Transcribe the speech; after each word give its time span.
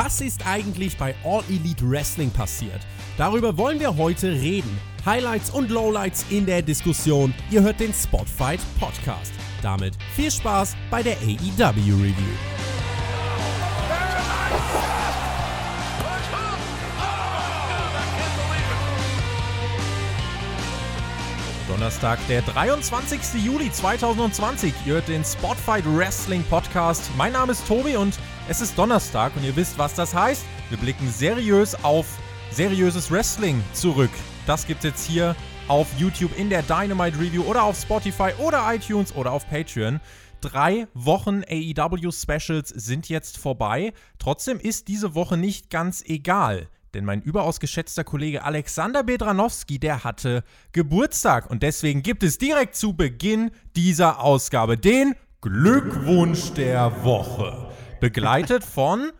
Was 0.00 0.20
ist 0.20 0.46
eigentlich 0.46 0.96
bei 0.96 1.12
All 1.24 1.42
Elite 1.48 1.90
Wrestling 1.90 2.30
passiert? 2.30 2.86
Darüber 3.16 3.58
wollen 3.58 3.80
wir 3.80 3.96
heute 3.96 4.30
reden. 4.30 4.78
Highlights 5.04 5.50
und 5.50 5.70
Lowlights 5.72 6.24
in 6.30 6.46
der 6.46 6.62
Diskussion. 6.62 7.34
Ihr 7.50 7.62
hört 7.62 7.80
den 7.80 7.92
Spotfight 7.92 8.60
Podcast. 8.78 9.32
Damit 9.60 9.94
viel 10.14 10.30
Spaß 10.30 10.76
bei 10.88 11.02
der 11.02 11.16
AEW 11.16 11.94
Review. 11.96 12.14
Donnerstag, 21.66 22.20
der 22.28 22.42
23. 22.42 23.44
Juli 23.44 23.72
2020. 23.72 24.72
Ihr 24.86 24.94
hört 24.94 25.08
den 25.08 25.24
Spotfight 25.24 25.84
Wrestling 25.86 26.44
Podcast. 26.44 27.10
Mein 27.16 27.32
Name 27.32 27.50
ist 27.50 27.66
Tobi 27.66 27.96
und 27.96 28.14
es 28.48 28.62
ist 28.62 28.78
Donnerstag 28.78 29.36
und 29.36 29.44
ihr 29.44 29.54
wisst, 29.54 29.78
was 29.78 29.94
das 29.94 30.14
heißt. 30.14 30.42
Wir 30.70 30.78
blicken 30.78 31.10
seriös 31.10 31.74
auf 31.84 32.06
seriöses 32.50 33.10
Wrestling 33.10 33.62
zurück. 33.74 34.10
Das 34.46 34.66
gibt 34.66 34.84
es 34.84 34.90
jetzt 34.90 35.06
hier 35.06 35.36
auf 35.68 35.86
YouTube 35.98 36.36
in 36.38 36.48
der 36.48 36.62
Dynamite 36.62 37.18
Review 37.18 37.42
oder 37.42 37.62
auf 37.62 37.78
Spotify 37.78 38.30
oder 38.38 38.64
iTunes 38.74 39.14
oder 39.14 39.32
auf 39.32 39.46
Patreon. 39.50 40.00
Drei 40.40 40.86
Wochen 40.94 41.42
AEW 41.46 42.10
Specials 42.10 42.70
sind 42.70 43.10
jetzt 43.10 43.36
vorbei. 43.36 43.92
Trotzdem 44.18 44.58
ist 44.58 44.88
diese 44.88 45.14
Woche 45.14 45.36
nicht 45.36 45.68
ganz 45.68 46.02
egal. 46.06 46.68
Denn 46.94 47.04
mein 47.04 47.20
überaus 47.20 47.60
geschätzter 47.60 48.02
Kollege 48.02 48.44
Alexander 48.44 49.02
Bedranowski, 49.02 49.78
der 49.78 50.04
hatte 50.04 50.42
Geburtstag. 50.72 51.50
Und 51.50 51.62
deswegen 51.62 52.02
gibt 52.02 52.22
es 52.22 52.38
direkt 52.38 52.76
zu 52.76 52.94
Beginn 52.94 53.50
dieser 53.76 54.20
Ausgabe 54.20 54.78
den 54.78 55.14
Glückwunsch 55.42 56.52
der 56.52 57.04
Woche. 57.04 57.67
Begleitet 58.00 58.62
von 58.62 59.10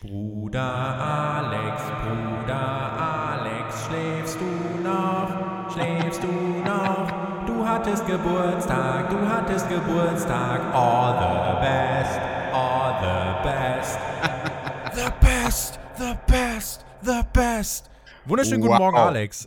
Bruder 0.00 0.60
Alex, 0.60 1.82
Bruder 2.04 2.92
Alex, 3.00 3.86
schläfst 3.86 4.38
du 4.38 4.82
noch? 4.86 5.72
Schläfst 5.72 6.22
du 6.22 6.28
noch? 6.28 7.10
Du 7.46 7.66
hattest 7.66 8.06
Geburtstag, 8.06 9.08
du 9.08 9.18
hattest 9.26 9.66
Geburtstag. 9.70 10.60
All 10.74 11.14
the 11.18 11.60
best, 11.66 12.20
all 12.52 13.00
the 13.00 13.48
best. 13.48 13.98
the 14.94 15.10
best, 15.26 15.78
the 15.96 16.14
best 16.30 16.84
the 17.02 17.22
best. 17.32 17.90
Wunderschönen 18.26 18.62
wow. 18.62 18.68
guten 18.68 18.82
Morgen, 18.82 18.96
Alex. 18.98 19.46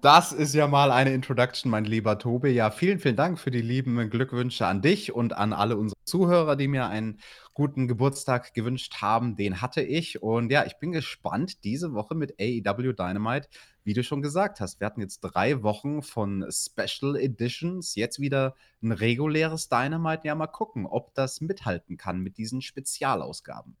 Das 0.00 0.32
ist 0.32 0.54
ja 0.54 0.66
mal 0.66 0.90
eine 0.90 1.12
Introduction, 1.12 1.70
mein 1.70 1.84
lieber 1.84 2.18
Tobi. 2.18 2.50
Ja, 2.50 2.70
vielen, 2.70 2.98
vielen 2.98 3.16
Dank 3.16 3.38
für 3.38 3.50
die 3.50 3.60
lieben 3.60 4.08
Glückwünsche 4.08 4.66
an 4.66 4.80
dich 4.80 5.12
und 5.12 5.36
an 5.36 5.52
alle 5.52 5.76
unsere 5.76 5.98
Zuhörer, 6.04 6.56
die 6.56 6.68
mir 6.68 6.86
einen 6.86 7.18
guten 7.56 7.88
Geburtstag 7.88 8.52
gewünscht 8.52 9.00
haben. 9.00 9.34
Den 9.34 9.62
hatte 9.62 9.80
ich. 9.80 10.22
Und 10.22 10.52
ja, 10.52 10.66
ich 10.66 10.76
bin 10.78 10.92
gespannt 10.92 11.64
diese 11.64 11.94
Woche 11.94 12.14
mit 12.14 12.34
AEW 12.38 12.92
Dynamite, 12.92 13.48
wie 13.82 13.94
du 13.94 14.04
schon 14.04 14.20
gesagt 14.20 14.60
hast. 14.60 14.78
Wir 14.78 14.86
hatten 14.86 15.00
jetzt 15.00 15.20
drei 15.20 15.62
Wochen 15.62 16.02
von 16.02 16.46
Special 16.50 17.16
Editions, 17.16 17.94
jetzt 17.94 18.20
wieder 18.20 18.54
ein 18.82 18.92
reguläres 18.92 19.70
Dynamite. 19.70 20.26
Ja, 20.26 20.34
mal 20.34 20.48
gucken, 20.48 20.84
ob 20.84 21.14
das 21.14 21.40
mithalten 21.40 21.96
kann 21.96 22.20
mit 22.20 22.36
diesen 22.36 22.60
Spezialausgaben. 22.60 23.74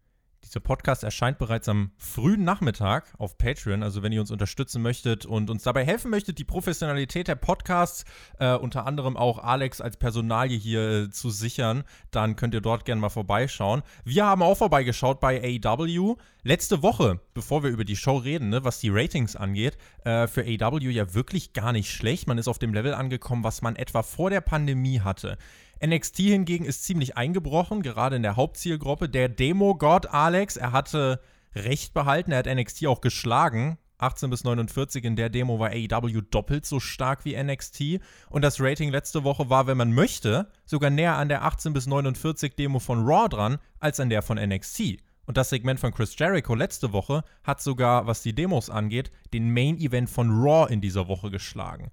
Dieser 0.46 0.60
Podcast 0.60 1.02
erscheint 1.02 1.38
bereits 1.38 1.68
am 1.68 1.90
frühen 1.98 2.44
Nachmittag 2.44 3.12
auf 3.18 3.36
Patreon. 3.36 3.82
Also 3.82 4.04
wenn 4.04 4.12
ihr 4.12 4.20
uns 4.20 4.30
unterstützen 4.30 4.80
möchtet 4.80 5.26
und 5.26 5.50
uns 5.50 5.64
dabei 5.64 5.84
helfen 5.84 6.08
möchtet, 6.08 6.38
die 6.38 6.44
Professionalität 6.44 7.26
der 7.26 7.34
Podcasts, 7.34 8.04
äh, 8.38 8.54
unter 8.54 8.86
anderem 8.86 9.16
auch 9.16 9.40
Alex 9.40 9.80
als 9.80 9.96
Personalie 9.96 10.56
hier 10.56 10.90
äh, 10.90 11.10
zu 11.10 11.30
sichern, 11.30 11.82
dann 12.12 12.36
könnt 12.36 12.54
ihr 12.54 12.60
dort 12.60 12.84
gerne 12.84 13.00
mal 13.00 13.08
vorbeischauen. 13.08 13.82
Wir 14.04 14.24
haben 14.24 14.40
auch 14.40 14.56
vorbeigeschaut 14.56 15.18
bei 15.18 15.60
AW. 15.64 16.14
Letzte 16.44 16.80
Woche, 16.80 17.20
bevor 17.34 17.64
wir 17.64 17.70
über 17.70 17.84
die 17.84 17.96
Show 17.96 18.18
reden, 18.18 18.50
ne, 18.50 18.62
was 18.62 18.78
die 18.78 18.90
Ratings 18.90 19.34
angeht, 19.34 19.76
äh, 20.04 20.28
für 20.28 20.42
AW 20.42 20.78
ja 20.90 21.12
wirklich 21.12 21.54
gar 21.54 21.72
nicht 21.72 21.90
schlecht. 21.90 22.28
Man 22.28 22.38
ist 22.38 22.46
auf 22.46 22.60
dem 22.60 22.72
Level 22.72 22.94
angekommen, 22.94 23.42
was 23.42 23.62
man 23.62 23.74
etwa 23.74 24.04
vor 24.04 24.30
der 24.30 24.42
Pandemie 24.42 25.00
hatte. 25.00 25.38
NXT 25.84 26.16
hingegen 26.18 26.64
ist 26.64 26.84
ziemlich 26.84 27.16
eingebrochen, 27.16 27.82
gerade 27.82 28.16
in 28.16 28.22
der 28.22 28.36
Hauptzielgruppe. 28.36 29.08
Der 29.08 29.28
Demo-God 29.28 30.06
Alex, 30.06 30.56
er 30.56 30.72
hatte 30.72 31.20
Recht 31.54 31.94
behalten, 31.94 32.32
er 32.32 32.38
hat 32.38 32.46
NXT 32.46 32.86
auch 32.86 33.00
geschlagen. 33.00 33.78
18 33.98 34.28
bis 34.28 34.44
49 34.44 35.04
in 35.04 35.16
der 35.16 35.30
Demo 35.30 35.58
war 35.58 35.70
AEW 35.70 36.20
doppelt 36.30 36.66
so 36.66 36.80
stark 36.80 37.24
wie 37.24 37.42
NXT. 37.42 38.00
Und 38.28 38.42
das 38.42 38.60
Rating 38.60 38.90
letzte 38.90 39.24
Woche 39.24 39.48
war, 39.48 39.66
wenn 39.66 39.78
man 39.78 39.92
möchte, 39.92 40.50
sogar 40.66 40.90
näher 40.90 41.16
an 41.16 41.28
der 41.28 41.44
18 41.44 41.72
bis 41.72 41.86
49 41.86 42.56
Demo 42.56 42.78
von 42.78 43.06
Raw 43.06 43.28
dran, 43.28 43.58
als 43.80 43.98
an 44.00 44.10
der 44.10 44.22
von 44.22 44.38
NXT. 44.38 44.98
Und 45.24 45.36
das 45.36 45.48
Segment 45.48 45.80
von 45.80 45.92
Chris 45.92 46.14
Jericho 46.16 46.54
letzte 46.54 46.92
Woche 46.92 47.24
hat 47.42 47.60
sogar, 47.60 48.06
was 48.06 48.22
die 48.22 48.34
Demos 48.34 48.70
angeht, 48.70 49.10
den 49.32 49.52
Main 49.52 49.78
Event 49.78 50.08
von 50.08 50.30
Raw 50.30 50.72
in 50.72 50.80
dieser 50.80 51.08
Woche 51.08 51.30
geschlagen 51.30 51.90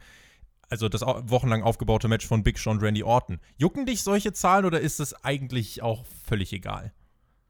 also 0.74 0.90
das 0.90 1.04
wochenlang 1.04 1.62
aufgebaute 1.62 2.08
Match 2.08 2.26
von 2.26 2.42
Big 2.42 2.58
Show 2.58 2.72
und 2.72 2.82
Randy 2.82 3.04
Orton. 3.04 3.40
Jucken 3.58 3.86
dich 3.86 4.02
solche 4.02 4.34
Zahlen 4.34 4.66
oder 4.66 4.82
ist 4.82 5.00
es 5.00 5.14
eigentlich 5.24 5.84
auch 5.84 6.04
völlig 6.26 6.52
egal? 6.52 6.92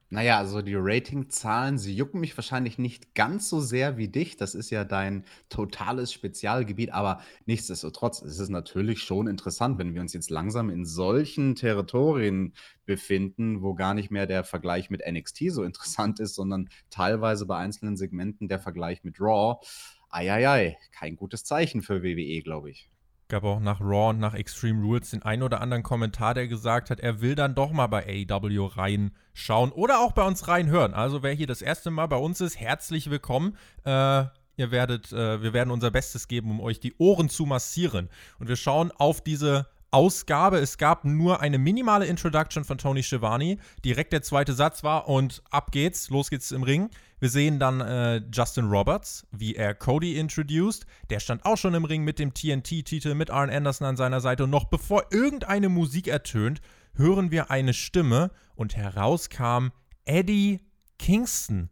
Naja, 0.10 0.40
also 0.40 0.62
die 0.62 0.76
Ratingzahlen, 0.76 1.78
sie 1.78 1.96
jucken 1.96 2.20
mich 2.20 2.38
wahrscheinlich 2.38 2.78
nicht 2.78 3.16
ganz 3.16 3.48
so 3.48 3.62
sehr 3.62 3.96
wie 3.96 4.10
dich. 4.10 4.36
Das 4.36 4.56
ist 4.56 4.72
ja 4.72 4.84
dein 4.84 5.24
totales 5.48 6.12
Spezialgebiet, 6.12 6.92
aber 6.92 7.22
nichtsdestotrotz 7.46 8.22
ist 8.22 8.40
es 8.40 8.50
natürlich 8.50 9.00
schon 9.00 9.28
interessant, 9.28 9.80
wenn 9.80 9.94
wir 9.94 10.02
uns 10.02 10.12
jetzt 10.12 10.30
langsam 10.30 10.70
in 10.70 10.86
solchen 10.86 11.56
Territorien 11.56 12.54
befinden, 12.86 13.62
wo 13.62 13.74
gar 13.74 13.94
nicht 13.94 14.12
mehr 14.12 14.28
der 14.28 14.44
Vergleich 14.44 14.90
mit 14.90 15.02
NXT 15.10 15.46
so 15.48 15.64
interessant 15.64 16.20
ist, 16.20 16.36
sondern 16.36 16.68
teilweise 16.90 17.46
bei 17.46 17.56
einzelnen 17.56 17.96
Segmenten 17.96 18.50
der 18.50 18.60
Vergleich 18.60 19.06
mit 19.06 19.22
Raw. 19.22 19.66
Eieiei, 20.10 20.78
kein 20.92 21.16
gutes 21.16 21.46
Zeichen 21.46 21.82
für 21.82 22.04
WWE, 22.04 22.42
glaube 22.44 22.70
ich 22.70 22.93
gab 23.34 23.46
auch 23.46 23.60
nach 23.60 23.82
Raw 23.82 24.12
und 24.12 24.20
nach 24.20 24.36
Extreme 24.36 24.84
Rules 24.84 25.10
den 25.10 25.24
einen 25.24 25.42
oder 25.42 25.60
anderen 25.60 25.82
Kommentar, 25.82 26.36
der 26.36 26.48
gesagt 26.48 26.92
hat, 26.92 27.00
er 27.00 27.20
will 27.20 27.34
dann 27.34 27.56
doch 27.56 27.72
mal 27.72 27.88
bei 27.88 28.06
AEW 28.30 28.68
reinschauen 28.68 29.72
oder 29.72 30.02
auch 30.02 30.12
bei 30.12 30.22
uns 30.22 30.48
reinhören. 30.48 30.94
Also 30.94 31.24
wer 31.24 31.34
hier 31.34 31.48
das 31.48 31.64
erste 31.64 31.90
Mal 31.90 32.06
bei 32.06 32.18
uns 32.18 32.42
ist, 32.42 32.60
herzlich 32.60 33.10
willkommen. 33.10 33.58
Äh, 33.86 34.26
ihr 34.56 34.70
werdet, 34.70 35.12
äh, 35.12 35.42
wir 35.42 35.52
werden 35.52 35.72
unser 35.72 35.90
Bestes 35.90 36.28
geben, 36.28 36.52
um 36.52 36.62
euch 36.62 36.80
die 36.80 36.94
Ohren 37.00 37.28
zu 37.28 37.48
massieren. 37.48 38.08
Und 38.38 38.50
wir 38.50 38.56
schauen 38.56 38.92
auf 38.92 39.20
diese 39.20 39.66
Ausgabe. 39.94 40.58
Es 40.58 40.78
gab 40.78 41.06
nur 41.06 41.40
eine 41.42 41.58
minimale 41.60 42.06
Introduction 42.06 42.64
von 42.64 42.78
Tony 42.78 43.04
Schiavone. 43.04 43.58
Direkt 43.86 44.12
der 44.12 44.24
zweite 44.24 44.54
Satz 44.54 44.84
war 44.84 45.08
und 45.08 45.44
ab 45.52 45.72
geht's, 45.72 46.10
los 46.10 46.30
geht's 46.30 46.52
im 46.52 46.64
Ring. 46.64 46.90
Wir 47.20 47.30
sehen 47.30 47.60
dann 47.60 47.80
äh, 47.80 48.22
Justin 48.34 48.66
Roberts, 48.66 49.26
wie 49.32 49.56
er 49.56 49.74
Cody 49.76 50.18
introduced. 50.18 50.86
Der 51.10 51.20
stand 51.20 51.46
auch 51.46 51.58
schon 51.58 51.74
im 51.74 51.86
Ring 51.86 52.04
mit 52.04 52.20
dem 52.20 52.34
TNT-Titel, 52.34 53.14
mit 53.14 53.30
Arn 53.30 53.50
Anderson 53.50 53.88
an 53.88 53.96
seiner 53.96 54.20
Seite. 54.20 54.44
Und 54.44 54.50
noch 54.50 54.66
bevor 54.66 55.06
irgendeine 55.12 55.70
Musik 55.70 56.08
ertönt, 56.08 56.60
hören 56.96 57.32
wir 57.32 57.52
eine 57.52 57.74
Stimme 57.74 58.32
und 58.56 58.76
heraus 58.76 59.30
kam 59.30 59.72
Eddie 60.06 60.60
Kingston. 61.00 61.70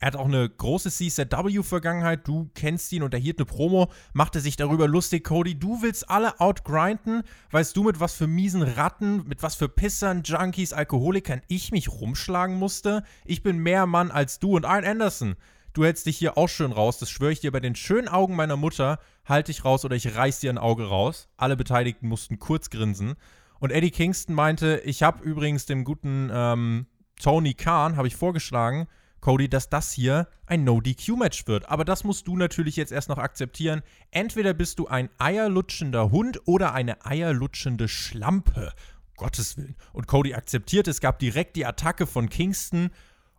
Er 0.00 0.06
hat 0.06 0.16
auch 0.16 0.26
eine 0.26 0.48
große 0.48 0.90
CZW-Vergangenheit. 0.90 2.26
Du 2.26 2.50
kennst 2.54 2.90
ihn 2.92 3.02
und 3.02 3.12
er 3.12 3.20
hielt 3.20 3.38
eine 3.38 3.44
Promo, 3.44 3.92
machte 4.14 4.40
sich 4.40 4.56
darüber 4.56 4.88
lustig. 4.88 5.24
Cody, 5.24 5.58
du 5.58 5.82
willst 5.82 6.08
alle 6.08 6.40
outgrinden. 6.40 7.22
Weißt 7.50 7.76
du, 7.76 7.82
mit 7.82 8.00
was 8.00 8.14
für 8.14 8.26
miesen 8.26 8.62
Ratten, 8.62 9.28
mit 9.28 9.42
was 9.42 9.56
für 9.56 9.68
Pissern, 9.68 10.22
Junkies, 10.24 10.72
Alkoholikern 10.72 11.42
ich 11.48 11.70
mich 11.70 11.90
rumschlagen 11.90 12.56
musste? 12.56 13.04
Ich 13.26 13.42
bin 13.42 13.58
mehr 13.58 13.84
Mann 13.84 14.10
als 14.10 14.38
du 14.38 14.56
und 14.56 14.64
Ian 14.64 14.86
Anderson. 14.86 15.36
Du 15.74 15.84
hältst 15.84 16.06
dich 16.06 16.16
hier 16.16 16.38
auch 16.38 16.48
schön 16.48 16.72
raus. 16.72 16.98
Das 16.98 17.10
schwöre 17.10 17.32
ich 17.32 17.40
dir 17.40 17.52
bei 17.52 17.60
den 17.60 17.74
schönen 17.74 18.08
Augen 18.08 18.36
meiner 18.36 18.56
Mutter. 18.56 19.00
Halt 19.26 19.48
dich 19.48 19.66
raus 19.66 19.84
oder 19.84 19.96
ich 19.96 20.16
reiß 20.16 20.40
dir 20.40 20.50
ein 20.50 20.58
Auge 20.58 20.88
raus. 20.88 21.28
Alle 21.36 21.58
Beteiligten 21.58 22.08
mussten 22.08 22.38
kurz 22.38 22.70
grinsen. 22.70 23.16
Und 23.58 23.70
Eddie 23.70 23.90
Kingston 23.90 24.34
meinte, 24.34 24.80
ich 24.86 25.02
habe 25.02 25.22
übrigens 25.22 25.66
dem 25.66 25.84
guten 25.84 26.30
ähm, 26.32 26.86
Tony 27.22 27.52
Khan, 27.52 27.98
habe 27.98 28.08
ich 28.08 28.16
vorgeschlagen, 28.16 28.88
Cody, 29.20 29.48
dass 29.48 29.68
das 29.68 29.92
hier 29.92 30.28
ein 30.46 30.64
No-DQ-Match 30.64 31.46
wird. 31.46 31.68
Aber 31.68 31.84
das 31.84 32.04
musst 32.04 32.26
du 32.26 32.36
natürlich 32.36 32.76
jetzt 32.76 32.92
erst 32.92 33.08
noch 33.08 33.18
akzeptieren. 33.18 33.82
Entweder 34.10 34.54
bist 34.54 34.78
du 34.78 34.86
ein 34.86 35.10
eierlutschender 35.18 36.10
Hund 36.10 36.40
oder 36.46 36.72
eine 36.72 37.04
eierlutschende 37.04 37.88
Schlampe. 37.88 38.72
Gottes 39.16 39.58
Willen. 39.58 39.76
Und 39.92 40.06
Cody 40.06 40.34
akzeptiert, 40.34 40.88
es 40.88 41.00
gab 41.00 41.18
direkt 41.18 41.56
die 41.56 41.66
Attacke 41.66 42.06
von 42.06 42.28
Kingston. 42.30 42.90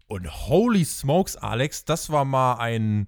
Und 0.07 0.47
holy 0.47 0.85
smokes, 0.85 1.37
Alex, 1.37 1.85
das 1.85 2.11
war 2.11 2.25
mal 2.25 2.55
ein 2.55 3.07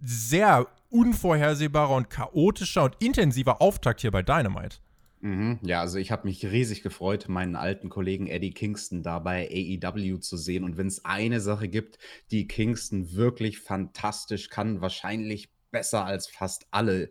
sehr 0.00 0.66
unvorhersehbarer 0.88 1.94
und 1.94 2.10
chaotischer 2.10 2.84
und 2.84 2.96
intensiver 2.98 3.62
Auftakt 3.62 4.00
hier 4.00 4.10
bei 4.10 4.22
Dynamite. 4.22 4.78
Mhm. 5.20 5.58
Ja, 5.62 5.80
also 5.80 5.98
ich 5.98 6.10
habe 6.10 6.26
mich 6.26 6.44
riesig 6.46 6.82
gefreut, 6.82 7.28
meinen 7.28 7.54
alten 7.54 7.90
Kollegen 7.90 8.26
Eddie 8.26 8.52
Kingston 8.52 9.02
da 9.02 9.18
bei 9.18 9.48
AEW 9.50 10.18
zu 10.18 10.36
sehen. 10.36 10.64
Und 10.64 10.78
wenn 10.78 10.86
es 10.86 11.04
eine 11.04 11.40
Sache 11.40 11.68
gibt, 11.68 11.98
die 12.30 12.46
Kingston 12.46 13.12
wirklich 13.12 13.58
fantastisch 13.58 14.48
kann, 14.48 14.80
wahrscheinlich 14.80 15.52
besser 15.70 16.04
als 16.06 16.26
fast 16.26 16.66
alle, 16.70 17.10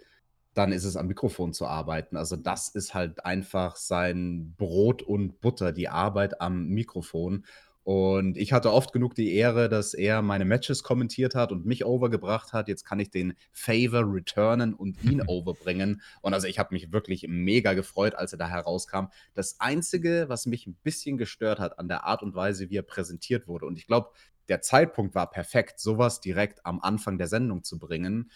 dann 0.56 0.72
ist 0.72 0.86
es 0.86 0.98
am 0.98 1.08
Mikrofon 1.08 1.54
zu 1.54 1.68
arbeiten. 1.68 2.18
Also 2.18 2.36
das 2.36 2.70
ist 2.70 2.96
halt 2.96 3.24
einfach 3.26 3.76
sein 3.76 4.56
Brot 4.58 5.04
und 5.04 5.40
Butter, 5.40 5.72
die 5.72 5.90
Arbeit 5.90 6.42
am 6.42 6.68
Mikrofon. 6.68 7.46
Und 7.90 8.38
ich 8.38 8.54
hatte 8.54 8.72
oft 8.72 8.94
genug 8.94 9.16
die 9.16 9.34
Ehre, 9.34 9.68
dass 9.68 9.96
er 9.96 10.22
meine 10.22 10.46
Matches 10.46 10.84
kommentiert 10.84 11.34
hat 11.34 11.52
und 11.52 11.66
mich 11.66 11.86
overgebracht 11.86 12.54
hat. 12.54 12.68
Jetzt 12.68 12.86
kann 12.86 13.00
ich 13.00 13.10
den 13.10 13.34
Favor 13.52 14.04
returnen 14.06 14.76
und 14.76 15.04
ihn 15.04 15.24
overbringen. 15.26 16.00
Und 16.22 16.36
also 16.36 16.46
ich 16.46 16.60
habe 16.60 16.76
mich 16.76 16.92
wirklich 16.92 17.26
mega 17.28 17.74
gefreut, 17.74 18.14
als 18.14 18.32
er 18.32 18.38
da 18.38 18.48
herauskam. 18.48 19.06
Das 19.34 19.60
Einzige, 19.60 20.26
was 20.28 20.46
mich 20.46 20.68
ein 20.68 20.78
bisschen 20.84 21.18
gestört 21.18 21.58
hat 21.58 21.80
an 21.80 21.88
der 21.88 22.04
Art 22.04 22.22
und 22.22 22.36
Weise, 22.36 22.70
wie 22.70 22.78
er 22.78 22.84
präsentiert 22.84 23.48
wurde, 23.48 23.66
und 23.66 23.80
ich 23.80 23.88
glaube, 23.88 24.12
der 24.50 24.62
Zeitpunkt 24.62 25.16
war 25.16 25.32
perfekt, 25.32 25.80
sowas 25.80 26.22
direkt 26.22 26.64
am 26.68 26.82
Anfang 26.82 27.18
der 27.18 27.28
Sendung 27.28 27.64
zu 27.64 27.80
bringen. 27.80 28.30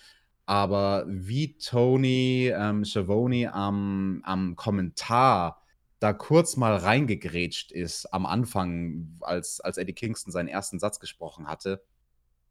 Aber 0.47 1.05
wie 1.07 1.59
Tony 1.59 2.51
ähm, 2.51 2.85
Schiavone 2.85 3.53
am, 3.53 4.23
am 4.25 4.55
Kommentar 4.55 5.62
da 6.03 6.11
kurz 6.11 6.57
mal 6.57 6.75
reingegrätscht 6.75 7.71
ist 7.71 8.13
am 8.13 8.25
Anfang, 8.25 9.17
als, 9.21 9.61
als 9.61 9.77
Eddie 9.77 9.93
Kingston 9.93 10.33
seinen 10.33 10.49
ersten 10.49 10.77
Satz 10.77 10.99
gesprochen 10.99 11.47
hatte, 11.47 11.81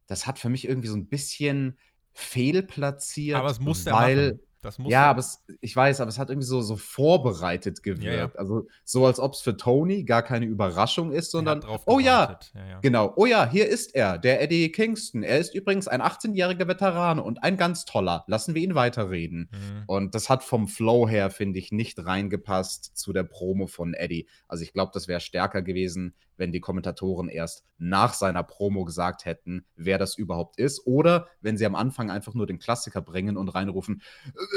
das 0.07 0.25
hat 0.25 0.39
für 0.39 0.49
mich 0.49 0.67
irgendwie 0.67 0.87
so 0.87 0.95
ein 0.95 1.05
bisschen 1.05 1.77
fehlplatziert. 2.13 3.37
Aber 3.37 3.51
es 3.51 3.59
musste 3.59 3.91
weil, 3.91 4.31
machen. 4.31 4.39
Das 4.63 4.79
muss 4.79 4.91
ja, 4.91 5.05
aber 5.05 5.19
es, 5.19 5.43
ich 5.61 5.75
weiß, 5.75 5.99
aber 6.01 6.09
es 6.09 6.17
hat 6.17 6.29
irgendwie 6.29 6.47
so, 6.47 6.61
so 6.61 6.77
vorbereitet 6.77 7.83
gewirkt. 7.83 8.03
Ja, 8.03 8.13
ja. 8.13 8.31
Also 8.35 8.67
so, 8.83 9.05
als 9.05 9.19
ob 9.19 9.33
es 9.33 9.41
für 9.41 9.57
Tony 9.57 10.03
gar 10.03 10.23
keine 10.23 10.45
Überraschung 10.45 11.11
ist, 11.11 11.31
sondern, 11.31 11.63
oh 11.85 11.99
ja, 11.99 12.39
ja, 12.55 12.79
genau, 12.81 13.13
oh 13.17 13.25
ja, 13.25 13.47
hier 13.49 13.67
ist 13.67 13.93
er, 13.93 14.17
der 14.17 14.41
Eddie 14.41 14.71
Kingston. 14.71 15.21
Er 15.21 15.37
ist 15.37 15.53
übrigens 15.53 15.87
ein 15.87 16.01
18-jähriger 16.01 16.67
Veteran 16.67 17.19
und 17.19 17.43
ein 17.43 17.57
ganz 17.57 17.85
toller. 17.85 18.23
Lassen 18.27 18.55
wir 18.55 18.61
ihn 18.61 18.73
weiterreden. 18.73 19.49
Mhm. 19.51 19.83
Und 19.87 20.15
das 20.15 20.29
hat 20.29 20.43
vom 20.43 20.67
Flow 20.67 21.07
her, 21.07 21.29
finde 21.29 21.59
ich, 21.59 21.71
nicht 21.71 22.03
reingepasst 22.05 22.97
zu 22.97 23.11
der 23.11 23.23
Promo 23.23 23.67
von 23.67 23.93
Eddie. 23.93 24.27
Also 24.47 24.63
ich 24.63 24.71
glaube, 24.71 24.91
das 24.93 25.07
wäre 25.07 25.19
stärker 25.19 25.61
gewesen, 25.61 26.13
wenn 26.37 26.51
die 26.51 26.59
Kommentatoren 26.59 27.29
erst 27.29 27.63
nach 27.77 28.13
seiner 28.13 28.43
Promo 28.43 28.85
gesagt 28.85 29.25
hätten, 29.25 29.65
wer 29.75 29.97
das 29.97 30.17
überhaupt 30.17 30.57
ist. 30.57 30.85
Oder 30.85 31.27
wenn 31.41 31.57
sie 31.57 31.65
am 31.65 31.75
Anfang 31.75 32.09
einfach 32.09 32.33
nur 32.33 32.47
den 32.47 32.59
Klassiker 32.59 33.01
bringen 33.01 33.37
und 33.37 33.49
reinrufen, 33.49 34.01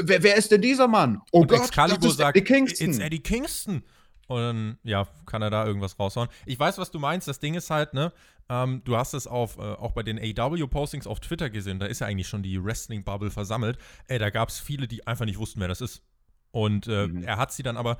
wer, 0.02 0.22
wer 0.22 0.36
ist 0.36 0.50
denn 0.50 0.60
dieser 0.60 0.88
Mann? 0.88 1.20
Oh 1.32 1.40
und 1.40 1.48
Gott, 1.48 1.60
Excalibur 1.60 1.98
das 1.98 2.12
ist 2.12 2.18
sagt, 2.18 2.36
Eddie 2.36 2.44
Kingston. 2.44 2.88
It's 2.88 2.98
Eddie 2.98 3.20
Kingston. 3.20 3.82
Und 4.28 4.78
ja, 4.82 5.06
kann 5.24 5.42
er 5.42 5.50
da 5.50 5.66
irgendwas 5.66 5.98
raushauen. 5.98 6.28
Ich 6.46 6.58
weiß, 6.58 6.78
was 6.78 6.90
du 6.90 6.98
meinst. 6.98 7.28
Das 7.28 7.38
Ding 7.38 7.54
ist 7.54 7.70
halt, 7.70 7.94
ne, 7.94 8.12
ähm, 8.48 8.82
du 8.84 8.96
hast 8.96 9.14
es 9.14 9.26
auf, 9.26 9.58
äh, 9.58 9.62
auch 9.62 9.92
bei 9.92 10.02
den 10.02 10.18
AW-Postings 10.18 11.06
auf 11.06 11.20
Twitter 11.20 11.48
gesehen. 11.48 11.78
Da 11.78 11.86
ist 11.86 12.00
ja 12.00 12.08
eigentlich 12.08 12.28
schon 12.28 12.42
die 12.42 12.62
Wrestling-Bubble 12.62 13.30
versammelt. 13.30 13.78
Ey, 14.08 14.18
da 14.18 14.30
gab 14.30 14.48
es 14.48 14.58
viele, 14.58 14.88
die 14.88 15.06
einfach 15.06 15.24
nicht 15.24 15.38
wussten, 15.38 15.60
wer 15.60 15.68
das 15.68 15.80
ist. 15.80 16.02
Und 16.50 16.88
äh, 16.88 17.06
mhm. 17.06 17.22
er 17.22 17.36
hat 17.36 17.52
sie 17.52 17.62
dann 17.62 17.76
aber 17.76 17.98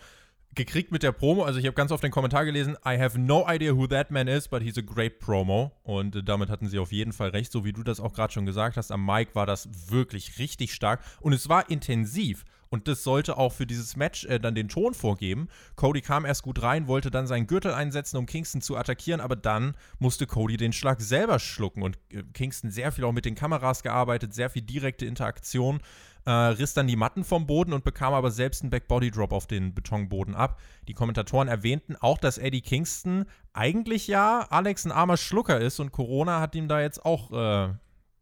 gekriegt 0.55 0.91
mit 0.93 1.03
der 1.03 1.13
Promo. 1.13 1.45
Also 1.45 1.59
ich 1.59 1.67
habe 1.67 1.75
ganz 1.75 1.93
oft 1.93 2.03
den 2.03 2.11
Kommentar 2.11 2.45
gelesen, 2.45 2.77
I 2.85 2.99
have 2.99 3.19
no 3.19 3.47
idea 3.49 3.77
who 3.77 3.87
that 3.87 4.11
man 4.11 4.29
is, 4.29 4.49
but 4.49 4.63
he's 4.63 4.79
a 4.79 4.83
great 4.83 5.19
promo. 5.19 5.73
Und 5.83 6.17
äh, 6.17 6.23
damit 6.23 6.49
hatten 6.49 6.69
sie 6.69 6.79
auf 6.79 6.93
jeden 6.93 7.13
Fall 7.13 7.31
recht, 7.31 7.53
so 7.53 7.65
wie 7.65 7.73
du 7.73 7.83
das 7.83 8.01
auch 8.01 8.13
gerade 8.13 8.33
schon 8.33 8.47
gesagt 8.47 8.77
hast. 8.77 8.91
Am 8.91 9.05
Mic 9.05 9.35
war 9.35 9.47
das 9.47 9.69
wirklich 9.91 10.39
richtig 10.39 10.73
stark 10.75 11.01
und 11.21 11.33
es 11.33 11.49
war 11.49 11.69
intensiv. 11.71 12.45
Und 12.69 12.89
das 12.89 13.05
sollte 13.05 13.39
auch 13.39 13.53
für 13.53 13.67
dieses 13.67 13.97
Match 13.97 14.25
äh, 14.25 14.41
dann 14.41 14.55
den 14.55 14.69
Ton 14.69 14.95
vorgeben. 14.95 15.49
Cody 15.77 16.01
kam 16.01 16.25
erst 16.25 16.43
gut 16.43 16.63
rein, 16.63 16.89
wollte 16.89 17.11
dann 17.11 17.27
seinen 17.27 17.47
Gürtel 17.47 17.73
einsetzen, 17.73 18.17
um 18.17 18.27
Kingston 18.27 18.61
zu 18.61 18.77
attackieren, 18.77 19.21
aber 19.21 19.37
dann 19.37 19.75
musste 19.99 20.27
Cody 20.27 20.57
den 20.57 20.73
Schlag 20.73 21.01
selber 21.01 21.39
schlucken 21.39 21.83
und 21.83 21.99
äh, 22.11 22.23
Kingston 22.35 22.71
sehr 22.71 22.93
viel 22.93 23.05
auch 23.05 23.13
mit 23.13 23.25
den 23.25 23.35
Kameras 23.35 23.83
gearbeitet, 23.83 24.35
sehr 24.35 24.51
viel 24.51 24.63
direkte 24.63 25.07
Interaktion 25.07 25.81
äh, 26.27 26.31
riss 26.31 26.75
dann 26.75 26.87
die 26.87 26.97
Matten 26.97 27.25
vom 27.25 27.47
Boden 27.47 27.73
und 27.73 27.85
bekam 27.85 28.13
aber 28.13 28.31
selbst 28.31 28.63
einen 28.63 28.71
Backbody-Drop 28.71 29.33
auf 29.33 29.47
den 29.47 29.75
Betonboden 29.75 30.35
ab. 30.35 30.61
Die 30.89 30.95
Kommentatoren 30.95 31.49
erwähnten 31.49 31.97
auch, 31.97 32.19
dass 32.19 32.37
Eddie 32.37 32.61
Kingston 32.61 33.25
eigentlich 33.53 34.09
ja 34.09 34.47
Alex 34.51 34.85
ein 34.85 34.93
armer 34.93 35.17
Schlucker 35.17 35.61
ist 35.61 35.79
und 35.81 35.93
Corona 35.93 36.41
hat 36.41 36.55
ihm 36.55 36.69
da 36.69 36.81
jetzt 36.81 37.05
auch 37.05 37.33
äh, 37.33 37.73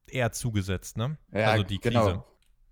eher 0.06 0.32
zugesetzt, 0.32 0.96
ne? 0.96 1.16
Ja, 1.32 1.48
also 1.48 1.64
die 1.64 1.78
Krise. 1.78 1.98
Genau. 1.98 2.24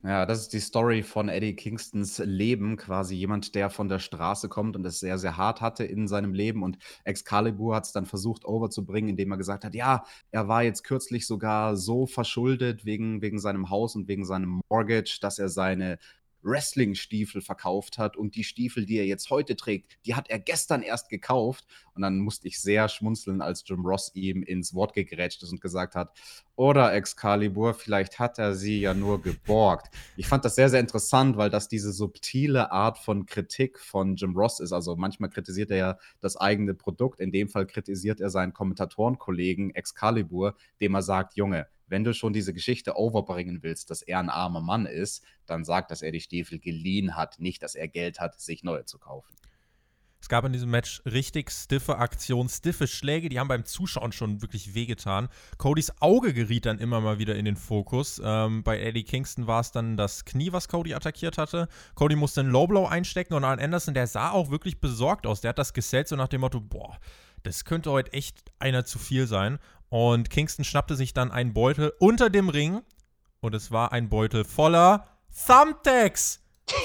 Ja, 0.05 0.27
das 0.27 0.41
ist 0.41 0.53
die 0.53 0.59
Story 0.59 1.05
von 1.05 1.29
Eddie 1.29 1.55
Kingstons 1.55 2.19
Leben. 2.19 2.77
Quasi 2.77 3.15
jemand, 3.15 3.55
der 3.55 3.71
von 3.71 3.89
der 3.89 4.01
Straße 4.01 4.49
kommt 4.49 4.75
und 4.75 4.85
es 4.85 4.99
sehr, 4.99 5.17
sehr 5.17 5.37
hart 5.37 5.61
hatte 5.61 5.85
in 5.85 6.09
seinem 6.09 6.35
Leben. 6.35 6.65
Und 6.65 6.79
Excalibur 7.05 7.77
hat 7.77 7.87
es 7.87 7.93
dann 7.93 8.07
versucht, 8.07 8.45
overzubringen, 8.45 9.11
indem 9.11 9.31
er 9.31 9.37
gesagt 9.37 9.65
hat: 9.65 9.75
Ja, 9.77 10.05
er 10.33 10.49
war 10.49 10.65
jetzt 10.65 10.83
kürzlich 10.83 11.25
sogar 11.25 11.77
so 11.77 12.07
verschuldet 12.07 12.85
wegen, 12.85 13.23
wegen 13.23 13.39
seinem 13.39 13.71
Haus 13.71 13.95
und 13.95 14.09
wegen 14.09 14.25
seinem 14.25 14.61
Mortgage, 14.69 15.19
dass 15.21 15.39
er 15.39 15.49
seine 15.49 15.99
Wrestling-Stiefel 16.43 17.41
verkauft 17.41 17.99
hat 17.99 18.17
und 18.17 18.35
die 18.35 18.45
Stiefel, 18.45 18.85
die 18.85 18.97
er 18.97 19.07
jetzt 19.07 19.31
heute 19.31 19.57
trägt, 19.57 19.99
die 20.05 20.15
hat 20.15 20.29
er 20.29 20.39
gestern 20.39 20.83
erst 20.83 21.09
gekauft. 21.09 21.67
Und 21.95 22.03
dann 22.03 22.19
musste 22.19 22.49
ich 22.49 22.61
sehr 22.61 22.89
schmunzeln, 22.89 23.41
als 23.41 23.65
Jim 23.67 23.85
Ross 23.87 24.11
ihm 24.15 24.43
ins 24.43 24.75
Wort 24.75 24.95
gegrätscht 24.95 25.43
ist 25.43 25.53
und 25.53 25.61
gesagt 25.61 25.95
hat, 25.95 26.19
oder 26.63 26.95
Excalibur, 26.95 27.75
vielleicht 27.75 28.21
hat 28.21 28.39
er 28.39 28.55
sie 28.55 28.81
ja 28.83 28.95
nur 28.95 29.21
geborgt. 29.21 29.93
Ich 30.17 30.29
fand 30.29 30.45
das 30.45 30.55
sehr, 30.55 30.69
sehr 30.69 30.79
interessant, 30.79 31.37
weil 31.37 31.51
das 31.51 31.67
diese 31.67 31.91
subtile 31.93 32.71
Art 32.71 32.99
von 32.99 33.27
Kritik 33.27 33.81
von 33.81 34.15
Jim 34.15 34.37
Ross 34.37 34.61
ist. 34.61 34.73
Also 34.73 34.95
manchmal 34.95 35.29
kritisiert 35.29 35.73
er 35.73 35.77
ja 35.77 35.99
das 36.21 36.37
eigene 36.37 36.75
Produkt, 36.75 37.19
in 37.19 37.33
dem 37.33 37.49
Fall 37.49 37.67
kritisiert 37.67 38.21
er 38.21 38.31
seinen 38.31 38.53
Kommentatorenkollegen 38.53 39.75
Excalibur, 39.75 40.55
dem 40.81 40.95
er 40.95 41.03
sagt, 41.03 41.35
Junge, 41.35 41.67
wenn 41.89 42.05
du 42.05 42.15
schon 42.15 42.33
diese 42.33 42.55
Geschichte 42.55 42.97
overbringen 42.97 43.65
willst, 43.65 43.91
dass 43.91 44.03
er 44.03 44.21
ein 44.21 44.31
armer 44.31 44.61
Mann 44.61 44.87
ist, 44.87 45.25
dann 45.47 45.65
sag, 45.65 45.89
dass 45.89 46.01
er 46.01 46.13
die 46.13 46.21
Stiefel 46.21 46.61
geliehen 46.61 47.17
hat, 47.17 47.41
nicht, 47.41 47.65
dass 47.65 47.75
er 47.75 47.89
Geld 47.89 48.21
hat, 48.21 48.41
sich 48.41 48.63
neue 48.63 48.85
zu 48.85 49.01
kaufen. 49.01 49.35
Es 50.23 50.29
gab 50.29 50.45
in 50.45 50.53
diesem 50.53 50.71
Match 50.71 51.03
richtig 51.05 51.51
stiffe 51.51 51.99
Aktionen, 51.99 52.49
stiffe 52.49 52.87
Schläge, 52.87 53.29
die 53.29 53.41
haben 53.41 53.49
beim 53.49 53.65
Zuschauen 53.65 54.13
schon 54.13 54.41
wirklich 54.41 54.73
wehgetan. 54.73 55.29
Codys 55.59 55.93
Auge 55.99 56.33
geriet 56.33 56.65
dann 56.65 56.79
immer 56.79 57.01
mal 57.01 57.19
wieder 57.19 57.35
in 57.35 57.45
den 57.45 57.57
Fokus. 57.57 58.23
Ähm, 58.25 58.63
bei 58.63 58.81
Eddie 58.81 59.03
Kingston 59.03 59.49
war 59.49 59.61
es 59.61 59.73
dann 59.73 59.97
das 59.97 60.25
Knie, 60.25 60.53
was 60.53 60.69
Cody 60.69 60.95
attackiert 60.95 61.39
hatte. 61.39 61.67
Cody 61.97 62.15
musste 62.15 62.41
einen 62.41 62.51
Lowblow 62.51 62.87
einstecken 62.87 63.35
und 63.35 63.43
Arn 63.43 63.59
Anderson, 63.59 63.95
der 63.95 64.07
sah 64.07 64.31
auch 64.31 64.49
wirklich 64.49 64.81
besorgt 64.81 65.27
aus. 65.27 65.41
Der 65.41 65.49
hat 65.49 65.59
das 65.59 65.73
gesellt 65.73 66.07
so 66.07 66.15
nach 66.15 66.29
dem 66.29 66.43
Motto, 66.43 66.61
boah, 66.61 66.99
das 67.43 67.65
könnte 67.65 67.91
heute 67.91 68.13
echt 68.13 68.53
einer 68.61 68.85
zu 68.85 69.01
viel 69.01 69.27
sein. 69.27 69.59
Und 69.89 70.31
Kingston 70.31 70.65
schnappte 70.65 70.95
sich 70.95 71.15
dann 71.15 71.33
einen 71.33 71.53
Beutel 71.53 71.93
unter 71.99 72.31
dem 72.31 72.49
Ring. 72.49 72.81
Und 73.41 73.57
es 73.57 73.73
war 73.73 73.91
ein 73.91 74.09
Beutel 74.09 74.45
voller 74.45 75.05
Thumbtacks. 75.49 76.39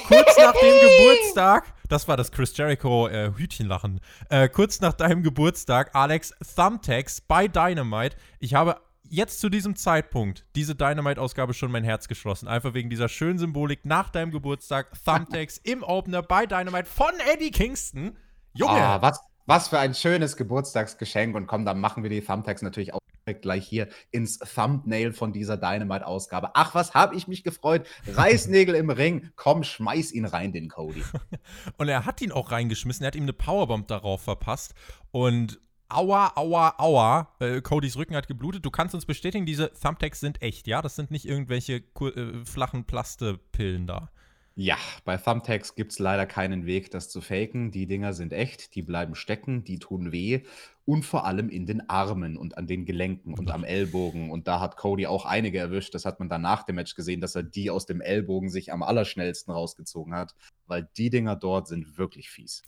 Kurz 0.07 0.37
nach 0.37 0.53
dem 0.53 0.81
Geburtstag, 0.81 1.73
das 1.89 2.07
war 2.07 2.17
das 2.17 2.31
Chris 2.31 2.55
Jericho 2.55 3.07
äh, 3.07 3.31
Hütchenlachen. 3.35 3.99
Äh, 4.29 4.49
kurz 4.49 4.81
nach 4.81 4.93
deinem 4.93 5.23
Geburtstag, 5.23 5.95
Alex, 5.95 6.33
Thumbtacks 6.55 7.21
bei 7.21 7.47
Dynamite. 7.47 8.15
Ich 8.39 8.53
habe 8.53 8.77
jetzt 9.09 9.39
zu 9.39 9.49
diesem 9.49 9.75
Zeitpunkt 9.75 10.45
diese 10.55 10.75
Dynamite-Ausgabe 10.75 11.53
schon 11.53 11.71
mein 11.71 11.83
Herz 11.83 12.07
geschlossen. 12.07 12.47
Einfach 12.47 12.73
wegen 12.73 12.89
dieser 12.89 13.09
schönen 13.09 13.39
Symbolik 13.39 13.85
nach 13.85 14.09
deinem 14.09 14.31
Geburtstag. 14.31 14.91
Thumbtacks 15.03 15.57
im 15.63 15.83
Opener 15.83 16.21
bei 16.21 16.45
Dynamite 16.45 16.85
von 16.85 17.13
Eddie 17.33 17.51
Kingston. 17.51 18.17
Junge! 18.53 18.73
Ah, 18.73 19.01
was, 19.01 19.19
was 19.47 19.69
für 19.69 19.79
ein 19.79 19.95
schönes 19.95 20.37
Geburtstagsgeschenk. 20.37 21.35
Und 21.35 21.47
komm, 21.47 21.65
dann 21.65 21.79
machen 21.79 22.03
wir 22.03 22.11
die 22.11 22.21
Thumbtacks 22.21 22.61
natürlich 22.61 22.93
auch 22.93 22.99
gleich 23.33 23.67
hier 23.67 23.89
ins 24.11 24.39
Thumbnail 24.39 25.11
von 25.11 25.33
dieser 25.33 25.57
Dynamite-Ausgabe. 25.57 26.51
Ach, 26.53 26.75
was 26.75 26.93
habe 26.93 27.15
ich 27.15 27.27
mich 27.27 27.43
gefreut. 27.43 27.85
Reißnägel 28.07 28.75
im 28.75 28.89
Ring. 28.89 29.31
Komm, 29.35 29.63
schmeiß 29.63 30.13
ihn 30.13 30.25
rein, 30.25 30.53
den 30.53 30.69
Cody. 30.69 31.03
und 31.77 31.89
er 31.89 32.05
hat 32.05 32.21
ihn 32.21 32.31
auch 32.31 32.51
reingeschmissen. 32.51 33.03
Er 33.03 33.07
hat 33.07 33.15
ihm 33.15 33.23
eine 33.23 33.33
Powerbomb 33.33 33.87
darauf 33.87 34.21
verpasst. 34.21 34.73
Und 35.11 35.59
aua, 35.89 36.33
aua, 36.35 36.75
aua. 36.77 37.35
Äh, 37.39 37.61
Codys 37.61 37.97
Rücken 37.97 38.15
hat 38.15 38.27
geblutet. 38.27 38.65
Du 38.65 38.71
kannst 38.71 38.95
uns 38.95 39.05
bestätigen, 39.05 39.45
diese 39.45 39.71
Thumbtacks 39.73 40.19
sind 40.19 40.41
echt, 40.41 40.67
ja? 40.67 40.81
Das 40.81 40.95
sind 40.95 41.11
nicht 41.11 41.25
irgendwelche 41.25 41.83
äh, 41.99 42.45
flachen 42.45 42.85
Plastepillen 42.85 43.87
da. 43.87 44.09
Ja, 44.59 44.77
bei 45.05 45.17
Thumbtacks 45.17 45.75
gibt 45.75 45.91
es 45.91 45.99
leider 45.99 46.25
keinen 46.25 46.65
Weg, 46.65 46.89
das 46.89 47.09
zu 47.09 47.21
faken. 47.21 47.69
Die 47.69 47.85
Dinger 47.85 48.13
sind 48.13 48.33
echt, 48.33 48.73
die 48.73 48.81
bleiben 48.81 49.13
stecken, 49.13 49.63
die 49.63 49.77
tun 49.77 50.11
weh 50.11 50.41
und 50.83 51.05
vor 51.05 51.27
allem 51.27 51.49
in 51.49 51.67
den 51.67 51.87
Armen 51.91 52.37
und 52.37 52.57
an 52.57 52.65
den 52.65 52.83
Gelenken 52.83 53.35
und 53.35 53.51
am 53.51 53.63
Ellbogen. 53.63 54.31
Und 54.31 54.47
da 54.47 54.59
hat 54.59 54.75
Cody 54.75 55.05
auch 55.05 55.25
einige 55.25 55.59
erwischt. 55.59 55.93
Das 55.93 56.05
hat 56.05 56.17
man 56.17 56.27
dann 56.27 56.41
nach 56.41 56.63
dem 56.63 56.77
Match 56.77 56.95
gesehen, 56.95 57.21
dass 57.21 57.35
er 57.35 57.43
die 57.43 57.69
aus 57.69 57.85
dem 57.85 58.01
Ellbogen 58.01 58.49
sich 58.49 58.73
am 58.73 58.81
allerschnellsten 58.81 59.53
rausgezogen 59.53 60.15
hat, 60.15 60.33
weil 60.65 60.89
die 60.97 61.11
Dinger 61.11 61.35
dort 61.35 61.67
sind 61.67 61.99
wirklich 61.99 62.31
fies. 62.31 62.63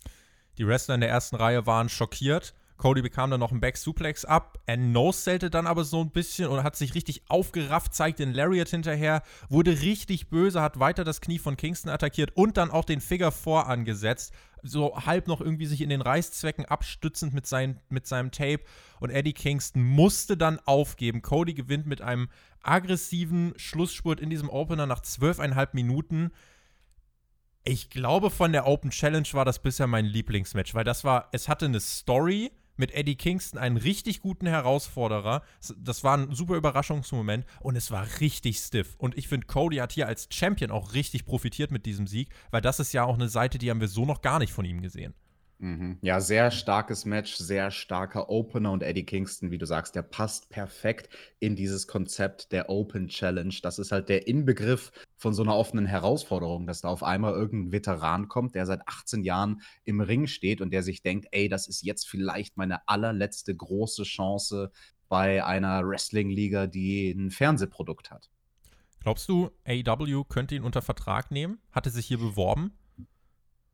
Die 0.58 0.68
Wrestler 0.68 0.94
in 0.94 1.00
der 1.00 1.10
ersten 1.10 1.34
Reihe 1.34 1.66
waren 1.66 1.88
schockiert. 1.88 2.54
Cody 2.80 3.02
bekam 3.02 3.30
dann 3.30 3.40
noch 3.40 3.50
einen 3.50 3.60
Back-Suplex 3.60 4.24
ab. 4.24 4.58
Er 4.64 4.78
no-sellte 4.78 5.50
dann 5.50 5.66
aber 5.66 5.84
so 5.84 6.00
ein 6.00 6.10
bisschen 6.10 6.48
und 6.48 6.62
hat 6.62 6.76
sich 6.76 6.94
richtig 6.94 7.22
aufgerafft, 7.28 7.94
zeigt 7.94 8.18
den 8.18 8.32
Lariat 8.32 8.70
hinterher, 8.70 9.22
wurde 9.50 9.82
richtig 9.82 10.30
böse, 10.30 10.62
hat 10.62 10.80
weiter 10.80 11.04
das 11.04 11.20
Knie 11.20 11.38
von 11.38 11.58
Kingston 11.58 11.92
attackiert 11.92 12.34
und 12.34 12.56
dann 12.56 12.70
auch 12.70 12.86
den 12.86 13.02
Figure 13.02 13.32
4 13.32 13.66
angesetzt. 13.66 14.32
So 14.62 14.96
halb 14.96 15.28
noch 15.28 15.42
irgendwie 15.42 15.66
sich 15.66 15.82
in 15.82 15.90
den 15.90 16.00
Reißzwecken 16.00 16.64
abstützend 16.64 17.34
mit, 17.34 17.46
sein, 17.46 17.80
mit 17.90 18.06
seinem 18.06 18.30
Tape. 18.30 18.60
Und 18.98 19.10
Eddie 19.10 19.34
Kingston 19.34 19.82
musste 19.82 20.38
dann 20.38 20.58
aufgeben. 20.64 21.20
Cody 21.20 21.52
gewinnt 21.52 21.86
mit 21.86 22.00
einem 22.00 22.30
aggressiven 22.62 23.52
Schlussspurt 23.56 24.20
in 24.20 24.30
diesem 24.30 24.48
Opener 24.48 24.86
nach 24.86 25.00
zwölfeinhalb 25.00 25.74
Minuten. 25.74 26.30
Ich 27.64 27.90
glaube, 27.90 28.30
von 28.30 28.52
der 28.52 28.66
Open 28.66 28.90
Challenge 28.90 29.28
war 29.32 29.44
das 29.44 29.58
bisher 29.58 29.86
mein 29.86 30.06
Lieblingsmatch, 30.06 30.74
weil 30.74 30.84
das 30.84 31.04
war, 31.04 31.28
es 31.32 31.46
hatte 31.46 31.66
eine 31.66 31.80
Story, 31.80 32.50
mit 32.76 32.92
Eddie 32.92 33.16
Kingston 33.16 33.58
einen 33.58 33.76
richtig 33.76 34.20
guten 34.20 34.46
Herausforderer. 34.46 35.42
Das 35.76 36.04
war 36.04 36.16
ein 36.16 36.34
super 36.34 36.54
Überraschungsmoment 36.54 37.44
und 37.60 37.76
es 37.76 37.90
war 37.90 38.06
richtig 38.20 38.58
stiff. 38.58 38.94
Und 38.98 39.16
ich 39.16 39.28
finde, 39.28 39.46
Cody 39.46 39.76
hat 39.76 39.92
hier 39.92 40.06
als 40.06 40.28
Champion 40.30 40.70
auch 40.70 40.94
richtig 40.94 41.26
profitiert 41.26 41.70
mit 41.70 41.86
diesem 41.86 42.06
Sieg, 42.06 42.30
weil 42.50 42.60
das 42.60 42.80
ist 42.80 42.92
ja 42.92 43.04
auch 43.04 43.14
eine 43.14 43.28
Seite, 43.28 43.58
die 43.58 43.70
haben 43.70 43.80
wir 43.80 43.88
so 43.88 44.04
noch 44.04 44.22
gar 44.22 44.38
nicht 44.38 44.52
von 44.52 44.64
ihm 44.64 44.80
gesehen. 44.80 45.14
Mhm. 45.60 45.98
Ja, 46.00 46.22
sehr 46.22 46.50
starkes 46.50 47.04
Match, 47.04 47.34
sehr 47.34 47.70
starker 47.70 48.30
Opener 48.30 48.72
und 48.72 48.82
Eddie 48.82 49.04
Kingston, 49.04 49.50
wie 49.50 49.58
du 49.58 49.66
sagst, 49.66 49.94
der 49.94 50.00
passt 50.00 50.48
perfekt 50.48 51.10
in 51.38 51.54
dieses 51.54 51.86
Konzept 51.86 52.50
der 52.52 52.70
Open 52.70 53.08
Challenge. 53.08 53.54
Das 53.62 53.78
ist 53.78 53.92
halt 53.92 54.08
der 54.08 54.26
Inbegriff 54.26 54.90
von 55.18 55.34
so 55.34 55.42
einer 55.42 55.54
offenen 55.54 55.84
Herausforderung, 55.84 56.66
dass 56.66 56.80
da 56.80 56.88
auf 56.88 57.02
einmal 57.02 57.34
irgendein 57.34 57.72
Veteran 57.72 58.28
kommt, 58.28 58.54
der 58.54 58.64
seit 58.64 58.88
18 58.88 59.22
Jahren 59.22 59.60
im 59.84 60.00
Ring 60.00 60.26
steht 60.26 60.62
und 60.62 60.72
der 60.72 60.82
sich 60.82 61.02
denkt, 61.02 61.28
ey, 61.30 61.50
das 61.50 61.68
ist 61.68 61.82
jetzt 61.82 62.08
vielleicht 62.08 62.56
meine 62.56 62.88
allerletzte 62.88 63.54
große 63.54 64.04
Chance 64.04 64.72
bei 65.10 65.44
einer 65.44 65.86
Wrestling-Liga, 65.86 66.68
die 66.68 67.10
ein 67.10 67.30
Fernsehprodukt 67.30 68.10
hat. 68.10 68.30
Glaubst 69.00 69.28
du, 69.28 69.50
AEW 69.66 70.24
könnte 70.24 70.54
ihn 70.54 70.62
unter 70.62 70.80
Vertrag 70.80 71.30
nehmen? 71.30 71.58
Hatte 71.70 71.90
sich 71.90 72.06
hier 72.06 72.18
beworben? 72.18 72.72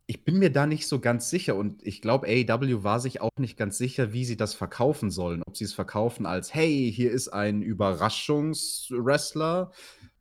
Ich 0.09 0.25
bin 0.25 0.39
mir 0.39 0.53
da 0.53 0.67
nicht 0.67 0.87
so 0.87 1.01
ganz 1.01 1.31
sicher 1.31 1.57
und 1.57 1.85
ich 1.85 2.01
glaube, 2.01 2.29
AEW 2.29 2.85
war 2.85 3.01
sich 3.01 3.21
auch 3.21 3.31
nicht 3.39 3.57
ganz 3.57 3.77
sicher, 3.77 4.13
wie 4.13 4.25
sie 4.25 4.37
das 4.37 4.55
verkaufen 4.55 5.11
sollen. 5.11 5.43
Ob 5.45 5.57
sie 5.57 5.65
es 5.65 5.75
verkaufen 5.75 6.27
als, 6.27 6.55
hey, 6.55 6.93
hier 6.95 7.11
ist 7.11 7.27
ein 7.29 7.61
Überraschungswrestler, 7.61 9.73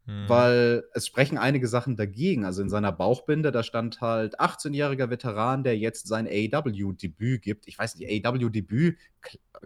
mhm. 0.05 0.27
weil 0.27 0.85
es 0.93 1.05
sprechen 1.05 1.37
einige 1.37 1.67
Sachen 1.67 1.95
dagegen. 1.95 2.45
Also 2.45 2.63
in 2.63 2.69
seiner 2.69 2.91
Bauchbinde, 2.91 3.51
da 3.51 3.61
stand 3.61 4.01
halt 4.01 4.39
18-jähriger 4.39 5.11
Veteran, 5.11 5.63
der 5.63 5.77
jetzt 5.77 6.07
sein 6.07 6.27
AEW-Debüt 6.27 7.43
gibt. 7.43 7.67
Ich 7.67 7.77
weiß 7.77 7.97
nicht, 7.97 8.25
AEW-Debüt 8.25 8.97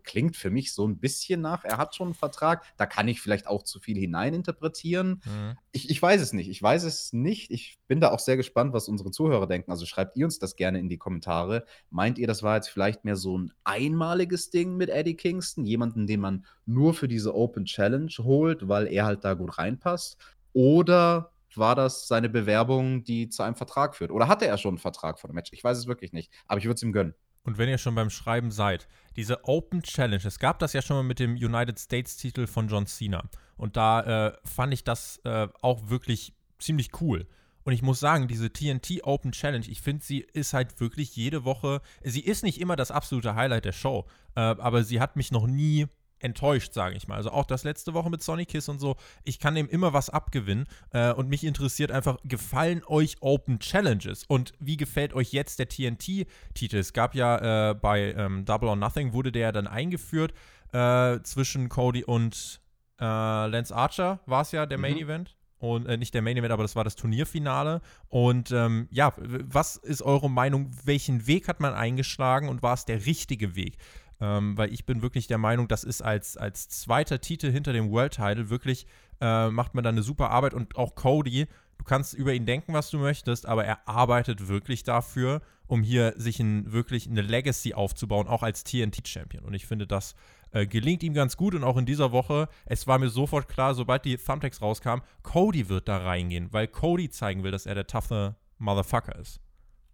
klingt 0.03 0.35
für 0.35 0.49
mich 0.49 0.73
so 0.73 0.87
ein 0.87 0.99
bisschen 0.99 1.41
nach, 1.41 1.63
er 1.63 1.77
hat 1.77 1.95
schon 1.95 2.07
einen 2.07 2.15
Vertrag. 2.15 2.63
Da 2.77 2.85
kann 2.85 3.07
ich 3.07 3.21
vielleicht 3.21 3.47
auch 3.47 3.63
zu 3.63 3.79
viel 3.79 3.97
hineininterpretieren. 3.97 5.21
Mhm. 5.23 5.57
Ich, 5.71 5.89
ich 5.89 6.01
weiß 6.01 6.19
es 6.21 6.33
nicht. 6.33 6.49
Ich 6.49 6.61
weiß 6.61 6.83
es 6.83 7.13
nicht. 7.13 7.51
Ich 7.51 7.77
bin 7.87 8.01
da 8.01 8.09
auch 8.09 8.19
sehr 8.19 8.37
gespannt, 8.37 8.73
was 8.73 8.87
unsere 8.87 9.11
Zuhörer 9.11 9.45
denken. 9.45 9.69
Also 9.69 9.85
schreibt 9.85 10.17
ihr 10.17 10.25
uns 10.25 10.39
das 10.39 10.55
gerne 10.55 10.79
in 10.79 10.89
die 10.89 10.97
Kommentare. 10.97 11.63
Meint 11.91 12.17
ihr, 12.17 12.25
das 12.25 12.41
war 12.41 12.55
jetzt 12.55 12.69
vielleicht 12.69 13.05
mehr 13.05 13.15
so 13.15 13.37
ein 13.37 13.53
einmaliges 13.63 14.49
Ding 14.49 14.77
mit 14.77 14.89
Eddie 14.89 15.15
Kingston? 15.15 15.65
Jemanden, 15.65 16.07
den 16.07 16.21
man 16.21 16.45
nur 16.65 16.95
für 16.95 17.07
diese 17.07 17.35
Open 17.35 17.65
Challenge 17.65 18.11
holt, 18.19 18.67
weil 18.67 18.87
er 18.87 19.05
halt 19.05 19.23
da 19.23 19.35
gut 19.35 19.59
reinpasst? 19.59 20.17
Oder 20.53 21.31
war 21.55 21.75
das 21.75 22.07
seine 22.07 22.29
Bewerbung, 22.29 23.03
die 23.03 23.29
zu 23.29 23.43
einem 23.43 23.55
Vertrag 23.55 23.95
führt? 23.95 24.11
Oder 24.11 24.27
hatte 24.27 24.47
er 24.47 24.57
schon 24.57 24.71
einen 24.71 24.77
Vertrag 24.79 25.19
vor 25.19 25.29
dem 25.29 25.35
Match? 25.35 25.51
Ich 25.53 25.63
weiß 25.63 25.77
es 25.77 25.87
wirklich 25.87 26.13
nicht. 26.13 26.31
Aber 26.47 26.57
ich 26.57 26.65
würde 26.65 26.75
es 26.75 26.83
ihm 26.83 26.93
gönnen. 26.93 27.13
Und 27.43 27.57
wenn 27.57 27.69
ihr 27.69 27.77
schon 27.77 27.95
beim 27.95 28.09
Schreiben 28.09 28.51
seid, 28.51 28.87
diese 29.15 29.45
Open 29.45 29.81
Challenge, 29.81 30.23
es 30.23 30.39
gab 30.39 30.59
das 30.59 30.73
ja 30.73 30.81
schon 30.81 30.97
mal 30.97 31.03
mit 31.03 31.19
dem 31.19 31.33
United 31.33 31.79
States-Titel 31.79 32.47
von 32.47 32.67
John 32.67 32.85
Cena. 32.85 33.23
Und 33.57 33.77
da 33.77 34.27
äh, 34.27 34.37
fand 34.43 34.73
ich 34.73 34.83
das 34.83 35.19
äh, 35.23 35.47
auch 35.61 35.89
wirklich 35.89 36.33
ziemlich 36.59 37.01
cool. 37.01 37.27
Und 37.63 37.73
ich 37.73 37.81
muss 37.81 37.99
sagen, 37.99 38.27
diese 38.27 38.51
TNT 38.51 39.03
Open 39.03 39.31
Challenge, 39.31 39.65
ich 39.67 39.81
finde, 39.81 40.03
sie 40.03 40.19
ist 40.33 40.53
halt 40.53 40.79
wirklich 40.79 41.15
jede 41.15 41.43
Woche, 41.43 41.81
sie 42.03 42.21
ist 42.21 42.43
nicht 42.43 42.59
immer 42.59 42.75
das 42.75 42.91
absolute 42.91 43.35
Highlight 43.35 43.65
der 43.65 43.73
Show, 43.73 44.05
äh, 44.35 44.39
aber 44.39 44.83
sie 44.83 44.99
hat 44.99 45.15
mich 45.15 45.31
noch 45.31 45.45
nie 45.45 45.87
enttäuscht, 46.19 46.73
sage 46.73 46.95
ich 46.95 47.07
mal. 47.07 47.15
Also 47.15 47.31
auch 47.31 47.45
das 47.45 47.63
letzte 47.63 47.93
Woche 47.93 48.09
mit 48.09 48.21
Sonic 48.21 48.49
Kiss 48.49 48.69
und 48.69 48.79
so. 48.79 48.95
Ich 49.23 49.39
kann 49.39 49.55
dem 49.55 49.69
immer 49.69 49.93
was 49.93 50.09
abgewinnen. 50.09 50.67
Äh, 50.91 51.13
und 51.13 51.29
mich 51.29 51.43
interessiert 51.43 51.91
einfach, 51.91 52.17
gefallen 52.23 52.81
euch 52.85 53.17
Open 53.21 53.59
Challenges? 53.59 54.23
Und 54.25 54.53
wie 54.59 54.77
gefällt 54.77 55.13
euch 55.13 55.31
jetzt 55.31 55.59
der 55.59 55.69
TNT-Titel? 55.69 56.77
Es 56.77 56.93
gab 56.93 57.15
ja 57.15 57.71
äh, 57.71 57.75
bei 57.75 58.13
ähm, 58.13 58.45
Double 58.45 58.69
or 58.69 58.75
Nothing, 58.75 59.13
wurde 59.13 59.31
der 59.31 59.51
dann 59.51 59.67
eingeführt 59.67 60.33
äh, 60.71 61.19
zwischen 61.23 61.69
Cody 61.69 62.03
und 62.03 62.61
äh, 62.99 63.03
Lance 63.03 63.75
Archer, 63.75 64.19
war 64.25 64.41
es 64.41 64.51
ja 64.51 64.65
der 64.65 64.77
Main 64.77 64.95
mhm. 64.95 65.01
Event. 65.01 65.35
Und 65.59 65.87
äh, 65.87 65.97
nicht 65.97 66.13
der 66.13 66.21
Main 66.21 66.37
Event, 66.37 66.53
aber 66.53 66.63
das 66.63 66.77
war 66.77 66.85
das 66.85 66.95
Turnierfinale. 66.95 67.81
Und 68.07 68.51
ähm, 68.51 68.87
ja, 68.91 69.13
was 69.17 69.75
ist 69.75 70.01
eure 70.01 70.29
Meinung? 70.29 70.71
Welchen 70.85 71.27
Weg 71.27 71.49
hat 71.49 71.59
man 71.59 71.73
eingeschlagen 71.73 72.47
und 72.47 72.63
war 72.63 72.73
es 72.73 72.85
der 72.85 73.05
richtige 73.05 73.55
Weg? 73.55 73.77
Ähm, 74.21 74.57
weil 74.57 74.73
ich 74.73 74.85
bin 74.85 75.01
wirklich 75.01 75.27
der 75.27 75.37
Meinung, 75.37 75.67
das 75.67 75.83
ist 75.83 76.01
als, 76.01 76.35
als 76.35 76.67
zweiter 76.67 77.21
Titel 77.21 77.51
hinter 77.51 77.71
dem 77.71 77.89
World 77.89 78.13
Title 78.13 78.49
wirklich, 78.49 78.85
äh, 79.21 79.49
macht 79.49 79.75
man 79.75 79.83
da 79.83 79.89
eine 79.89 80.03
super 80.03 80.29
Arbeit 80.29 80.53
und 80.53 80.75
auch 80.75 80.95
Cody, 80.95 81.47
du 81.77 81.85
kannst 81.85 82.13
über 82.13 82.33
ihn 82.33 82.45
denken, 82.45 82.73
was 82.73 82.89
du 82.89 82.97
möchtest, 82.99 83.45
aber 83.45 83.63
er 83.63 83.87
arbeitet 83.87 84.47
wirklich 84.49 84.83
dafür, 84.83 85.41
um 85.67 85.83
hier 85.83 86.13
sich 86.17 86.39
ein, 86.39 86.71
wirklich 86.71 87.07
eine 87.07 87.21
Legacy 87.21 87.73
aufzubauen, 87.73 88.27
auch 88.27 88.43
als 88.43 88.63
TNT-Champion. 88.63 89.45
Und 89.45 89.53
ich 89.53 89.65
finde, 89.65 89.87
das 89.87 90.15
äh, 90.51 90.65
gelingt 90.65 91.03
ihm 91.03 91.13
ganz 91.13 91.37
gut 91.37 91.55
und 91.55 91.63
auch 91.63 91.77
in 91.77 91.85
dieser 91.85 92.11
Woche, 92.11 92.49
es 92.65 92.87
war 92.87 92.99
mir 92.99 93.09
sofort 93.09 93.47
klar, 93.47 93.73
sobald 93.73 94.03
die 94.03 94.17
Thumbtacks 94.17 94.61
rauskamen, 94.61 95.05
Cody 95.23 95.69
wird 95.69 95.87
da 95.87 95.97
reingehen, 95.97 96.51
weil 96.51 96.67
Cody 96.67 97.09
zeigen 97.09 97.43
will, 97.43 97.51
dass 97.51 97.65
er 97.65 97.75
der 97.75 97.87
toughe 97.87 98.35
Motherfucker 98.57 99.15
ist. 99.17 99.39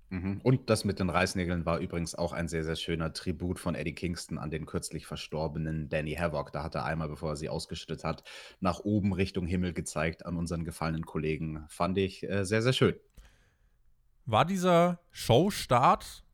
Mhm. 0.10 0.40
Und 0.44 0.70
das 0.70 0.86
mit 0.86 1.00
den 1.00 1.10
Reißnägeln 1.10 1.66
war 1.66 1.80
übrigens 1.80 2.16
auch 2.16 2.32
ein 2.32 2.48
sehr, 2.48 2.64
sehr 2.64 2.76
schöner 2.76 3.14
Tribut 3.14 3.60
von 3.60 3.76
Eddie 3.76 3.96
Kingston 3.96 4.38
an 4.38 4.52
den 4.52 4.66
kürzlich 4.66 5.08
verstorbenen 5.08 5.90
Danny 5.90 6.16
Havoc. 6.16 6.52
Da 6.52 6.64
hat 6.64 6.76
er 6.76 6.86
einmal, 6.86 7.10
bevor 7.10 7.32
er 7.32 7.36
sie 7.36 7.50
ausgeschüttet 7.50 8.04
hat, 8.04 8.24
nach 8.60 8.80
oben 8.80 9.14
Richtung 9.14 9.48
Himmel 9.48 9.74
gezeigt 9.74 10.26
an 10.26 10.38
unseren 10.38 10.64
gefallenen 10.64 11.06
Kollegen. 11.06 11.66
Fand 11.70 11.98
ich 11.98 12.24
äh, 12.30 12.46
sehr, 12.46 12.62
sehr 12.62 12.74
schön. 12.74 12.96
War 14.26 14.46
dieser 14.46 15.00
Showstart 15.12 16.25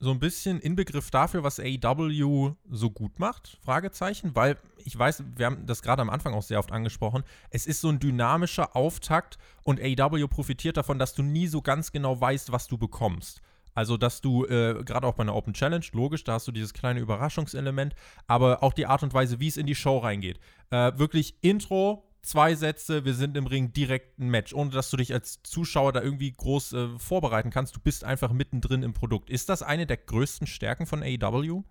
so 0.00 0.10
ein 0.10 0.20
bisschen 0.20 0.60
Inbegriff 0.60 1.10
dafür, 1.10 1.42
was 1.42 1.58
AEW 1.58 2.54
so 2.70 2.90
gut 2.90 3.18
macht? 3.18 3.58
Fragezeichen, 3.62 4.34
weil 4.34 4.56
ich 4.84 4.96
weiß, 4.96 5.24
wir 5.36 5.46
haben 5.46 5.66
das 5.66 5.82
gerade 5.82 6.02
am 6.02 6.10
Anfang 6.10 6.34
auch 6.34 6.42
sehr 6.42 6.58
oft 6.58 6.72
angesprochen. 6.72 7.24
Es 7.50 7.66
ist 7.66 7.80
so 7.80 7.88
ein 7.88 7.98
dynamischer 7.98 8.76
Auftakt 8.76 9.38
und 9.64 9.80
AEW 9.80 10.28
profitiert 10.28 10.76
davon, 10.76 10.98
dass 10.98 11.14
du 11.14 11.22
nie 11.22 11.48
so 11.48 11.62
ganz 11.62 11.90
genau 11.90 12.20
weißt, 12.20 12.52
was 12.52 12.68
du 12.68 12.78
bekommst. 12.78 13.42
Also, 13.74 13.96
dass 13.96 14.20
du 14.20 14.44
äh, 14.44 14.82
gerade 14.84 15.06
auch 15.06 15.14
bei 15.14 15.22
einer 15.22 15.36
Open 15.36 15.54
Challenge, 15.54 15.84
logisch, 15.92 16.24
da 16.24 16.32
hast 16.32 16.48
du 16.48 16.52
dieses 16.52 16.74
kleine 16.74 16.98
Überraschungselement, 16.98 17.94
aber 18.26 18.62
auch 18.62 18.72
die 18.72 18.86
Art 18.86 19.04
und 19.04 19.14
Weise, 19.14 19.38
wie 19.38 19.46
es 19.46 19.56
in 19.56 19.66
die 19.66 19.76
Show 19.76 19.98
reingeht. 19.98 20.40
Äh, 20.70 20.98
wirklich 20.98 21.36
Intro, 21.42 22.07
zwei 22.28 22.54
Sätze, 22.54 23.04
wir 23.04 23.14
sind 23.14 23.36
im 23.36 23.46
Ring 23.46 23.72
direkt 23.72 24.18
ein 24.18 24.28
Match, 24.28 24.52
ohne 24.52 24.70
dass 24.70 24.90
du 24.90 24.96
dich 24.96 25.12
als 25.12 25.42
Zuschauer 25.42 25.92
da 25.92 26.02
irgendwie 26.02 26.30
groß 26.32 26.72
äh, 26.74 26.98
vorbereiten 26.98 27.50
kannst. 27.50 27.74
Du 27.74 27.80
bist 27.80 28.04
einfach 28.04 28.32
mittendrin 28.32 28.82
im 28.82 28.92
Produkt. 28.92 29.30
Ist 29.30 29.48
das 29.48 29.62
eine 29.62 29.86
der 29.86 29.96
größten 29.96 30.46
Stärken 30.46 30.86
von 30.86 31.02
AEW? 31.02 31.64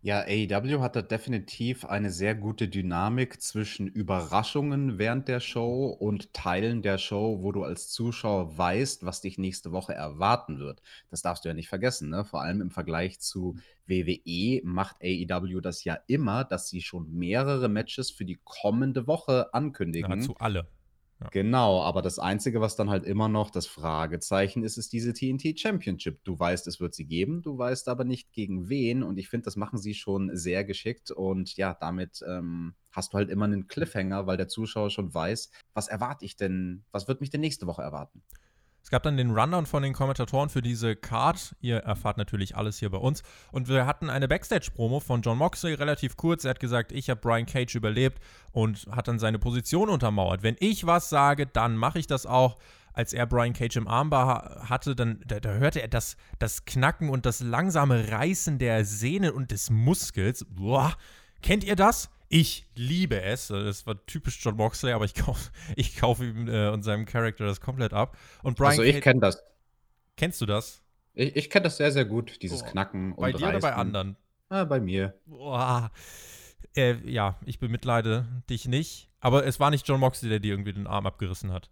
Ja, 0.00 0.20
AEW 0.20 0.80
hat 0.80 0.94
da 0.94 1.02
definitiv 1.02 1.84
eine 1.84 2.10
sehr 2.10 2.36
gute 2.36 2.68
Dynamik 2.68 3.42
zwischen 3.42 3.88
Überraschungen 3.88 4.96
während 4.96 5.26
der 5.26 5.40
Show 5.40 5.88
und 5.88 6.32
Teilen 6.32 6.82
der 6.82 6.98
Show, 6.98 7.38
wo 7.42 7.50
du 7.50 7.64
als 7.64 7.88
Zuschauer 7.88 8.56
weißt, 8.56 9.04
was 9.04 9.22
dich 9.22 9.38
nächste 9.38 9.72
Woche 9.72 9.94
erwarten 9.94 10.60
wird. 10.60 10.82
Das 11.10 11.22
darfst 11.22 11.44
du 11.44 11.48
ja 11.48 11.54
nicht 11.54 11.68
vergessen, 11.68 12.10
ne? 12.10 12.24
Vor 12.24 12.42
allem 12.42 12.60
im 12.60 12.70
Vergleich 12.70 13.18
zu 13.18 13.56
WWE 13.86 14.60
macht 14.62 14.96
AEW 15.02 15.60
das 15.60 15.82
ja 15.82 15.98
immer, 16.06 16.44
dass 16.44 16.68
sie 16.68 16.80
schon 16.80 17.12
mehrere 17.12 17.68
Matches 17.68 18.12
für 18.12 18.24
die 18.24 18.38
kommende 18.44 19.08
Woche 19.08 19.52
ankündigen. 19.52 20.10
Nahezu 20.10 20.36
alle. 20.38 20.68
Ja. 21.20 21.28
Genau, 21.30 21.82
aber 21.82 22.00
das 22.00 22.20
Einzige, 22.20 22.60
was 22.60 22.76
dann 22.76 22.90
halt 22.90 23.04
immer 23.04 23.28
noch 23.28 23.50
das 23.50 23.66
Fragezeichen 23.66 24.62
ist, 24.62 24.76
ist 24.76 24.92
diese 24.92 25.12
TNT 25.12 25.58
Championship. 25.58 26.22
Du 26.22 26.38
weißt, 26.38 26.68
es 26.68 26.78
wird 26.78 26.94
sie 26.94 27.06
geben, 27.06 27.42
du 27.42 27.58
weißt 27.58 27.88
aber 27.88 28.04
nicht 28.04 28.32
gegen 28.32 28.68
wen 28.68 29.02
und 29.02 29.18
ich 29.18 29.28
finde, 29.28 29.46
das 29.46 29.56
machen 29.56 29.78
sie 29.78 29.94
schon 29.94 30.30
sehr 30.36 30.64
geschickt 30.64 31.10
und 31.10 31.56
ja, 31.56 31.74
damit 31.74 32.22
ähm, 32.26 32.74
hast 32.92 33.12
du 33.12 33.18
halt 33.18 33.30
immer 33.30 33.46
einen 33.46 33.66
Cliffhanger, 33.66 34.28
weil 34.28 34.36
der 34.36 34.46
Zuschauer 34.46 34.90
schon 34.90 35.12
weiß, 35.12 35.50
was 35.74 35.88
erwarte 35.88 36.24
ich 36.24 36.36
denn, 36.36 36.84
was 36.92 37.08
wird 37.08 37.20
mich 37.20 37.30
denn 37.30 37.40
nächste 37.40 37.66
Woche 37.66 37.82
erwarten. 37.82 38.22
Es 38.88 38.90
gab 38.90 39.02
dann 39.02 39.18
den 39.18 39.32
Rundown 39.32 39.66
von 39.66 39.82
den 39.82 39.92
Kommentatoren 39.92 40.48
für 40.48 40.62
diese 40.62 40.96
Card. 40.96 41.54
Ihr 41.60 41.76
erfahrt 41.80 42.16
natürlich 42.16 42.56
alles 42.56 42.78
hier 42.78 42.88
bei 42.88 42.96
uns. 42.96 43.22
Und 43.52 43.68
wir 43.68 43.84
hatten 43.84 44.08
eine 44.08 44.28
Backstage-Promo 44.28 45.00
von 45.00 45.20
John 45.20 45.36
Moxley, 45.36 45.74
relativ 45.74 46.16
kurz. 46.16 46.44
Er 46.46 46.52
hat 46.52 46.58
gesagt, 46.58 46.92
ich 46.92 47.10
habe 47.10 47.20
Brian 47.20 47.44
Cage 47.44 47.74
überlebt 47.74 48.18
und 48.50 48.86
hat 48.90 49.06
dann 49.06 49.18
seine 49.18 49.38
Position 49.38 49.90
untermauert. 49.90 50.42
Wenn 50.42 50.56
ich 50.58 50.86
was 50.86 51.10
sage, 51.10 51.44
dann 51.46 51.76
mache 51.76 51.98
ich 51.98 52.06
das 52.06 52.24
auch. 52.24 52.56
Als 52.94 53.12
er 53.12 53.26
Brian 53.26 53.52
Cage 53.52 53.76
im 53.76 53.88
Armbar 53.88 54.70
hatte, 54.70 54.96
dann 54.96 55.20
da, 55.26 55.38
da 55.38 55.50
hörte 55.50 55.82
er 55.82 55.88
das, 55.88 56.16
das 56.38 56.64
Knacken 56.64 57.10
und 57.10 57.26
das 57.26 57.40
langsame 57.40 58.10
Reißen 58.10 58.58
der 58.58 58.86
Sehne 58.86 59.34
und 59.34 59.50
des 59.50 59.68
Muskels. 59.68 60.46
Boah, 60.48 60.94
kennt 61.42 61.62
ihr 61.62 61.76
das? 61.76 62.08
Ich 62.28 62.66
liebe 62.74 63.20
es. 63.22 63.48
Das 63.48 63.86
war 63.86 64.04
typisch 64.06 64.38
John 64.42 64.56
Moxley, 64.56 64.92
aber 64.92 65.04
ich 65.04 65.14
kaufe 65.14 65.50
ich 65.76 65.96
kauf 65.96 66.20
ihm 66.20 66.48
äh, 66.48 66.68
und 66.68 66.82
seinem 66.82 67.06
Charakter 67.06 67.46
das 67.46 67.60
komplett 67.60 67.92
ab. 67.92 68.16
Und 68.42 68.56
Brian 68.56 68.70
also 68.70 68.82
ich 68.82 69.00
kenne 69.00 69.20
das. 69.20 69.42
Kennst 70.16 70.40
du 70.40 70.46
das? 70.46 70.82
Ich, 71.14 71.36
ich 71.36 71.50
kenne 71.50 71.64
das 71.64 71.76
sehr, 71.76 71.90
sehr 71.90 72.04
gut, 72.04 72.42
dieses 72.42 72.62
oh, 72.62 72.66
Knacken 72.66 73.12
und 73.12 73.20
Bei 73.20 73.32
dir 73.32 73.46
Reißen. 73.46 73.56
oder 73.56 73.60
bei 73.60 73.74
anderen? 73.74 74.16
Ah, 74.48 74.64
bei 74.64 74.80
mir. 74.80 75.14
Boah. 75.26 75.90
Äh, 76.76 76.96
ja, 77.10 77.38
ich 77.44 77.58
bemitleide 77.58 78.26
dich 78.48 78.68
nicht. 78.68 79.10
Aber 79.20 79.46
es 79.46 79.58
war 79.58 79.70
nicht 79.70 79.86
John 79.88 80.00
Moxley, 80.00 80.28
der 80.28 80.40
dir 80.40 80.52
irgendwie 80.52 80.72
den 80.72 80.86
Arm 80.86 81.06
abgerissen 81.06 81.52
hat. 81.52 81.70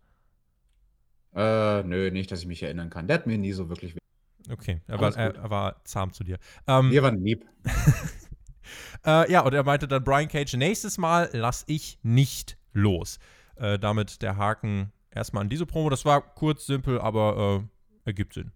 Äh, 1.35 1.83
nö, 1.83 2.11
nicht, 2.11 2.33
dass 2.33 2.41
ich 2.41 2.47
mich 2.47 2.63
erinnern 2.63 2.91
kann. 2.91 3.07
Der 3.09 3.19
hat 3.19 3.27
mir 3.27 3.39
nie 3.39 3.53
so 3.53 3.69
wirklich 3.69 3.95
Okay, 4.49 4.81
er 4.87 5.01
war, 5.01 5.17
er, 5.17 5.35
er 5.35 5.51
war 5.51 5.85
zahm 5.85 6.13
zu 6.13 6.23
dir. 6.23 6.39
Ähm, 6.67 6.91
Wir 6.91 7.03
waren 7.03 7.23
lieb. 7.23 7.45
äh, 9.05 9.31
ja, 9.31 9.41
und 9.41 9.55
er 9.55 9.65
meinte 9.65 9.89
dann 9.89 10.05
Brian 10.05 10.29
Cage, 10.29 10.55
nächstes 10.55 10.99
Mal 10.99 11.31
lass 11.33 11.65
ich 11.67 11.99
nicht 12.03 12.57
los. 12.73 13.19
Äh, 13.57 13.79
damit 13.79 14.21
der 14.21 14.37
Haken 14.37 14.93
erstmal 15.11 15.43
an 15.43 15.49
diese 15.49 15.67
Promo. 15.67 15.89
Das 15.89 16.05
war 16.05 16.21
kurz, 16.21 16.67
simpel, 16.67 17.01
aber 17.01 17.65
äh, 18.05 18.09
ergibt 18.09 18.35
Sinn. 18.35 18.53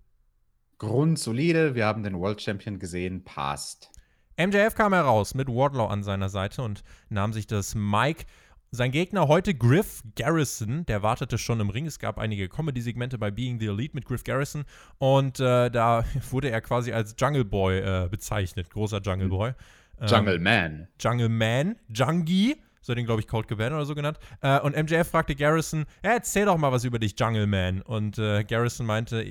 Grundsolide, 0.78 1.74
wir 1.74 1.86
haben 1.86 2.02
den 2.02 2.18
World 2.18 2.40
Champion 2.40 2.78
gesehen, 2.78 3.24
passt. 3.24 3.90
MJF 4.38 4.74
kam 4.74 4.94
heraus 4.94 5.34
mit 5.34 5.48
Wardlow 5.48 5.86
an 5.86 6.02
seiner 6.02 6.28
Seite 6.28 6.62
und 6.62 6.82
nahm 7.10 7.32
sich 7.32 7.46
das 7.46 7.74
Mic. 7.74 8.24
Sein 8.72 8.92
Gegner 8.92 9.26
heute 9.26 9.54
Griff 9.54 10.02
Garrison, 10.16 10.86
der 10.86 11.02
wartete 11.02 11.38
schon 11.38 11.60
im 11.60 11.70
Ring. 11.70 11.86
Es 11.86 11.98
gab 11.98 12.18
einige 12.18 12.48
Comedy-Segmente 12.48 13.18
bei 13.18 13.30
Being 13.30 13.58
the 13.58 13.66
Elite 13.66 13.94
mit 13.94 14.04
Griff 14.04 14.22
Garrison 14.22 14.64
und 14.98 15.40
äh, 15.40 15.70
da 15.70 16.04
wurde 16.30 16.50
er 16.50 16.60
quasi 16.60 16.92
als 16.92 17.14
Jungle 17.18 17.44
Boy 17.44 17.78
äh, 17.78 18.08
bezeichnet, 18.08 18.70
großer 18.70 19.00
Jungle 19.00 19.24
hm. 19.24 19.30
Boy. 19.30 19.52
Jungle 20.06 20.38
Man. 20.38 20.88
Jungle 20.98 21.28
Man, 21.28 21.76
Jungie, 21.88 22.56
so 22.80 22.94
den 22.94 23.04
glaube 23.04 23.20
ich 23.20 23.28
Cold 23.28 23.48
Cabana 23.48 23.76
oder 23.76 23.86
so 23.86 23.94
genannt. 23.94 24.18
Äh, 24.40 24.60
und 24.60 24.76
MJF 24.76 25.08
fragte 25.08 25.34
Garrison, 25.34 25.84
ja, 26.04 26.12
erzähl 26.12 26.46
doch 26.46 26.56
mal 26.56 26.72
was 26.72 26.84
über 26.84 26.98
dich, 26.98 27.18
Jungle 27.18 27.46
Man. 27.46 27.82
Und 27.82 28.18
äh, 28.18 28.44
Garrison 28.44 28.86
meinte, 28.86 29.24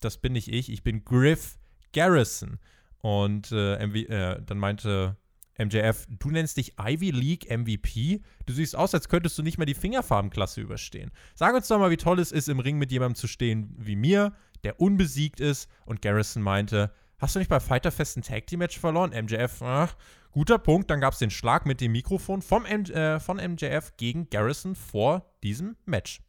das 0.00 0.18
bin 0.18 0.32
nicht 0.32 0.48
ich, 0.48 0.70
ich 0.70 0.82
bin 0.82 1.04
Griff 1.04 1.58
Garrison. 1.92 2.58
Und 3.00 3.52
äh, 3.52 3.74
äh, 3.76 4.40
dann 4.44 4.58
meinte 4.58 5.16
MJF, 5.58 6.06
du 6.08 6.30
nennst 6.30 6.56
dich 6.56 6.74
Ivy 6.80 7.10
League 7.10 7.50
MVP? 7.50 8.22
Du 8.46 8.52
siehst 8.52 8.74
aus, 8.74 8.94
als 8.94 9.08
könntest 9.08 9.38
du 9.38 9.42
nicht 9.42 9.58
mal 9.58 9.66
die 9.66 9.74
Fingerfarbenklasse 9.74 10.60
überstehen. 10.60 11.10
Sag 11.34 11.54
uns 11.54 11.68
doch 11.68 11.78
mal, 11.78 11.90
wie 11.90 11.96
toll 11.96 12.18
es 12.18 12.32
ist, 12.32 12.48
im 12.48 12.58
Ring 12.58 12.78
mit 12.78 12.90
jemandem 12.90 13.14
zu 13.14 13.28
stehen 13.28 13.74
wie 13.78 13.96
mir, 13.96 14.32
der 14.64 14.80
unbesiegt 14.80 15.40
ist. 15.40 15.68
Und 15.84 16.02
Garrison 16.02 16.42
meinte, 16.42 16.92
hast 17.18 17.34
du 17.34 17.38
nicht 17.38 17.48
bei 17.48 17.60
Fighterfest 17.60 18.16
ein 18.16 18.22
Tag 18.22 18.46
Team 18.46 18.60
Match 18.60 18.78
verloren? 18.78 19.10
MJF, 19.10 19.62
ach, 19.62 19.96
guter 20.32 20.58
Punkt. 20.58 20.90
Dann 20.90 21.00
gab 21.00 21.12
es 21.12 21.18
den 21.18 21.30
Schlag 21.30 21.66
mit 21.66 21.80
dem 21.80 21.92
Mikrofon 21.92 22.42
vom 22.42 22.64
M 22.64 22.84
äh, 22.84 23.20
von 23.20 23.36
MJF 23.36 23.96
gegen 23.96 24.28
Garrison 24.30 24.74
vor 24.74 25.34
diesem 25.42 25.76
Match. 25.86 26.20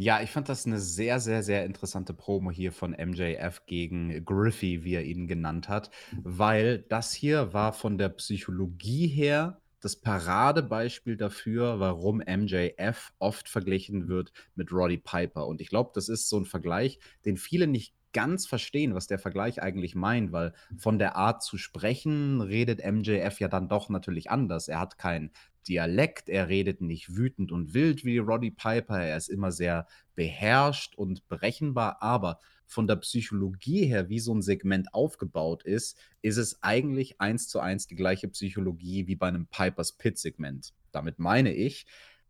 Ja, 0.00 0.22
ich 0.22 0.30
fand 0.30 0.48
das 0.48 0.64
eine 0.64 0.78
sehr, 0.78 1.18
sehr, 1.18 1.42
sehr 1.42 1.64
interessante 1.64 2.14
Promo 2.14 2.52
hier 2.52 2.70
von 2.70 2.92
MJF 2.92 3.66
gegen 3.66 4.24
Griffey, 4.24 4.84
wie 4.84 4.94
er 4.94 5.04
ihn 5.04 5.26
genannt 5.26 5.68
hat, 5.68 5.90
weil 6.22 6.78
das 6.78 7.12
hier 7.12 7.52
war 7.52 7.72
von 7.72 7.98
der 7.98 8.10
Psychologie 8.10 9.08
her 9.08 9.60
das 9.80 9.96
Paradebeispiel 9.96 11.16
dafür, 11.16 11.80
warum 11.80 12.18
MJF 12.18 13.12
oft 13.18 13.48
verglichen 13.48 14.06
wird 14.06 14.32
mit 14.54 14.72
Roddy 14.72 14.98
Piper. 14.98 15.48
Und 15.48 15.60
ich 15.60 15.68
glaube, 15.68 15.90
das 15.94 16.08
ist 16.08 16.28
so 16.28 16.38
ein 16.38 16.46
Vergleich, 16.46 17.00
den 17.24 17.36
viele 17.36 17.66
nicht 17.66 17.94
ganz 18.12 18.46
verstehen, 18.46 18.94
was 18.94 19.06
der 19.06 19.18
Vergleich 19.18 19.62
eigentlich 19.62 19.94
meint, 19.94 20.32
weil 20.32 20.52
von 20.76 20.98
der 20.98 21.16
Art 21.16 21.42
zu 21.42 21.58
sprechen 21.58 22.40
redet 22.40 22.84
MJF 22.84 23.40
ja 23.40 23.48
dann 23.48 23.68
doch 23.68 23.88
natürlich 23.88 24.30
anders. 24.30 24.68
Er 24.68 24.80
hat 24.80 24.98
kein 24.98 25.30
Dialekt, 25.68 26.28
er 26.28 26.48
redet 26.48 26.80
nicht 26.80 27.16
wütend 27.16 27.52
und 27.52 27.74
wild 27.74 28.04
wie 28.04 28.18
Roddy 28.18 28.50
Piper, 28.50 29.00
er 29.00 29.16
ist 29.16 29.28
immer 29.28 29.52
sehr 29.52 29.86
beherrscht 30.14 30.94
und 30.96 31.28
berechenbar, 31.28 32.02
aber 32.02 32.40
von 32.66 32.86
der 32.86 32.96
Psychologie 32.96 33.86
her, 33.86 34.08
wie 34.08 34.18
so 34.18 34.34
ein 34.34 34.42
Segment 34.42 34.92
aufgebaut 34.92 35.62
ist, 35.62 35.98
ist 36.22 36.36
es 36.36 36.62
eigentlich 36.62 37.20
eins 37.20 37.48
zu 37.48 37.60
eins 37.60 37.86
die 37.86 37.96
gleiche 37.96 38.28
Psychologie 38.28 39.06
wie 39.06 39.16
bei 39.16 39.28
einem 39.28 39.46
Pipers 39.46 39.92
Pit-Segment. 39.92 40.74
Damit 40.92 41.18
meine 41.18 41.52
ich, 41.52 41.86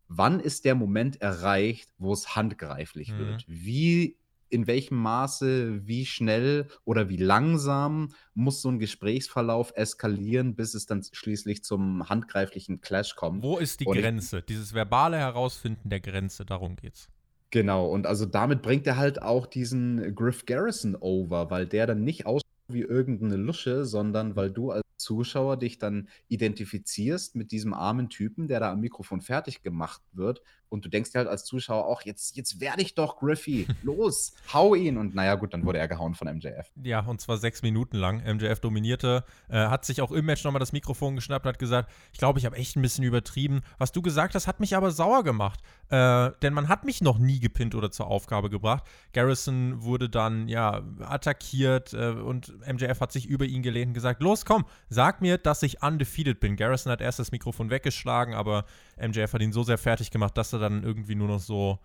wann 0.07 0.39
ist 0.39 0.65
der 0.65 0.75
Moment 0.75 1.21
erreicht, 1.21 1.89
wo 1.97 2.13
es 2.13 2.35
handgreiflich 2.35 3.11
mhm. 3.11 3.17
wird? 3.19 3.45
Wie 3.47 4.17
in 4.49 4.67
welchem 4.67 4.97
Maße, 4.97 5.87
wie 5.87 6.05
schnell 6.05 6.67
oder 6.85 7.09
wie 7.09 7.17
langsam 7.17 8.13
muss 8.33 8.61
so 8.61 8.69
ein 8.69 8.79
Gesprächsverlauf 8.79 9.73
eskalieren, 9.75 10.55
bis 10.55 10.73
es 10.73 10.85
dann 10.85 11.03
schließlich 11.03 11.63
zum 11.63 12.07
handgreiflichen 12.09 12.81
Clash 12.81 13.15
kommt. 13.15 13.43
Wo 13.43 13.57
ist 13.57 13.79
die 13.79 13.85
und 13.85 13.97
Grenze? 13.97 14.41
Dieses 14.41 14.73
verbale 14.73 15.17
Herausfinden 15.17 15.89
der 15.89 15.99
Grenze, 15.99 16.45
darum 16.45 16.75
geht's. 16.75 17.09
Genau, 17.51 17.87
und 17.87 18.05
also 18.05 18.25
damit 18.25 18.61
bringt 18.61 18.85
er 18.85 18.97
halt 18.97 19.21
auch 19.21 19.47
diesen 19.47 20.13
Griff 20.15 20.45
Garrison 20.45 20.95
over, 20.95 21.49
weil 21.49 21.65
der 21.65 21.87
dann 21.87 22.03
nicht 22.03 22.25
aussieht 22.25 22.45
wie 22.67 22.81
irgendeine 22.81 23.37
Lusche, 23.37 23.85
sondern 23.85 24.35
weil 24.35 24.51
du 24.51 24.69
als 24.69 24.83
Zuschauer 24.97 25.57
dich 25.57 25.79
dann 25.79 26.09
identifizierst 26.27 27.35
mit 27.35 27.51
diesem 27.51 27.73
armen 27.73 28.09
Typen, 28.09 28.47
der 28.47 28.59
da 28.59 28.71
am 28.71 28.81
Mikrofon 28.81 29.21
fertig 29.21 29.63
gemacht 29.63 30.01
wird 30.11 30.41
und 30.69 30.85
du 30.85 30.89
denkst 30.89 31.11
dir 31.11 31.19
halt 31.19 31.27
als 31.27 31.45
Zuschauer 31.45 31.85
auch, 31.85 32.03
jetzt, 32.03 32.37
jetzt 32.37 32.61
werde 32.61 32.81
ich 32.81 32.93
doch 32.95 33.17
Griffey, 33.17 33.67
los, 33.83 34.33
hau 34.53 34.75
ihn. 34.75 34.97
Und 34.97 35.15
naja, 35.15 35.35
gut, 35.35 35.53
dann 35.53 35.65
wurde 35.65 35.79
er 35.79 35.87
gehauen 35.87 36.13
von 36.13 36.27
MJF. 36.27 36.71
Ja, 36.83 37.01
und 37.01 37.19
zwar 37.19 37.37
sechs 37.37 37.61
Minuten 37.63 37.97
lang. 37.97 38.21
MJF 38.23 38.59
dominierte, 38.59 39.23
äh, 39.49 39.57
hat 39.57 39.85
sich 39.85 40.01
auch 40.01 40.11
im 40.11 40.25
Match 40.25 40.43
nochmal 40.43 40.59
das 40.59 40.71
Mikrofon 40.71 41.15
geschnappt 41.15 41.45
und 41.45 41.49
hat 41.49 41.59
gesagt, 41.59 41.91
ich 42.13 42.19
glaube, 42.19 42.39
ich 42.39 42.45
habe 42.45 42.55
echt 42.55 42.75
ein 42.75 42.81
bisschen 42.81 43.03
übertrieben. 43.03 43.61
Was 43.79 43.91
du 43.91 44.01
gesagt 44.01 44.35
hast, 44.35 44.47
hat 44.47 44.59
mich 44.59 44.75
aber 44.75 44.91
sauer 44.91 45.23
gemacht. 45.23 45.59
Äh, 45.89 46.31
denn 46.43 46.53
man 46.53 46.67
hat 46.67 46.85
mich 46.85 47.01
noch 47.01 47.17
nie 47.17 47.39
gepinnt 47.39 47.73
oder 47.73 47.89
zur 47.91 48.07
Aufgabe 48.07 48.49
gebracht. 48.49 48.83
Garrison 49.13 49.81
wurde 49.81 50.07
dann, 50.07 50.47
ja, 50.47 50.83
attackiert 50.99 51.93
äh, 51.93 52.09
und 52.11 52.53
MJF 52.67 53.01
hat 53.01 53.11
sich 53.11 53.25
über 53.25 53.45
ihn 53.45 53.63
gelehnt 53.63 53.87
und 53.87 53.93
gesagt, 53.95 54.21
los, 54.21 54.45
komm, 54.45 54.65
sag 54.89 55.21
mir, 55.21 55.39
dass 55.39 55.63
ich 55.63 55.81
undefeated 55.81 56.39
bin. 56.39 56.55
Garrison 56.55 56.91
hat 56.91 57.01
erst 57.01 57.17
das 57.17 57.31
Mikrofon 57.31 57.71
weggeschlagen, 57.71 58.35
aber 58.35 58.65
MJF 58.99 59.33
hat 59.33 59.41
ihn 59.41 59.51
so 59.51 59.63
sehr 59.63 59.79
fertig 59.79 60.11
gemacht, 60.11 60.37
dass 60.37 60.53
er 60.53 60.58
er 60.58 60.58
dann 60.59 60.83
irgendwie 60.83 61.15
nur 61.15 61.27
noch 61.27 61.39
so 61.39 61.79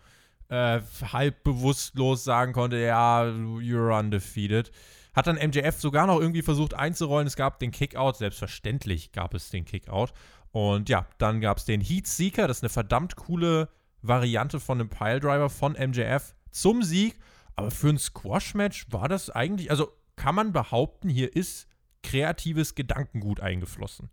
äh, 0.48 0.80
halb 1.12 1.42
bewusstlos 1.44 2.24
sagen 2.24 2.52
konnte, 2.52 2.78
ja, 2.78 3.22
you're 3.22 3.98
undefeated. 3.98 4.70
Hat 5.14 5.26
dann 5.26 5.37
MJF 5.37 5.80
sogar 5.80 6.06
noch 6.06 6.20
irgendwie 6.20 6.42
versucht 6.42 6.74
einzurollen. 6.74 7.26
Es 7.26 7.37
gab 7.37 7.58
den 7.58 7.70
Kickout, 7.70 8.16
selbstverständlich 8.16 9.12
gab 9.12 9.34
es 9.34 9.50
den 9.50 9.64
Kickout. 9.64 10.12
Und 10.50 10.88
ja, 10.88 11.06
dann 11.18 11.40
gab 11.40 11.58
es 11.58 11.64
den 11.64 11.80
Heat 11.80 12.06
Seeker, 12.06 12.46
das 12.46 12.58
ist 12.58 12.62
eine 12.62 12.70
verdammt 12.70 13.16
coole 13.16 13.68
Variante 14.02 14.60
von 14.60 14.80
einem 14.80 14.88
Piledriver 14.88 15.50
von 15.50 15.72
MJF 15.72 16.34
zum 16.50 16.82
Sieg. 16.82 17.18
Aber 17.56 17.70
für 17.70 17.88
ein 17.88 17.98
Squash-Match 17.98 18.87
war 18.90 19.08
das 19.08 19.30
eigentlich, 19.30 19.70
also 19.70 19.92
kann 20.16 20.34
man 20.34 20.52
behaupten, 20.52 21.08
hier 21.08 21.34
ist 21.34 21.68
kreatives 22.02 22.74
Gedankengut 22.74 23.40
eingeflossen. 23.40 24.10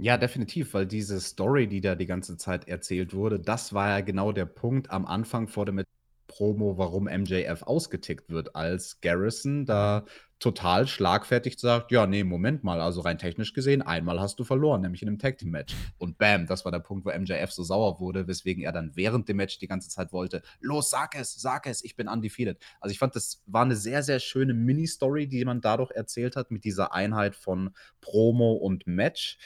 Ja, 0.00 0.16
definitiv, 0.16 0.74
weil 0.74 0.86
diese 0.86 1.20
Story, 1.20 1.66
die 1.66 1.80
da 1.80 1.96
die 1.96 2.06
ganze 2.06 2.36
Zeit 2.36 2.68
erzählt 2.68 3.14
wurde, 3.14 3.40
das 3.40 3.72
war 3.72 3.88
ja 3.88 4.00
genau 4.00 4.30
der 4.30 4.46
Punkt 4.46 4.90
am 4.90 5.04
Anfang 5.04 5.48
vor 5.48 5.66
dem 5.66 5.82
Promo, 6.28 6.78
warum 6.78 7.04
MJF 7.06 7.62
ausgetickt 7.64 8.30
wird, 8.30 8.54
als 8.54 9.00
Garrison 9.00 9.66
da 9.66 10.04
total 10.38 10.86
schlagfertig 10.86 11.58
sagt, 11.58 11.90
ja, 11.90 12.06
nee, 12.06 12.22
Moment 12.22 12.62
mal, 12.62 12.80
also 12.80 13.00
rein 13.00 13.18
technisch 13.18 13.54
gesehen, 13.54 13.82
einmal 13.82 14.20
hast 14.20 14.38
du 14.38 14.44
verloren, 14.44 14.82
nämlich 14.82 15.02
in 15.02 15.08
einem 15.08 15.18
Tag 15.18 15.38
Team 15.38 15.50
Match. 15.50 15.74
Und 15.96 16.16
bam, 16.16 16.46
das 16.46 16.64
war 16.64 16.70
der 16.70 16.78
Punkt, 16.78 17.04
wo 17.04 17.10
MJF 17.10 17.50
so 17.50 17.64
sauer 17.64 17.98
wurde, 17.98 18.28
weswegen 18.28 18.62
er 18.62 18.70
dann 18.70 18.92
während 18.94 19.28
dem 19.28 19.38
Match 19.38 19.58
die 19.58 19.66
ganze 19.66 19.88
Zeit 19.88 20.12
wollte, 20.12 20.42
los, 20.60 20.90
sag 20.90 21.18
es, 21.18 21.34
sag 21.34 21.66
es, 21.66 21.82
ich 21.82 21.96
bin 21.96 22.06
undefeated. 22.06 22.62
Also 22.80 22.92
ich 22.92 23.00
fand, 23.00 23.16
das 23.16 23.42
war 23.46 23.62
eine 23.62 23.74
sehr, 23.74 24.04
sehr 24.04 24.20
schöne 24.20 24.54
Mini-Story, 24.54 25.26
die 25.26 25.44
man 25.44 25.60
dadurch 25.60 25.90
erzählt 25.90 26.36
hat, 26.36 26.52
mit 26.52 26.62
dieser 26.62 26.92
Einheit 26.92 27.34
von 27.34 27.70
Promo 28.00 28.52
und 28.52 28.86
Match 28.86 29.38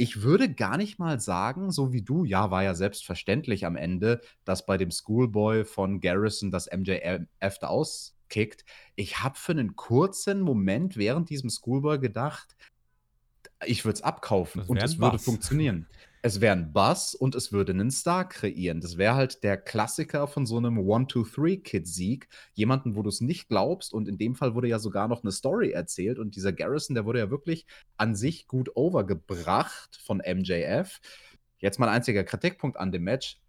ich 0.00 0.22
würde 0.22 0.54
gar 0.54 0.76
nicht 0.76 1.00
mal 1.00 1.18
sagen, 1.18 1.72
so 1.72 1.92
wie 1.92 2.02
du, 2.02 2.24
ja, 2.24 2.52
war 2.52 2.62
ja 2.62 2.76
selbstverständlich 2.76 3.66
am 3.66 3.74
Ende, 3.74 4.20
dass 4.44 4.64
bei 4.64 4.76
dem 4.76 4.92
Schoolboy 4.92 5.64
von 5.64 6.00
Garrison 6.00 6.52
das 6.52 6.68
MJF 6.70 7.58
da 7.60 7.66
auskickt. 7.66 8.64
Ich 8.94 9.24
habe 9.24 9.36
für 9.36 9.52
einen 9.52 9.74
kurzen 9.74 10.40
Moment 10.40 10.96
während 10.96 11.30
diesem 11.30 11.50
Schoolboy 11.50 11.98
gedacht, 11.98 12.56
ich 13.66 13.84
würde 13.84 13.96
es 13.96 14.02
abkaufen 14.02 14.62
und 14.62 14.80
es 14.80 15.00
würde 15.00 15.18
funktionieren 15.18 15.88
es 16.28 16.40
wäre 16.40 16.54
ein 16.54 16.72
Buzz 16.72 17.14
und 17.14 17.34
es 17.34 17.52
würde 17.52 17.72
einen 17.72 17.90
Star 17.90 18.28
kreieren. 18.28 18.80
Das 18.80 18.98
wäre 18.98 19.14
halt 19.14 19.42
der 19.42 19.56
Klassiker 19.56 20.26
von 20.26 20.46
so 20.46 20.58
einem 20.58 20.78
One-Two-Three-Kid-Sieg. 20.78 22.28
Jemanden, 22.54 22.96
wo 22.96 23.02
du 23.02 23.08
es 23.08 23.20
nicht 23.20 23.48
glaubst. 23.48 23.92
Und 23.92 24.08
in 24.08 24.18
dem 24.18 24.34
Fall 24.34 24.54
wurde 24.54 24.68
ja 24.68 24.78
sogar 24.78 25.08
noch 25.08 25.22
eine 25.22 25.32
Story 25.32 25.70
erzählt. 25.70 26.18
Und 26.18 26.36
dieser 26.36 26.52
Garrison, 26.52 26.94
der 26.94 27.06
wurde 27.06 27.18
ja 27.18 27.30
wirklich 27.30 27.66
an 27.96 28.14
sich 28.14 28.46
gut 28.46 28.76
overgebracht 28.76 29.96
von 30.04 30.18
MJF. 30.18 31.00
Jetzt 31.58 31.78
mein 31.78 31.88
einziger 31.88 32.24
Kritikpunkt 32.24 32.76
an 32.76 32.92
dem 32.92 33.04
Match. 33.04 33.40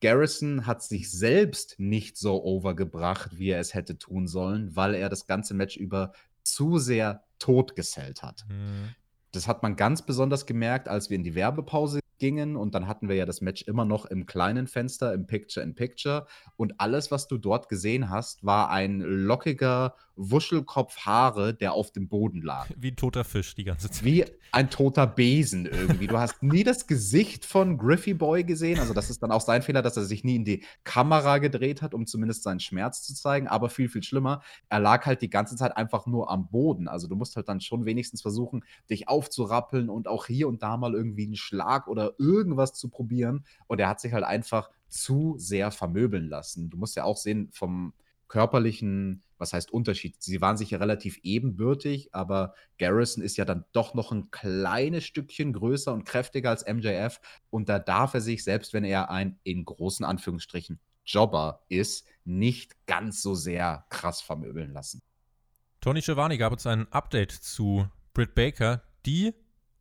Garrison 0.00 0.66
hat 0.66 0.82
sich 0.82 1.10
selbst 1.10 1.76
nicht 1.78 2.16
so 2.16 2.42
overgebracht, 2.42 3.38
wie 3.38 3.50
er 3.50 3.60
es 3.60 3.74
hätte 3.74 3.96
tun 3.96 4.26
sollen, 4.28 4.74
weil 4.76 4.94
er 4.94 5.08
das 5.08 5.26
ganze 5.26 5.54
Match 5.54 5.76
über 5.76 6.12
zu 6.42 6.78
sehr 6.78 7.24
totgesellt 7.38 8.22
hat. 8.22 8.44
Mhm. 8.48 8.94
Das 9.32 9.46
hat 9.46 9.62
man 9.62 9.76
ganz 9.76 10.02
besonders 10.02 10.46
gemerkt, 10.46 10.88
als 10.88 11.10
wir 11.10 11.16
in 11.16 11.24
die 11.24 11.34
Werbepause 11.34 12.00
gingen 12.18 12.56
und 12.56 12.74
dann 12.74 12.86
hatten 12.86 13.08
wir 13.08 13.16
ja 13.16 13.26
das 13.26 13.40
Match 13.40 13.62
immer 13.62 13.84
noch 13.84 14.06
im 14.06 14.26
kleinen 14.26 14.66
Fenster, 14.66 15.12
im 15.14 15.26
Picture-in-Picture 15.26 16.26
und 16.56 16.80
alles, 16.80 17.10
was 17.10 17.28
du 17.28 17.38
dort 17.38 17.68
gesehen 17.68 18.10
hast, 18.10 18.44
war 18.44 18.70
ein 18.70 19.00
lockiger 19.00 19.94
Wuschelkopf 20.18 20.98
Haare, 21.06 21.54
der 21.54 21.72
auf 21.72 21.92
dem 21.92 22.08
Boden 22.08 22.42
lag. 22.42 22.68
Wie 22.76 22.90
ein 22.90 22.96
toter 22.96 23.22
Fisch 23.22 23.54
die 23.54 23.62
ganze 23.62 23.88
Zeit. 23.88 24.04
Wie 24.04 24.24
ein 24.50 24.68
toter 24.68 25.06
Besen 25.06 25.66
irgendwie. 25.66 26.08
Du 26.08 26.18
hast 26.18 26.42
nie 26.42 26.64
das 26.64 26.86
Gesicht 26.88 27.44
von 27.44 27.78
Griffey 27.78 28.14
Boy 28.14 28.42
gesehen, 28.42 28.80
also 28.80 28.94
das 28.94 29.10
ist 29.10 29.22
dann 29.22 29.30
auch 29.30 29.40
sein 29.40 29.62
Fehler, 29.62 29.82
dass 29.82 29.96
er 29.96 30.04
sich 30.04 30.24
nie 30.24 30.36
in 30.36 30.44
die 30.44 30.64
Kamera 30.82 31.38
gedreht 31.38 31.82
hat, 31.82 31.94
um 31.94 32.06
zumindest 32.06 32.42
seinen 32.42 32.58
Schmerz 32.58 33.02
zu 33.02 33.14
zeigen, 33.14 33.46
aber 33.46 33.70
viel, 33.70 33.88
viel 33.88 34.02
schlimmer, 34.02 34.42
er 34.68 34.80
lag 34.80 35.06
halt 35.06 35.22
die 35.22 35.30
ganze 35.30 35.54
Zeit 35.54 35.76
einfach 35.76 36.06
nur 36.06 36.30
am 36.30 36.48
Boden. 36.48 36.88
Also 36.88 37.06
du 37.06 37.14
musst 37.14 37.36
halt 37.36 37.48
dann 37.48 37.60
schon 37.60 37.84
wenigstens 37.84 38.22
versuchen, 38.22 38.64
dich 38.90 39.08
aufzurappeln 39.08 39.88
und 39.88 40.08
auch 40.08 40.26
hier 40.26 40.48
und 40.48 40.62
da 40.62 40.76
mal 40.76 40.94
irgendwie 40.94 41.26
einen 41.26 41.36
Schlag 41.36 41.86
oder 41.86 42.07
irgendwas 42.18 42.74
zu 42.74 42.88
probieren. 42.88 43.44
Und 43.66 43.80
er 43.80 43.88
hat 43.88 44.00
sich 44.00 44.12
halt 44.12 44.24
einfach 44.24 44.70
zu 44.88 45.36
sehr 45.38 45.70
vermöbeln 45.70 46.28
lassen. 46.28 46.70
Du 46.70 46.76
musst 46.76 46.96
ja 46.96 47.04
auch 47.04 47.16
sehen, 47.16 47.50
vom 47.52 47.92
körperlichen, 48.28 49.22
was 49.38 49.52
heißt 49.52 49.72
Unterschied? 49.72 50.16
Sie 50.22 50.40
waren 50.40 50.56
sich 50.56 50.70
ja 50.70 50.78
relativ 50.78 51.18
ebenbürtig, 51.22 52.14
aber 52.14 52.54
Garrison 52.78 53.22
ist 53.22 53.36
ja 53.36 53.44
dann 53.44 53.64
doch 53.72 53.94
noch 53.94 54.12
ein 54.12 54.30
kleines 54.30 55.04
Stückchen 55.04 55.52
größer 55.52 55.92
und 55.92 56.04
kräftiger 56.04 56.50
als 56.50 56.66
MJF. 56.66 57.20
Und 57.50 57.68
da 57.68 57.78
darf 57.78 58.14
er 58.14 58.20
sich, 58.20 58.44
selbst 58.44 58.72
wenn 58.72 58.84
er 58.84 59.10
ein 59.10 59.38
in 59.44 59.64
großen 59.64 60.04
Anführungsstrichen 60.04 60.78
Jobber 61.04 61.64
ist, 61.68 62.06
nicht 62.24 62.86
ganz 62.86 63.22
so 63.22 63.34
sehr 63.34 63.86
krass 63.88 64.20
vermöbeln 64.20 64.72
lassen. 64.72 65.02
Tony 65.80 66.02
Schiavone 66.02 66.36
gab 66.36 66.52
uns 66.52 66.66
ein 66.66 66.90
Update 66.92 67.32
zu 67.32 67.88
Britt 68.12 68.34
Baker. 68.34 68.82
Die 69.06 69.32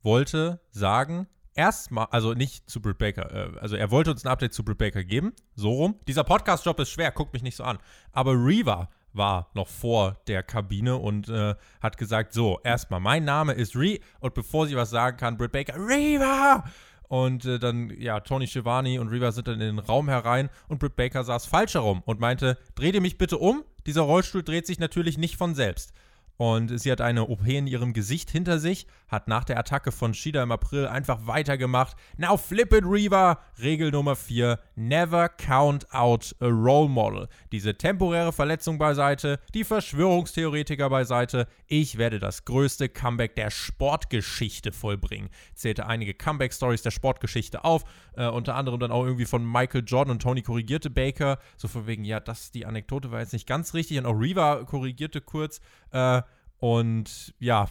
wollte 0.04 0.62
sagen, 0.72 1.28
erstmal, 1.58 2.08
also 2.12 2.34
nicht 2.34 2.70
zu 2.70 2.82
Britt 2.82 2.98
Baker, 2.98 3.56
äh, 3.56 3.60
also 3.60 3.76
er 3.76 3.92
wollte 3.92 4.12
uns 4.12 4.26
ein 4.26 4.32
Update 4.32 4.54
zu 4.54 4.64
Britt 4.64 4.78
Baker 4.78 5.04
geben, 5.04 5.34
so 5.56 5.72
rum. 5.72 6.00
Dieser 6.08 6.24
Podcast-Job 6.24 6.80
ist 6.80 6.90
schwer, 6.90 7.12
guckt 7.12 7.34
mich 7.34 7.44
nicht 7.44 7.56
so 7.56 7.64
an. 7.64 7.80
Aber 8.12 8.34
Reva 8.34 8.90
war 9.14 9.50
noch 9.54 9.68
vor 9.68 10.18
der 10.28 10.44
Kabine 10.44 10.98
und 10.98 11.28
äh, 11.30 11.56
hat 11.82 11.98
gesagt, 11.98 12.34
so, 12.34 12.60
erstmal, 12.64 13.00
mein 13.00 13.26
Name 13.26 13.54
ist 13.54 13.76
Ree 13.76 14.00
und 14.20 14.34
bevor 14.34 14.68
sie 14.68 14.76
was 14.76 14.92
sagen 14.92 15.18
kann, 15.18 15.38
Britt 15.38 15.52
Baker, 15.52 15.76
Reva! 15.76 16.64
Und 17.10 17.46
äh, 17.46 17.58
dann, 17.58 17.90
ja, 17.98 18.20
Tony 18.20 18.48
Schiavone 18.48 19.00
und 19.00 19.08
Reva 19.08 19.32
sind 19.32 19.48
dann 19.48 19.62
in 19.62 19.78
den 19.78 19.80
Raum 19.80 20.10
herein 20.10 20.50
und 20.68 20.80
Britt 20.80 20.96
Baker 20.96 21.24
saß 21.24 21.46
falsch 21.46 21.76
herum 21.76 22.04
und 22.06 22.20
meinte, 22.20 22.58
dreh 22.76 22.92
dir 22.92 23.02
mich 23.02 23.18
bitte 23.18 23.38
um. 23.38 23.64
Dieser 23.86 24.02
Rollstuhl 24.02 24.44
dreht 24.44 24.68
sich 24.68 24.80
natürlich 24.80 25.18
nicht 25.18 25.38
von 25.38 25.56
selbst. 25.56 25.94
Und 26.38 26.80
sie 26.80 26.92
hat 26.92 27.02
eine 27.02 27.28
OP 27.28 27.46
in 27.48 27.66
ihrem 27.66 27.94
Gesicht 27.94 28.30
hinter 28.30 28.60
sich, 28.60 28.86
hat 29.08 29.28
nach 29.28 29.44
der 29.44 29.58
Attacke 29.58 29.92
von 29.92 30.14
Shida 30.14 30.44
im 30.44 30.52
April 30.52 30.88
einfach 30.88 31.26
weitergemacht. 31.26 31.98
Now 32.18 32.38
flip 32.38 32.74
it, 32.74 32.84
Reaver! 32.86 33.40
Regel 33.60 33.90
Nummer 33.90 34.16
4, 34.16 34.60
never 34.76 35.30
count 35.30 35.92
out 35.94 36.36
a 36.40 36.46
role 36.46 36.90
model. 36.90 37.28
Diese 37.52 37.76
temporäre 37.76 38.32
Verletzung 38.32 38.78
beiseite, 38.78 39.40
die 39.56 39.64
Verschwörungstheoretiker 39.64 40.90
beiseite. 40.90 41.48
Ich 41.66 41.98
werde 41.98 42.20
das 42.20 42.46
größte 42.46 42.88
Comeback 42.88 43.36
der 43.36 43.50
Sportgeschichte 43.50 44.72
vollbringen. 44.72 45.30
Zählte 45.56 45.88
einige 45.88 46.14
Comeback-Stories 46.14 46.84
der 46.84 46.92
Sportgeschichte 46.92 47.64
auf, 47.64 47.84
äh, 48.16 48.28
unter 48.28 48.56
anderem 48.56 48.80
dann 48.80 48.92
auch 48.92 49.06
irgendwie 49.06 49.26
von 49.26 49.44
Michael 49.44 49.84
Jordan 49.88 50.12
und 50.12 50.22
Tony 50.22 50.44
korrigierte 50.44 50.92
Baker. 50.92 51.40
So 51.58 51.68
von 51.68 51.88
wegen, 51.88 52.06
ja, 52.06 52.20
das, 52.20 52.52
die 52.52 52.66
Anekdote 52.66 53.12
war 53.12 53.22
jetzt 53.22 53.34
nicht 53.34 53.48
ganz 53.48 53.74
richtig. 53.74 53.98
Und 53.98 54.06
auch 54.06 54.20
Reaver 54.20 54.66
korrigierte 54.66 55.22
kurz, 55.22 55.62
äh, 55.92 56.22
und 56.60 57.34
ja, 57.40 57.68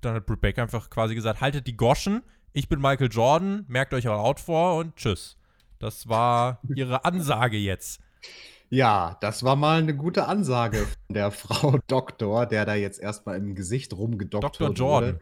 dann 0.00 0.14
hat 0.14 0.26
Britt 0.26 0.40
Baker 0.40 0.62
einfach 0.62 0.90
quasi 0.90 1.14
gesagt, 1.14 1.40
haltet 1.40 1.66
die 1.66 1.76
Goschen, 1.76 2.22
ich 2.52 2.68
bin 2.68 2.80
Michael 2.80 3.10
Jordan, 3.10 3.64
merkt 3.68 3.94
euch 3.94 4.08
euer 4.08 4.18
Out 4.18 4.40
vor 4.40 4.76
und 4.76 4.96
tschüss. 4.96 5.36
Das 5.78 6.08
war 6.08 6.60
ihre 6.74 7.04
Ansage 7.04 7.56
jetzt. 7.56 8.00
Ja, 8.68 9.16
das 9.20 9.42
war 9.42 9.56
mal 9.56 9.80
eine 9.80 9.96
gute 9.96 10.26
Ansage 10.26 10.78
von 10.78 11.14
der 11.14 11.30
Frau 11.30 11.78
Doktor, 11.86 12.46
der 12.46 12.64
da 12.64 12.74
jetzt 12.74 13.00
erstmal 13.00 13.36
im 13.36 13.54
Gesicht 13.54 13.92
rumgedockt 13.92 14.44
Dr. 14.44 14.72
Jordan. 14.72 15.14
Wurde. 15.14 15.20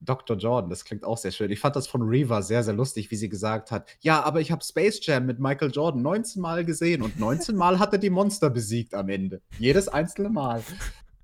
Dr. 0.00 0.36
Jordan, 0.36 0.70
das 0.70 0.84
klingt 0.84 1.04
auch 1.04 1.16
sehr 1.16 1.32
schön. 1.32 1.50
Ich 1.50 1.58
fand 1.58 1.74
das 1.74 1.86
von 1.86 2.02
Reva 2.02 2.42
sehr, 2.42 2.62
sehr 2.62 2.74
lustig, 2.74 3.10
wie 3.10 3.16
sie 3.16 3.30
gesagt 3.30 3.70
hat, 3.70 3.88
ja, 4.00 4.22
aber 4.22 4.40
ich 4.40 4.52
habe 4.52 4.62
Space 4.62 5.00
Jam 5.04 5.24
mit 5.26 5.40
Michael 5.40 5.70
Jordan 5.70 6.02
19 6.02 6.42
Mal 6.42 6.64
gesehen 6.64 7.02
und 7.02 7.18
19 7.18 7.56
Mal 7.56 7.78
hat 7.78 7.92
er 7.92 7.98
die 7.98 8.10
Monster 8.10 8.50
besiegt 8.50 8.94
am 8.94 9.08
Ende. 9.08 9.40
Jedes 9.58 9.88
einzelne 9.88 10.28
Mal. 10.28 10.62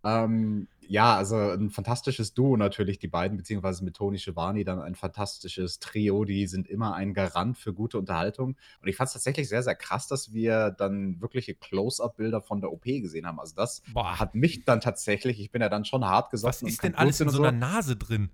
Ähm, 0.04 0.68
ja, 0.88 1.16
also 1.16 1.36
ein 1.36 1.70
fantastisches 1.70 2.34
Duo 2.34 2.56
natürlich, 2.56 2.98
die 2.98 3.08
beiden, 3.08 3.36
beziehungsweise 3.36 3.84
mit 3.84 3.94
Toni 3.94 4.18
Schiavone 4.18 4.64
dann 4.64 4.80
ein 4.80 4.94
fantastisches 4.94 5.78
Trio. 5.78 6.24
Die 6.24 6.46
sind 6.46 6.68
immer 6.68 6.94
ein 6.94 7.14
Garant 7.14 7.56
für 7.56 7.72
gute 7.72 7.98
Unterhaltung. 7.98 8.56
Und 8.82 8.88
ich 8.88 8.96
fand 8.96 9.06
es 9.06 9.14
tatsächlich 9.14 9.48
sehr, 9.48 9.62
sehr 9.62 9.74
krass, 9.74 10.08
dass 10.08 10.32
wir 10.32 10.70
dann 10.70 11.20
wirkliche 11.20 11.54
Close-Up-Bilder 11.54 12.42
von 12.42 12.60
der 12.60 12.72
OP 12.72 12.84
gesehen 12.84 13.26
haben. 13.26 13.40
Also 13.40 13.54
das 13.54 13.82
Boah. 13.92 14.18
hat 14.18 14.34
mich 14.34 14.64
dann 14.64 14.80
tatsächlich, 14.80 15.40
ich 15.40 15.50
bin 15.50 15.62
ja 15.62 15.68
dann 15.68 15.84
schon 15.84 16.04
hart 16.04 16.30
gesoffen. 16.30 16.66
Was 16.66 16.74
ist 16.74 16.82
denn 16.82 16.94
alles 16.94 17.20
in 17.20 17.30
so 17.30 17.42
einer 17.42 17.52
Nase 17.52 17.96
drin? 17.96 18.30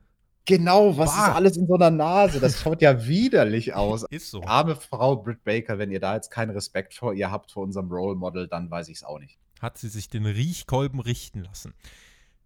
Genau, 0.49 0.97
was 0.97 1.15
bah. 1.15 1.27
ist 1.27 1.35
alles 1.35 1.57
in 1.59 1.67
so 1.67 1.75
einer 1.75 1.91
Nase? 1.91 2.41
Das 2.41 2.59
schaut 2.63 2.81
ja 2.81 3.07
widerlich 3.07 3.75
aus. 3.75 4.05
Ist 4.11 4.31
so. 4.31 4.43
Arme 4.45 4.77
Frau 4.77 5.17
Britt 5.17 5.45
Baker, 5.45 5.79
wenn 5.79 5.91
ihr 5.91 6.01
da 6.01 6.15
jetzt 6.15 6.31
keinen 6.31 6.51
Respekt 6.53 6.95
vor 6.95 7.13
ihr 7.13 7.31
habt, 7.31 7.53
vor 7.53 7.65
unserem 7.65 7.93
Role 7.93 8.17
Model, 8.17 8.49
dann 8.49 8.71
weiß 8.71 8.89
ich 8.89 8.97
es 8.97 9.05
auch 9.05 9.19
nicht. 9.19 9.39
Hat 9.61 9.79
sie 9.79 9.89
sich 9.89 10.09
den 10.09 10.27
Riechkolben 10.27 11.01
richten 11.01 11.43
lassen. 11.43 11.75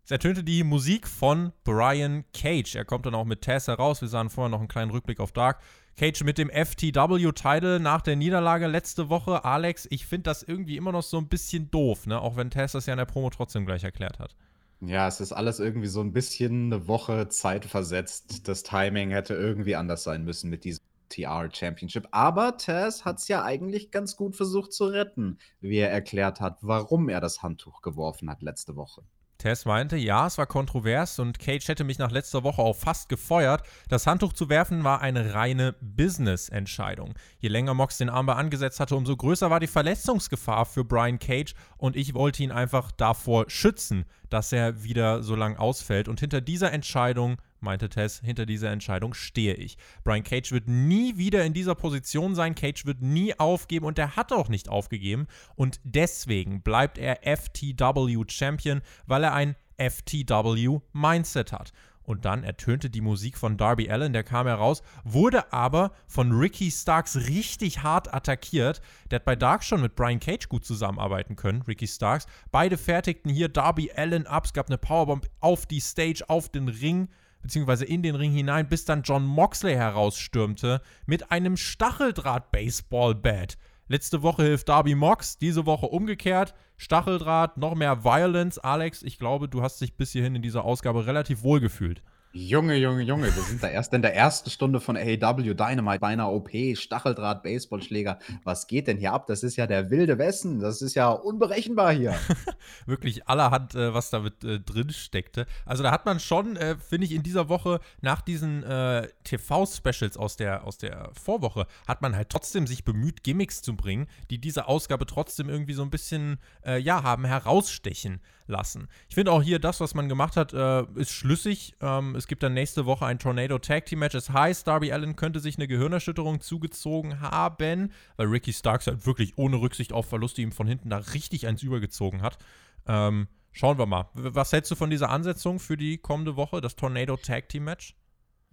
Es 0.05 0.11
ertönte 0.11 0.42
die 0.42 0.64
Musik 0.64 1.07
von 1.07 1.53
Brian 1.62 2.25
Cage. 2.33 2.75
Er 2.75 2.85
kommt 2.85 3.07
dann 3.07 3.14
auch 3.14 3.25
mit 3.25 3.42
Tess 3.42 3.68
heraus. 3.68 4.01
Wir 4.01 4.09
sahen 4.09 4.31
vorher 4.31 4.51
noch 4.51 4.59
einen 4.59 4.68
kleinen 4.68 4.90
Rückblick 4.90 5.20
auf 5.20 5.31
Dark. 5.31 5.61
Cage 5.96 6.25
mit 6.25 6.38
dem 6.38 6.51
FTW-Title 6.51 7.79
nach 7.79 8.01
der 8.01 8.16
Niederlage 8.16 8.66
letzte 8.66 9.11
Woche. 9.11 9.44
Alex, 9.44 9.87
ich 9.90 10.07
finde 10.07 10.25
das 10.25 10.42
irgendwie 10.42 10.77
immer 10.77 10.90
noch 10.90 11.03
so 11.03 11.18
ein 11.18 11.29
bisschen 11.29 11.70
doof, 11.70 12.07
ne? 12.07 12.20
Auch 12.20 12.37
wenn 12.37 12.51
Tess 12.51 12.72
das 12.72 12.87
ja 12.87 12.94
in 12.94 12.98
der 12.98 13.05
Promo 13.05 13.31
trotzdem 13.31 13.66
gleich 13.66 13.85
erklärt 13.85 14.18
hat. 14.18 14.35
Ja, 14.81 15.07
es 15.07 15.20
ist 15.20 15.33
alles 15.33 15.61
irgendwie 15.61 15.87
so 15.87 16.01
ein 16.01 16.12
bisschen 16.12 16.72
eine 16.72 16.88
Woche 16.88 17.29
Zeit 17.29 17.66
versetzt. 17.66 18.48
Das 18.48 18.64
Timing 18.64 19.11
hätte 19.11 19.35
irgendwie 19.35 19.77
anders 19.77 20.03
sein 20.03 20.25
müssen 20.25 20.51
mit 20.51 20.64
diesem 20.64 20.83
TR 21.12 21.48
Championship. 21.53 22.09
Aber 22.11 22.57
Tess 22.57 23.05
hat 23.05 23.18
es 23.18 23.29
ja 23.29 23.44
eigentlich 23.44 23.90
ganz 23.90 24.16
gut 24.16 24.35
versucht 24.35 24.72
zu 24.72 24.87
retten, 24.87 25.38
wie 25.61 25.77
er 25.77 25.90
erklärt 25.90 26.40
hat, 26.40 26.59
warum 26.62 27.09
er 27.09 27.20
das 27.20 27.42
Handtuch 27.42 27.83
geworfen 27.83 28.31
hat 28.31 28.42
letzte 28.42 28.77
Woche. 28.77 29.03
Tess 29.42 29.64
meinte, 29.64 29.96
ja, 29.96 30.29
es 30.29 30.38
war 30.38 30.46
kontrovers 30.46 31.18
und 31.18 31.40
Cage 31.40 31.66
hätte 31.66 31.83
mich 31.83 31.98
nach 31.98 32.12
letzter 32.12 32.44
Woche 32.44 32.62
auch 32.62 32.77
fast 32.77 33.09
gefeuert. 33.09 33.64
Das 33.88 34.07
Handtuch 34.07 34.35
zu 34.35 34.48
werfen 34.48 34.85
war 34.85 35.01
eine 35.01 35.35
reine 35.35 35.75
Business-Entscheidung. 35.81 37.14
Je 37.40 37.48
länger 37.48 37.75
Mox 37.75 37.98
den 37.98 38.09
Armbar 38.09 38.37
angesetzt 38.37 38.79
hatte, 38.79 38.94
umso 38.94 39.16
größer 39.16 39.51
war 39.51 39.59
die 39.59 39.66
Verletzungsgefahr 39.66 40.64
für 40.64 40.85
Brian 40.85 41.18
Cage 41.18 41.55
und 41.77 41.96
ich 41.96 42.14
wollte 42.14 42.44
ihn 42.44 42.53
einfach 42.53 42.92
davor 42.92 43.46
schützen, 43.48 44.05
dass 44.31 44.53
er 44.53 44.85
wieder 44.85 45.25
so 45.25 45.35
lang 45.35 45.57
ausfällt. 45.57 46.07
Und 46.07 46.20
hinter 46.20 46.40
dieser 46.40 46.72
Entscheidung 46.72 47.38
meinte 47.62 47.88
Tess, 47.88 48.20
hinter 48.25 48.46
dieser 48.46 48.70
Entscheidung 48.70 49.14
stehe 49.14 49.55
ich. 49.55 49.77
Brian 50.05 50.25
Cage 50.25 50.53
wird 50.53 50.68
nie 50.68 51.16
wieder 51.16 51.44
in 51.44 51.53
dieser 51.53 51.75
Position 51.75 52.35
sein. 52.35 52.55
Cage 52.55 52.87
wird 52.87 53.03
nie 53.03 53.38
aufgeben 53.38 53.87
und 53.87 53.98
er 53.98 54.16
hat 54.16 54.33
auch 54.33 54.48
nicht 54.48 54.68
aufgegeben. 54.68 55.27
Und 55.55 55.81
deswegen 55.85 56.62
bleibt 56.62 56.98
er 56.98 57.20
FTW 57.22 58.25
Champion, 58.29 58.83
weil 59.07 59.25
er 59.25 59.35
ein 59.35 59.57
FTW 59.79 60.81
Mindset 60.92 61.53
hat. 61.53 61.72
Und 62.05 62.25
dann 62.25 62.42
ertönte 62.42 62.90
die 62.90 63.01
Musik 63.01 63.38
von 63.38 63.57
Darby 63.57 63.88
Allen, 63.90 64.12
der 64.12 64.25
kam 64.25 64.46
heraus, 64.46 64.83
wurde 65.05 65.53
aber 65.53 65.92
von 66.07 66.33
Ricky 66.33 66.70
Starks 66.70 67.29
richtig 67.29 67.83
hart 67.83 68.12
attackiert. 68.12 68.81
Der 69.11 69.16
hat 69.16 69.25
bei 69.25 69.37
Dark 69.37 69.62
schon 69.62 69.81
mit 69.81 69.94
Brian 69.94 70.20
Cage 70.20 70.48
gut 70.48 70.64
zusammenarbeiten 70.64 71.37
können, 71.37 71.62
Ricky 71.62 71.87
Starks. 71.87 72.27
Beide 72.51 72.77
fertigten 72.77 73.31
hier 73.31 73.48
Darby 73.48 73.92
Allen 73.94 74.27
ab. 74.27 74.46
Es 74.46 74.53
gab 74.53 74.66
eine 74.68 74.79
Powerbomb 74.79 75.29
auf 75.40 75.66
die 75.66 75.81
Stage, 75.81 76.25
auf 76.27 76.48
den 76.48 76.68
Ring 76.68 77.09
beziehungsweise 77.42 77.85
in 77.85 78.02
den 78.02 78.14
Ring 78.14 78.33
hinein, 78.33 78.68
bis 78.68 78.85
dann 78.85 79.02
John 79.02 79.26
Moxley 79.26 79.74
herausstürmte 79.74 80.81
mit 81.07 81.31
einem 81.31 81.57
Stacheldraht-Baseball-Bat. 81.57 83.59
Letzte 83.88 84.22
Woche 84.22 84.44
hilft 84.44 84.68
Darby 84.68 84.94
Mox, 84.94 85.37
diese 85.37 85.66
Woche 85.66 85.87
umgekehrt. 85.87 86.55
Stacheldraht, 86.78 87.59
noch 87.59 87.74
mehr 87.74 88.05
Violence. 88.05 88.59
Alex, 88.59 89.02
ich 89.02 89.18
glaube, 89.18 89.48
du 89.48 89.62
hast 89.62 89.81
dich 89.81 89.96
bis 89.96 90.12
hierhin 90.12 90.35
in 90.35 90.42
dieser 90.42 90.64
Ausgabe 90.64 91.07
relativ 91.07 91.42
wohl 91.42 91.61
gefühlt. 91.61 92.02
Junge, 92.35 92.77
Junge, 92.77 93.03
Junge, 93.03 93.25
wir 93.25 93.42
sind 93.42 93.62
da 93.62 93.68
erst 93.68 93.92
in 93.92 94.01
der 94.01 94.16
ersten 94.16 94.49
Stunde 94.49 94.81
von 94.81 94.97
AEW 94.97 95.53
Dynamite 95.53 95.99
bei 96.01 96.09
einer 96.09 96.33
OP, 96.33 96.49
Stacheldraht, 96.75 97.42
Baseballschläger. 97.42 98.18
Was 98.42 98.66
geht 98.66 98.87
denn 98.87 98.97
hier 98.97 99.12
ab? 99.12 99.27
Das 99.27 99.42
ist 99.42 99.57
ja 99.57 99.66
der 99.66 99.90
wilde 99.90 100.16
Westen. 100.16 100.59
Das 100.59 100.81
ist 100.81 100.95
ja 100.95 101.11
unberechenbar 101.11 101.92
hier. 101.92 102.14
Wirklich 102.87 103.29
allerhand, 103.29 103.75
äh, 103.75 103.92
was 103.92 104.09
damit 104.09 104.45
äh, 104.45 104.61
drin 104.61 104.88
steckte. 104.88 105.47
Also 105.66 105.83
da 105.83 105.90
hat 105.90 106.07
man 106.07 106.21
schon, 106.21 106.57
äh, 106.57 106.77
finde 106.77 107.07
ich, 107.07 107.12
in 107.12 107.23
dieser 107.23 107.51
Woche 107.51 107.81
nach 108.01 108.23
diesen 108.23 108.62
äh, 108.62 109.09
TV-Specials 109.25 110.16
aus 110.16 110.37
der, 110.37 110.64
aus 110.64 110.79
der 110.79 111.11
Vorwoche, 111.12 111.66
hat 111.87 112.01
man 112.01 112.16
halt 112.16 112.31
trotzdem 112.31 112.66
sich 112.66 112.83
bemüht, 112.83 113.25
Gimmicks 113.25 113.61
zu 113.61 113.77
bringen, 113.77 114.07
die 114.31 114.38
diese 114.38 114.68
Ausgabe 114.68 115.05
trotzdem 115.05 115.51
irgendwie 115.51 115.75
so 115.75 115.83
ein 115.83 115.90
bisschen, 115.90 116.38
äh, 116.64 116.79
ja, 116.79 117.03
haben 117.03 117.27
herausstechen 117.27 118.23
lassen. 118.46 118.88
Ich 119.09 119.14
finde 119.14 119.33
auch 119.33 119.42
hier 119.42 119.59
das, 119.59 119.81
was 119.81 119.94
man 119.94 120.09
gemacht 120.09 120.37
hat, 120.37 120.52
äh, 120.52 120.85
ist 120.94 121.12
schlüssig. 121.12 121.74
Ähm, 121.81 122.14
es 122.16 122.26
gibt 122.26 122.42
dann 122.42 122.55
nächste 122.55 122.87
Woche 122.87 123.07
ein 123.07 123.18
Tornado 123.18 123.59
Tag 123.59 123.87
Team 123.87 124.00
Match. 124.00 124.14
Es 124.14 124.31
heißt, 124.31 124.66
Darby 124.66 124.92
Allen 124.92 125.16
könnte 125.16 125.40
sich 125.40 125.57
eine 125.57 125.68
Gehirnerschütterung 125.68 126.40
zugezogen 126.40 127.20
haben, 127.20 127.92
weil 128.16 128.26
Ricky 128.26 128.52
Starks 128.52 128.87
halt 128.87 129.07
wirklich 129.07 129.38
ohne 129.38 129.61
Rücksicht 129.61 129.92
auf 129.92 130.07
Verluste 130.07 130.42
ihm 130.42 130.52
von 130.52 130.66
hinten 130.66 130.90
da 130.90 130.98
richtig 130.98 131.46
eins 131.46 131.62
übergezogen 131.62 132.22
hat. 132.22 132.38
Ähm, 132.87 133.28
schauen 133.52 133.78
wir 133.78 133.87
mal. 133.87 134.09
Was 134.14 134.52
hältst 134.52 134.70
du 134.70 134.74
von 134.74 134.90
dieser 134.90 135.11
Ansetzung 135.11 135.59
für 135.59 135.76
die 135.76 135.98
kommende 135.98 136.37
Woche, 136.37 136.61
das 136.61 136.76
Tornado 136.76 137.16
Tag 137.16 137.48
Team 137.48 137.64
Match? 137.64 137.94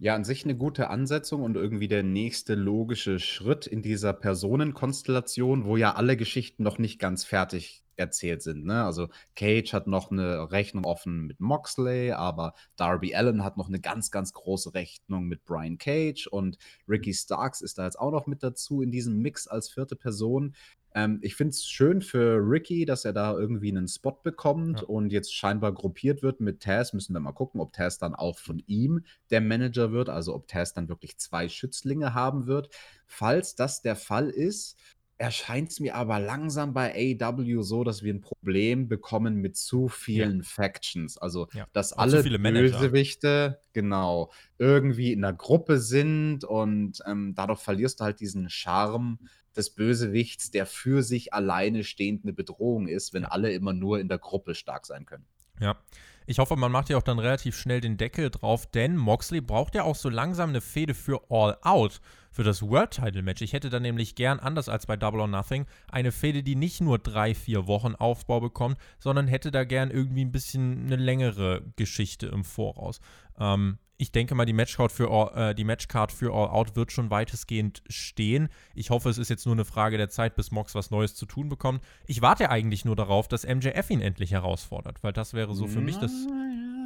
Ja, 0.02 0.14
an 0.14 0.24
sich 0.24 0.44
eine 0.44 0.56
gute 0.56 0.88
Ansetzung 0.88 1.42
und 1.42 1.56
irgendwie 1.56 1.86
der 1.86 2.02
nächste 2.02 2.54
logische 2.54 3.18
Schritt 3.18 3.66
in 3.66 3.82
dieser 3.82 4.14
Personenkonstellation, 4.14 5.66
wo 5.66 5.76
ja 5.76 5.94
alle 5.94 6.16
Geschichten 6.16 6.62
noch 6.62 6.78
nicht 6.78 6.98
ganz 6.98 7.24
fertig 7.24 7.84
erzählt 8.00 8.42
sind, 8.42 8.64
ne? 8.64 8.84
Also, 8.84 9.08
Cage 9.36 9.72
hat 9.72 9.86
noch 9.86 10.10
eine 10.10 10.50
Rechnung 10.50 10.84
offen 10.84 11.26
mit 11.26 11.38
Moxley, 11.40 12.10
aber 12.10 12.54
Darby 12.76 13.14
Allin 13.14 13.44
hat 13.44 13.56
noch 13.56 13.68
eine 13.68 13.80
ganz, 13.80 14.10
ganz 14.10 14.32
große 14.32 14.74
Rechnung 14.74 15.26
mit 15.26 15.44
Brian 15.44 15.78
Cage 15.78 16.26
und 16.26 16.58
Ricky 16.88 17.14
Starks 17.14 17.60
ist 17.60 17.78
da 17.78 17.84
jetzt 17.84 17.98
auch 18.00 18.10
noch 18.10 18.26
mit 18.26 18.42
dazu 18.42 18.82
in 18.82 18.90
diesem 18.90 19.20
Mix 19.20 19.46
als 19.46 19.68
vierte 19.68 19.94
Person. 19.94 20.54
Ähm, 20.94 21.18
ich 21.22 21.36
finde 21.36 21.50
es 21.50 21.64
schön 21.64 22.02
für 22.02 22.38
Ricky, 22.38 22.84
dass 22.84 23.04
er 23.04 23.12
da 23.12 23.32
irgendwie 23.32 23.70
einen 23.70 23.88
Spot 23.88 24.18
bekommt 24.22 24.80
ja. 24.80 24.86
und 24.86 25.12
jetzt 25.12 25.34
scheinbar 25.34 25.72
gruppiert 25.72 26.22
wird 26.22 26.40
mit 26.40 26.62
Taz. 26.62 26.92
Müssen 26.92 27.12
wir 27.12 27.20
mal 27.20 27.32
gucken, 27.32 27.60
ob 27.60 27.72
Taz 27.72 27.98
dann 27.98 28.14
auch 28.14 28.38
von 28.38 28.62
ihm 28.66 29.04
der 29.30 29.40
Manager 29.40 29.92
wird, 29.92 30.08
also 30.08 30.34
ob 30.34 30.48
Taz 30.48 30.74
dann 30.74 30.88
wirklich 30.88 31.18
zwei 31.18 31.48
Schützlinge 31.48 32.14
haben 32.14 32.46
wird. 32.46 32.70
Falls 33.06 33.54
das 33.54 33.82
der 33.82 33.96
Fall 33.96 34.30
ist, 34.30 34.76
erscheint 35.20 35.70
es 35.70 35.80
mir 35.80 35.96
aber 35.96 36.18
langsam 36.18 36.72
bei 36.72 37.16
AW 37.20 37.62
so, 37.62 37.84
dass 37.84 38.02
wir 38.02 38.14
ein 38.14 38.22
Problem 38.22 38.88
bekommen 38.88 39.36
mit 39.36 39.54
zu 39.54 39.88
vielen 39.88 40.38
ja. 40.38 40.44
Factions. 40.44 41.18
Also, 41.18 41.48
ja. 41.52 41.66
dass 41.74 41.92
alle 41.92 42.22
Bösewichte, 42.22 43.60
genau, 43.74 44.32
irgendwie 44.58 45.12
in 45.12 45.22
einer 45.22 45.36
Gruppe 45.36 45.78
sind 45.78 46.44
und 46.44 47.00
ähm, 47.06 47.34
dadurch 47.36 47.60
verlierst 47.60 48.00
du 48.00 48.04
halt 48.04 48.20
diesen 48.20 48.48
Charme 48.48 49.18
des 49.54 49.74
Bösewichts, 49.74 50.52
der 50.52 50.64
für 50.64 51.02
sich 51.02 51.34
alleine 51.34 51.84
stehend 51.84 52.24
eine 52.24 52.32
Bedrohung 52.32 52.88
ist, 52.88 53.12
wenn 53.12 53.26
alle 53.26 53.52
immer 53.52 53.74
nur 53.74 54.00
in 54.00 54.08
der 54.08 54.18
Gruppe 54.18 54.54
stark 54.54 54.86
sein 54.86 55.04
können. 55.04 55.26
Ja. 55.60 55.76
Ich 56.26 56.38
hoffe, 56.38 56.54
man 56.54 56.70
macht 56.70 56.88
ja 56.88 56.96
auch 56.96 57.02
dann 57.02 57.18
relativ 57.18 57.56
schnell 57.56 57.80
den 57.80 57.96
Deckel 57.96 58.30
drauf, 58.30 58.66
denn 58.66 58.96
Moxley 58.96 59.40
braucht 59.40 59.74
ja 59.74 59.82
auch 59.82 59.96
so 59.96 60.08
langsam 60.08 60.50
eine 60.50 60.60
Fehde 60.60 60.94
für 60.94 61.22
All 61.28 61.56
Out, 61.62 62.00
für 62.30 62.44
das 62.44 62.62
World 62.62 62.92
Title 62.92 63.22
Match. 63.22 63.42
Ich 63.42 63.52
hätte 63.52 63.68
dann 63.68 63.82
nämlich 63.82 64.14
gern, 64.14 64.38
anders 64.38 64.68
als 64.68 64.86
bei 64.86 64.96
Double 64.96 65.20
or 65.20 65.26
Nothing, 65.26 65.66
eine 65.90 66.12
Fehde, 66.12 66.44
die 66.44 66.54
nicht 66.54 66.80
nur 66.80 66.98
drei, 66.98 67.34
vier 67.34 67.66
Wochen 67.66 67.96
Aufbau 67.96 68.38
bekommt, 68.38 68.78
sondern 69.00 69.26
hätte 69.26 69.50
da 69.50 69.64
gern 69.64 69.90
irgendwie 69.90 70.24
ein 70.24 70.30
bisschen 70.30 70.86
eine 70.86 70.96
längere 70.96 71.62
Geschichte 71.74 72.28
im 72.28 72.44
Voraus. 72.44 73.00
Ähm, 73.38 73.78
ich 74.00 74.12
denke 74.12 74.34
mal, 74.34 74.46
die 74.46 74.54
Matchcard 74.54 74.90
für, 74.90 75.10
All, 75.10 75.50
äh, 75.50 75.54
die 75.54 75.64
Matchcard 75.64 76.10
für 76.10 76.32
All 76.32 76.48
Out 76.48 76.74
wird 76.74 76.90
schon 76.90 77.10
weitestgehend 77.10 77.82
stehen. 77.86 78.48
Ich 78.74 78.88
hoffe, 78.88 79.10
es 79.10 79.18
ist 79.18 79.28
jetzt 79.28 79.44
nur 79.44 79.54
eine 79.54 79.66
Frage 79.66 79.98
der 79.98 80.08
Zeit, 80.08 80.36
bis 80.36 80.50
Mox 80.50 80.74
was 80.74 80.90
Neues 80.90 81.14
zu 81.14 81.26
tun 81.26 81.50
bekommt. 81.50 81.84
Ich 82.06 82.22
warte 82.22 82.48
eigentlich 82.48 82.86
nur 82.86 82.96
darauf, 82.96 83.28
dass 83.28 83.46
MJF 83.46 83.90
ihn 83.90 84.00
endlich 84.00 84.32
herausfordert, 84.32 85.02
weil 85.02 85.12
das 85.12 85.34
wäre 85.34 85.54
so 85.54 85.66
für 85.66 85.82
mich 85.82 85.98
das 85.98 86.12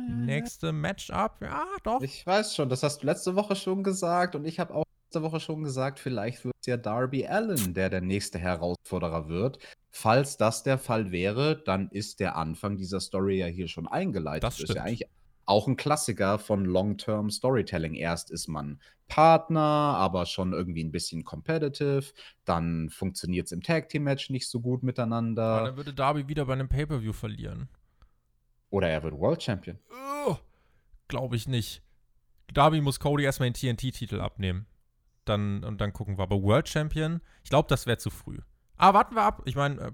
nächste 0.08 0.72
Matchup. 0.72 1.40
Ja, 1.40 1.64
doch. 1.84 2.02
Ich 2.02 2.26
weiß 2.26 2.56
schon, 2.56 2.68
das 2.68 2.82
hast 2.82 3.02
du 3.02 3.06
letzte 3.06 3.36
Woche 3.36 3.54
schon 3.54 3.84
gesagt 3.84 4.34
und 4.34 4.44
ich 4.44 4.58
habe 4.58 4.74
auch 4.74 4.84
letzte 5.06 5.22
Woche 5.22 5.38
schon 5.38 5.62
gesagt, 5.62 6.00
vielleicht 6.00 6.44
wird 6.44 6.56
es 6.60 6.66
ja 6.66 6.76
Darby 6.76 7.28
Allen, 7.28 7.74
der 7.74 7.90
der 7.90 8.00
nächste 8.00 8.40
Herausforderer 8.40 9.28
wird. 9.28 9.60
Falls 9.92 10.36
das 10.36 10.64
der 10.64 10.78
Fall 10.78 11.12
wäre, 11.12 11.62
dann 11.64 11.88
ist 11.90 12.18
der 12.18 12.34
Anfang 12.34 12.76
dieser 12.76 12.98
Story 12.98 13.38
ja 13.38 13.46
hier 13.46 13.68
schon 13.68 13.86
eingeleitet. 13.86 14.42
Das 14.42 14.56
stimmt. 14.56 14.70
ist 14.70 14.76
ja 14.76 14.82
eigentlich 14.82 15.08
auch 15.46 15.68
ein 15.68 15.76
Klassiker 15.76 16.38
von 16.38 16.64
Long-Term 16.64 17.30
Storytelling. 17.30 17.94
Erst 17.94 18.30
ist 18.30 18.48
man 18.48 18.80
Partner, 19.08 19.60
aber 19.60 20.26
schon 20.26 20.52
irgendwie 20.52 20.82
ein 20.82 20.92
bisschen 20.92 21.24
competitive. 21.24 22.12
Dann 22.44 22.88
funktioniert 22.90 23.46
es 23.46 23.52
im 23.52 23.62
Tag 23.62 23.88
Team 23.88 24.04
Match 24.04 24.30
nicht 24.30 24.48
so 24.48 24.60
gut 24.60 24.82
miteinander. 24.82 25.44
Aber 25.44 25.66
dann 25.66 25.76
würde 25.76 25.94
Darby 25.94 26.28
wieder 26.28 26.46
bei 26.46 26.54
einem 26.54 26.68
Pay-Per-View 26.68 27.12
verlieren. 27.12 27.68
Oder 28.70 28.88
er 28.88 29.02
wird 29.02 29.14
World 29.14 29.42
Champion. 29.42 29.78
Oh, 30.26 30.36
Glaube 31.08 31.36
ich 31.36 31.46
nicht. 31.46 31.82
Darby 32.52 32.80
muss 32.80 33.00
Cody 33.00 33.24
erstmal 33.24 33.50
den 33.50 33.76
TNT-Titel 33.76 34.20
abnehmen. 34.20 34.66
Dann, 35.24 35.64
und 35.64 35.80
dann 35.80 35.92
gucken 35.92 36.18
wir. 36.18 36.22
Aber 36.22 36.42
World 36.42 36.68
Champion, 36.68 37.20
ich 37.42 37.50
glaube, 37.50 37.68
das 37.68 37.86
wäre 37.86 37.98
zu 37.98 38.10
früh. 38.10 38.38
Aber 38.76 38.98
warten 38.98 39.14
wir 39.14 39.22
ab. 39.22 39.42
Ich 39.44 39.56
meine, 39.56 39.80
äh, 39.80 39.92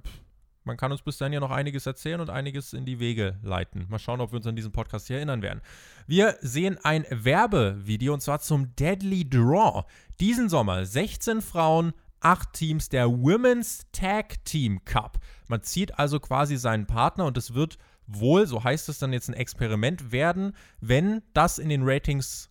man 0.64 0.76
kann 0.76 0.92
uns 0.92 1.02
bis 1.02 1.18
dahin 1.18 1.32
ja 1.32 1.40
noch 1.40 1.50
einiges 1.50 1.86
erzählen 1.86 2.20
und 2.20 2.30
einiges 2.30 2.72
in 2.72 2.84
die 2.84 3.00
Wege 3.00 3.38
leiten. 3.42 3.86
Mal 3.88 3.98
schauen, 3.98 4.20
ob 4.20 4.32
wir 4.32 4.36
uns 4.36 4.46
an 4.46 4.56
diesen 4.56 4.72
Podcast 4.72 5.06
hier 5.06 5.16
erinnern 5.16 5.42
werden. 5.42 5.60
Wir 6.06 6.36
sehen 6.40 6.78
ein 6.82 7.06
Werbevideo 7.10 8.12
und 8.12 8.20
zwar 8.20 8.40
zum 8.40 8.74
Deadly 8.76 9.28
Draw. 9.28 9.84
Diesen 10.20 10.48
Sommer 10.48 10.84
16 10.84 11.40
Frauen, 11.40 11.92
8 12.20 12.52
Teams 12.52 12.88
der 12.88 13.08
Women's 13.08 13.86
Tag 13.92 14.44
Team 14.44 14.84
Cup. 14.84 15.18
Man 15.48 15.62
zieht 15.62 15.98
also 15.98 16.20
quasi 16.20 16.56
seinen 16.56 16.86
Partner 16.86 17.24
und 17.24 17.36
es 17.38 17.54
wird 17.54 17.78
wohl, 18.06 18.46
so 18.46 18.62
heißt 18.62 18.88
es 18.88 18.98
dann 18.98 19.12
jetzt, 19.12 19.28
ein 19.28 19.34
Experiment 19.34 20.12
werden, 20.12 20.54
wenn 20.80 21.22
das 21.32 21.58
in 21.58 21.68
den 21.68 21.82
Ratings 21.84 22.50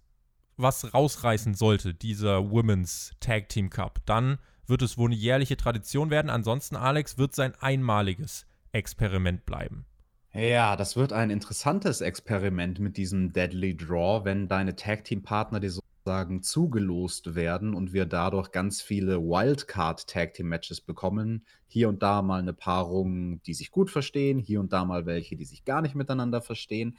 was 0.57 0.93
rausreißen 0.93 1.53
sollte, 1.53 1.93
dieser 1.93 2.49
Women's 2.51 3.11
Tag 3.19 3.49
Team 3.49 3.69
Cup. 3.69 3.99
Dann 4.05 4.39
wird 4.69 4.81
es 4.81 4.97
wohl 4.97 5.09
eine 5.09 5.15
jährliche 5.15 5.57
Tradition 5.57 6.09
werden. 6.09 6.29
Ansonsten, 6.29 6.75
Alex, 6.75 7.17
wird 7.17 7.35
sein 7.35 7.53
einmaliges 7.59 8.45
Experiment 8.71 9.45
bleiben. 9.45 9.85
Ja, 10.33 10.75
das 10.75 10.95
wird 10.95 11.11
ein 11.11 11.31
interessantes 11.31 12.01
Experiment 12.01 12.79
mit 12.79 12.97
diesem 12.97 13.33
Deadly 13.33 13.75
Draw, 13.75 14.25
wenn 14.25 14.47
deine 14.47 14.75
Tag 14.75 15.03
Team 15.03 15.23
Partner 15.23 15.59
dir 15.59 15.71
sozusagen 15.71 16.43
zugelost 16.43 17.33
werden 17.33 17.73
und 17.73 17.93
wir 17.93 18.05
dadurch 18.05 18.51
ganz 18.51 18.81
viele 18.81 19.19
Wildcard 19.19 20.07
Tag 20.07 20.35
Team 20.35 20.49
Matches 20.49 20.81
bekommen. 20.81 21.45
Hier 21.67 21.89
und 21.89 22.03
da 22.03 22.21
mal 22.21 22.39
eine 22.39 22.53
Paarung, 22.53 23.41
die 23.43 23.55
sich 23.55 23.71
gut 23.71 23.89
verstehen, 23.89 24.37
hier 24.37 24.59
und 24.59 24.71
da 24.71 24.85
mal 24.85 25.07
welche, 25.07 25.35
die 25.35 25.45
sich 25.45 25.65
gar 25.65 25.81
nicht 25.81 25.95
miteinander 25.95 26.41
verstehen. 26.41 26.95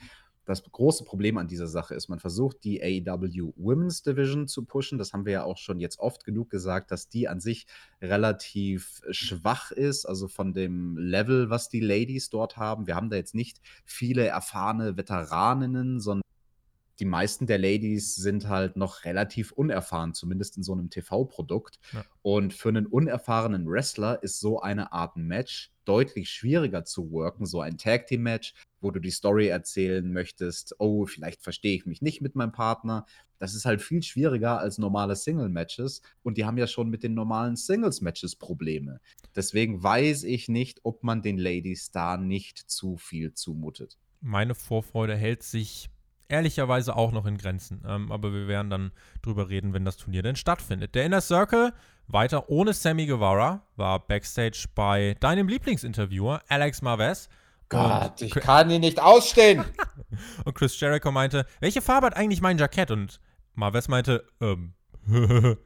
Das 0.46 0.62
große 0.62 1.05
Problem 1.05 1.38
an 1.38 1.48
dieser 1.48 1.68
Sache 1.68 1.94
ist, 1.94 2.09
man 2.09 2.18
versucht 2.18 2.64
die 2.64 2.83
AEW 2.83 3.53
Women's 3.57 4.03
Division 4.03 4.48
zu 4.48 4.64
pushen. 4.64 4.98
Das 4.98 5.12
haben 5.12 5.26
wir 5.26 5.33
ja 5.33 5.44
auch 5.44 5.59
schon 5.59 5.81
jetzt 5.81 5.98
oft 6.00 6.24
genug 6.24 6.50
gesagt, 6.50 6.90
dass 6.90 7.09
die 7.09 7.29
an 7.29 7.40
sich 7.40 7.66
relativ 8.00 9.00
schwach 9.11 9.70
ist, 9.70 10.07
also 10.07 10.29
von 10.29 10.53
dem 10.53 10.96
Level, 10.96 11.50
was 11.50 11.68
die 11.68 11.81
Ladies 11.81 12.31
dort 12.31 12.57
haben. 12.57 12.87
Wir 12.87 12.96
haben 12.96 13.11
da 13.11 13.16
jetzt 13.16 13.35
nicht 13.35 13.61
viele 13.85 14.26
erfahrene 14.26 14.96
Veteraninnen, 14.96 16.00
sondern 16.00 16.22
die 17.00 17.06
meisten 17.06 17.46
der 17.46 17.58
Ladies 17.58 18.14
sind 18.14 18.48
halt 18.48 18.76
noch 18.76 19.04
relativ 19.04 19.52
unerfahren, 19.52 20.14
zumindest 20.14 20.56
in 20.58 20.62
so 20.62 20.72
einem 20.72 20.90
TV-Produkt. 20.90 21.80
Ja. 21.92 22.04
Und 22.22 22.52
für 22.52 22.68
einen 22.68 22.86
unerfahrenen 22.86 23.66
Wrestler 23.68 24.22
ist 24.22 24.38
so 24.38 24.60
eine 24.60 24.92
Art 24.92 25.16
Match 25.16 25.72
deutlich 25.86 26.30
schwieriger 26.30 26.84
zu 26.84 27.10
worken, 27.10 27.46
so 27.46 27.60
ein 27.60 27.78
Tag 27.78 28.06
Team 28.06 28.22
Match, 28.22 28.54
wo 28.80 28.90
du 28.90 29.00
die 29.00 29.10
Story 29.10 29.48
erzählen 29.48 30.12
möchtest, 30.12 30.76
oh, 30.78 31.06
vielleicht 31.06 31.42
verstehe 31.42 31.74
ich 31.74 31.86
mich 31.86 32.02
nicht 32.02 32.20
mit 32.20 32.36
meinem 32.36 32.52
Partner. 32.52 33.06
Das 33.38 33.54
ist 33.54 33.64
halt 33.64 33.80
viel 33.80 34.02
schwieriger 34.02 34.58
als 34.58 34.78
normale 34.78 35.16
Single-Matches 35.16 36.02
und 36.22 36.36
die 36.36 36.44
haben 36.44 36.58
ja 36.58 36.66
schon 36.66 36.90
mit 36.90 37.02
den 37.02 37.14
normalen 37.14 37.56
Singles-Matches 37.56 38.36
Probleme. 38.36 39.00
Deswegen 39.34 39.82
weiß 39.82 40.24
ich 40.24 40.48
nicht, 40.48 40.80
ob 40.84 41.02
man 41.02 41.22
den 41.22 41.38
Ladies 41.38 41.90
da 41.90 42.16
nicht 42.18 42.58
zu 42.58 42.96
viel 42.96 43.32
zumutet. 43.32 43.98
Meine 44.20 44.54
Vorfreude 44.54 45.16
hält 45.16 45.42
sich 45.42 45.88
ehrlicherweise 46.30 46.96
auch 46.96 47.12
noch 47.12 47.26
in 47.26 47.38
Grenzen. 47.38 47.82
Ähm, 47.86 48.10
aber 48.10 48.32
wir 48.32 48.48
werden 48.48 48.70
dann 48.70 48.92
drüber 49.22 49.48
reden, 49.48 49.72
wenn 49.74 49.84
das 49.84 49.96
Turnier 49.96 50.22
denn 50.22 50.36
stattfindet. 50.36 50.94
Der 50.94 51.04
Inner 51.04 51.20
Circle, 51.20 51.72
weiter 52.06 52.48
ohne 52.48 52.72
Sammy 52.72 53.06
Guevara, 53.06 53.62
war 53.76 53.98
Backstage 54.00 54.66
bei 54.74 55.16
deinem 55.20 55.48
Lieblingsinterviewer, 55.48 56.42
Alex 56.48 56.82
Marvez. 56.82 57.28
Gott, 57.68 58.20
ich 58.20 58.34
kann 58.34 58.70
ihn 58.70 58.80
nicht 58.80 59.00
ausstehen. 59.00 59.64
und 60.44 60.54
Chris 60.54 60.78
Jericho 60.80 61.12
meinte, 61.12 61.46
welche 61.60 61.80
Farbe 61.80 62.06
hat 62.06 62.16
eigentlich 62.16 62.40
mein 62.40 62.58
Jackett? 62.58 62.90
Und 62.90 63.20
Marvez 63.54 63.86
meinte, 63.88 64.24
ähm, 64.40 64.74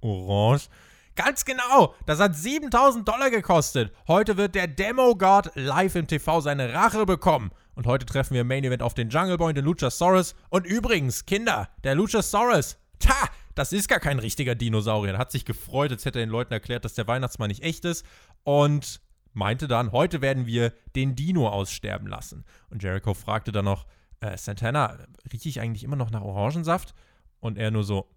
orange. 0.00 0.68
Ganz 1.16 1.44
genau, 1.44 1.96
das 2.06 2.20
hat 2.20 2.36
7000 2.36 3.08
Dollar 3.08 3.30
gekostet. 3.30 3.92
Heute 4.06 4.36
wird 4.36 4.54
der 4.54 4.68
Demo 4.68 5.16
God 5.16 5.50
live 5.54 5.96
im 5.96 6.06
TV 6.06 6.40
seine 6.40 6.72
Rache 6.72 7.06
bekommen. 7.06 7.50
Und 7.78 7.86
heute 7.86 8.06
treffen 8.06 8.34
wir 8.34 8.40
im 8.40 8.48
Main 8.48 8.64
Event 8.64 8.82
auf 8.82 8.94
den 8.94 9.08
Jungle 9.08 9.38
Boy, 9.38 9.54
den 9.54 9.64
Luchasaurus. 9.64 10.34
Und 10.50 10.66
übrigens, 10.66 11.26
Kinder, 11.26 11.68
der 11.84 11.94
Luchasaurus, 11.94 12.76
ta, 12.98 13.14
das 13.54 13.72
ist 13.72 13.86
gar 13.88 14.00
kein 14.00 14.18
richtiger 14.18 14.56
Dinosaurier. 14.56 15.12
Er 15.12 15.18
hat 15.20 15.30
sich 15.30 15.44
gefreut, 15.44 15.92
als 15.92 16.04
hätte 16.04 16.18
er 16.18 16.26
den 16.26 16.32
Leuten 16.32 16.52
erklärt, 16.52 16.84
dass 16.84 16.94
der 16.94 17.06
Weihnachtsmann 17.06 17.46
nicht 17.46 17.62
echt 17.62 17.84
ist. 17.84 18.04
Und 18.42 19.00
meinte 19.32 19.68
dann, 19.68 19.92
heute 19.92 20.20
werden 20.20 20.44
wir 20.44 20.72
den 20.96 21.14
Dino 21.14 21.48
aussterben 21.48 22.08
lassen. 22.08 22.44
Und 22.68 22.82
Jericho 22.82 23.14
fragte 23.14 23.52
dann 23.52 23.66
noch, 23.66 23.86
äh, 24.18 24.36
Santana, 24.36 24.98
rieche 25.32 25.48
ich 25.48 25.60
eigentlich 25.60 25.84
immer 25.84 25.94
noch 25.94 26.10
nach 26.10 26.22
Orangensaft? 26.22 26.94
Und 27.38 27.58
er 27.58 27.70
nur 27.70 27.84
so, 27.84 28.10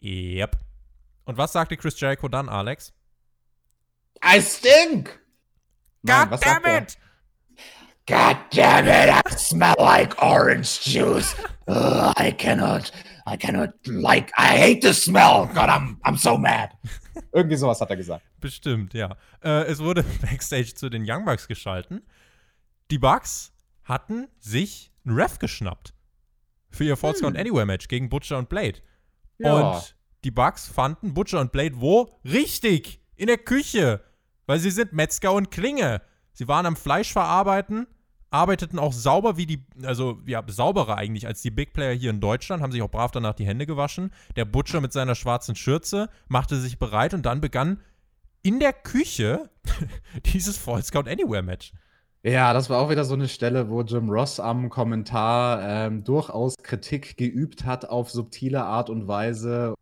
yep. 0.00 0.56
Und 1.26 1.36
was 1.36 1.52
sagte 1.52 1.76
Chris 1.76 2.00
Jericho 2.00 2.28
dann, 2.28 2.48
Alex? 2.48 2.94
I 4.24 4.40
stink! 4.40 5.20
God 6.06 6.30
Nein, 6.30 6.38
damn 6.40 6.82
it! 6.82 6.96
God 8.06 8.36
damn 8.50 8.86
it, 8.86 9.08
I 9.08 9.22
smell 9.36 9.76
like 9.78 10.14
orange 10.22 10.80
juice. 10.82 11.34
Ugh, 11.66 12.12
I 12.18 12.32
cannot, 12.32 12.90
I 13.26 13.36
cannot 13.38 13.70
like, 13.86 14.30
I 14.36 14.58
hate 14.58 14.82
the 14.82 14.92
smell. 14.92 15.46
God, 15.54 15.70
I'm, 15.70 15.96
I'm 16.04 16.18
so 16.18 16.36
mad. 16.36 16.70
Irgendwie 17.32 17.56
sowas 17.56 17.80
hat 17.80 17.88
er 17.88 17.96
gesagt. 17.96 18.22
Bestimmt, 18.40 18.92
ja. 18.92 19.16
Äh, 19.42 19.64
es 19.64 19.78
wurde 19.78 20.02
Backstage 20.20 20.74
zu 20.74 20.90
den 20.90 21.04
Young 21.08 21.24
Bucks 21.24 21.48
geschalten. 21.48 22.02
Die 22.90 22.98
Bucks 22.98 23.52
hatten 23.84 24.28
sich 24.38 24.92
einen 25.06 25.16
Ref 25.16 25.38
geschnappt. 25.38 25.94
Für 26.70 26.84
ihr 26.84 26.96
Falls 26.98 27.20
Count 27.20 27.38
Anywhere 27.38 27.64
Match 27.64 27.88
gegen 27.88 28.10
Butcher 28.10 28.36
und 28.36 28.50
Blade. 28.50 28.80
Ja. 29.38 29.54
Und 29.54 29.96
die 30.24 30.30
Bucks 30.30 30.68
fanden 30.68 31.14
Butcher 31.14 31.40
und 31.40 31.52
Blade 31.52 31.80
wo? 31.80 32.20
Richtig! 32.24 33.00
In 33.16 33.28
der 33.28 33.38
Küche! 33.38 34.04
Weil 34.46 34.58
sie 34.58 34.70
sind 34.70 34.92
Metzger 34.92 35.32
und 35.32 35.50
Klinge. 35.50 36.02
Sie 36.34 36.48
waren 36.48 36.66
am 36.66 36.76
Fleisch 36.76 37.12
verarbeiten, 37.12 37.86
arbeiteten 38.30 38.78
auch 38.78 38.92
sauber 38.92 39.36
wie 39.36 39.46
die, 39.46 39.64
also 39.84 40.18
ja, 40.26 40.42
sauberer 40.46 40.96
eigentlich 40.96 41.26
als 41.26 41.40
die 41.40 41.50
Big 41.50 41.72
Player 41.72 41.94
hier 41.94 42.10
in 42.10 42.20
Deutschland, 42.20 42.62
haben 42.62 42.72
sich 42.72 42.82
auch 42.82 42.90
brav 42.90 43.12
danach 43.12 43.34
die 43.34 43.46
Hände 43.46 43.64
gewaschen. 43.64 44.10
Der 44.36 44.44
Butcher 44.44 44.80
mit 44.80 44.92
seiner 44.92 45.14
schwarzen 45.14 45.54
Schürze 45.54 46.10
machte 46.28 46.56
sich 46.56 46.78
bereit 46.78 47.14
und 47.14 47.24
dann 47.24 47.40
begann 47.40 47.80
in 48.42 48.60
der 48.60 48.72
Küche 48.72 49.48
dieses 50.26 50.58
Falls 50.58 50.90
Count 50.90 51.08
Anywhere 51.08 51.42
Match. 51.42 51.72
Ja, 52.24 52.54
das 52.54 52.70
war 52.70 52.80
auch 52.80 52.88
wieder 52.88 53.04
so 53.04 53.14
eine 53.14 53.28
Stelle, 53.28 53.68
wo 53.68 53.82
Jim 53.82 54.08
Ross 54.08 54.40
am 54.40 54.70
Kommentar 54.70 55.60
ähm, 55.62 56.04
durchaus 56.04 56.56
Kritik 56.56 57.18
geübt 57.18 57.66
hat 57.66 57.84
auf 57.84 58.10
subtile 58.10 58.64
Art 58.64 58.88
und 58.88 59.06
Weise. 59.06 59.74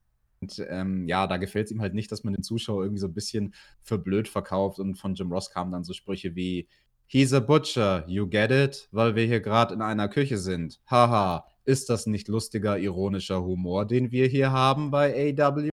Und 0.42 0.64
ähm, 0.68 1.06
ja, 1.06 1.28
da 1.28 1.36
gefällt 1.36 1.66
es 1.66 1.72
ihm 1.72 1.80
halt 1.80 1.94
nicht, 1.94 2.10
dass 2.10 2.24
man 2.24 2.34
den 2.34 2.42
Zuschauer 2.42 2.82
irgendwie 2.82 3.00
so 3.00 3.06
ein 3.06 3.14
bisschen 3.14 3.54
für 3.80 3.96
blöd 3.96 4.26
verkauft. 4.26 4.80
Und 4.80 4.96
von 4.96 5.14
Jim 5.14 5.32
Ross 5.32 5.50
kamen 5.50 5.70
dann 5.70 5.84
so 5.84 5.92
Sprüche 5.92 6.34
wie: 6.34 6.68
He's 7.06 7.32
a 7.32 7.38
butcher, 7.40 8.04
you 8.08 8.28
get 8.28 8.50
it? 8.50 8.88
Weil 8.90 9.14
wir 9.14 9.24
hier 9.24 9.40
gerade 9.40 9.72
in 9.72 9.82
einer 9.82 10.08
Küche 10.08 10.38
sind. 10.38 10.80
Haha, 10.90 11.46
ist 11.64 11.88
das 11.90 12.06
nicht 12.06 12.26
lustiger, 12.26 12.76
ironischer 12.76 13.42
Humor, 13.42 13.86
den 13.86 14.10
wir 14.10 14.26
hier 14.26 14.50
haben 14.50 14.90
bei 14.90 15.32
AW? 15.38 15.70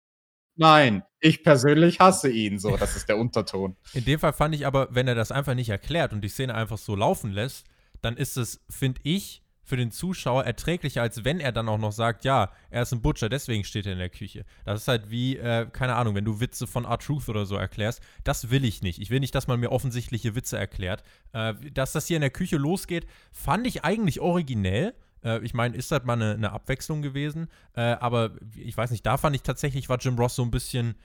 Nein, 0.56 1.04
ich 1.20 1.44
persönlich 1.44 2.00
hasse 2.00 2.30
ihn. 2.30 2.58
So, 2.58 2.78
das 2.78 2.96
ist 2.96 3.10
der 3.10 3.18
Unterton. 3.18 3.76
In 3.94 4.06
dem 4.06 4.20
Fall 4.20 4.34
fand 4.34 4.56
ich 4.56 4.66
aber, 4.66 4.88
wenn 4.92 5.08
er 5.08 5.16
das 5.16 5.32
einfach 5.32 5.56
nicht 5.56 5.70
erklärt 5.70 6.14
und 6.14 6.22
die 6.22 6.30
Szene 6.30 6.56
einfach 6.56 6.78
so 6.78 6.96
laufen 6.96 7.32
lässt, 7.32 7.66
dann 8.02 8.16
ist 8.16 8.38
es, 8.38 8.62
finde 8.70 9.02
ich, 9.04 9.43
für 9.64 9.78
den 9.78 9.92
Zuschauer 9.92 10.44
erträglicher, 10.44 11.02
als 11.02 11.24
wenn 11.24 11.40
er 11.40 11.52
dann 11.52 11.70
auch 11.70 11.78
noch 11.78 11.94
sagt, 11.94 12.26
ja, 12.26 12.52
er 12.70 12.84
ist 12.84 12.92
ein 12.92 13.02
Butcher, 13.02 13.30
deswegen 13.30 13.64
steht 13.64 13.86
er 13.86 13.94
in 13.94 14.00
der 14.00 14.10
Küche. 14.10 14.46
Das 14.66 14.82
ist 14.82 14.88
halt 14.88 15.10
wie, 15.10 15.38
äh, 15.38 15.68
keine 15.72 15.96
Ahnung, 15.96 16.16
wenn 16.16 16.26
du 16.26 16.40
Witze 16.40 16.68
von 16.68 16.84
R-Truth 16.84 17.30
oder 17.30 17.46
so 17.46 17.56
erklärst. 17.56 18.02
Das 18.24 18.50
will 18.50 18.66
ich 18.66 18.82
nicht. 18.82 19.00
Ich 19.00 19.10
will 19.10 19.22
nicht, 19.22 19.34
dass 19.34 19.48
man 19.48 19.60
mir 19.60 19.72
offensichtliche 19.72 20.36
Witze 20.36 20.58
erklärt. 20.58 21.04
Äh, 21.32 21.54
dass 21.74 21.94
das 21.94 22.08
hier 22.08 22.18
in 22.18 22.22
der 22.22 22.30
Küche 22.30 22.58
losgeht, 22.58 23.08
fand 23.32 23.66
ich 23.66 23.86
eigentlich 23.86 24.20
originell. 24.20 24.94
Äh, 25.24 25.40
ich 25.44 25.54
meine, 25.54 25.78
ist 25.78 25.92
halt 25.92 26.06
mal 26.06 26.14
eine, 26.14 26.34
eine 26.34 26.52
Abwechslung 26.52 27.02
gewesen. 27.02 27.48
Äh, 27.74 27.82
aber 27.82 28.32
ich 28.56 28.76
weiß 28.76 28.92
nicht, 28.92 29.06
da 29.06 29.18
fand 29.18 29.36
ich 29.36 29.44
tatsächlich, 29.44 29.88
war 29.88 29.98
Jim 29.98 30.18
Ross 30.18 30.36
so 30.36 30.44
ein 30.44 30.52
bisschen, 30.52 30.96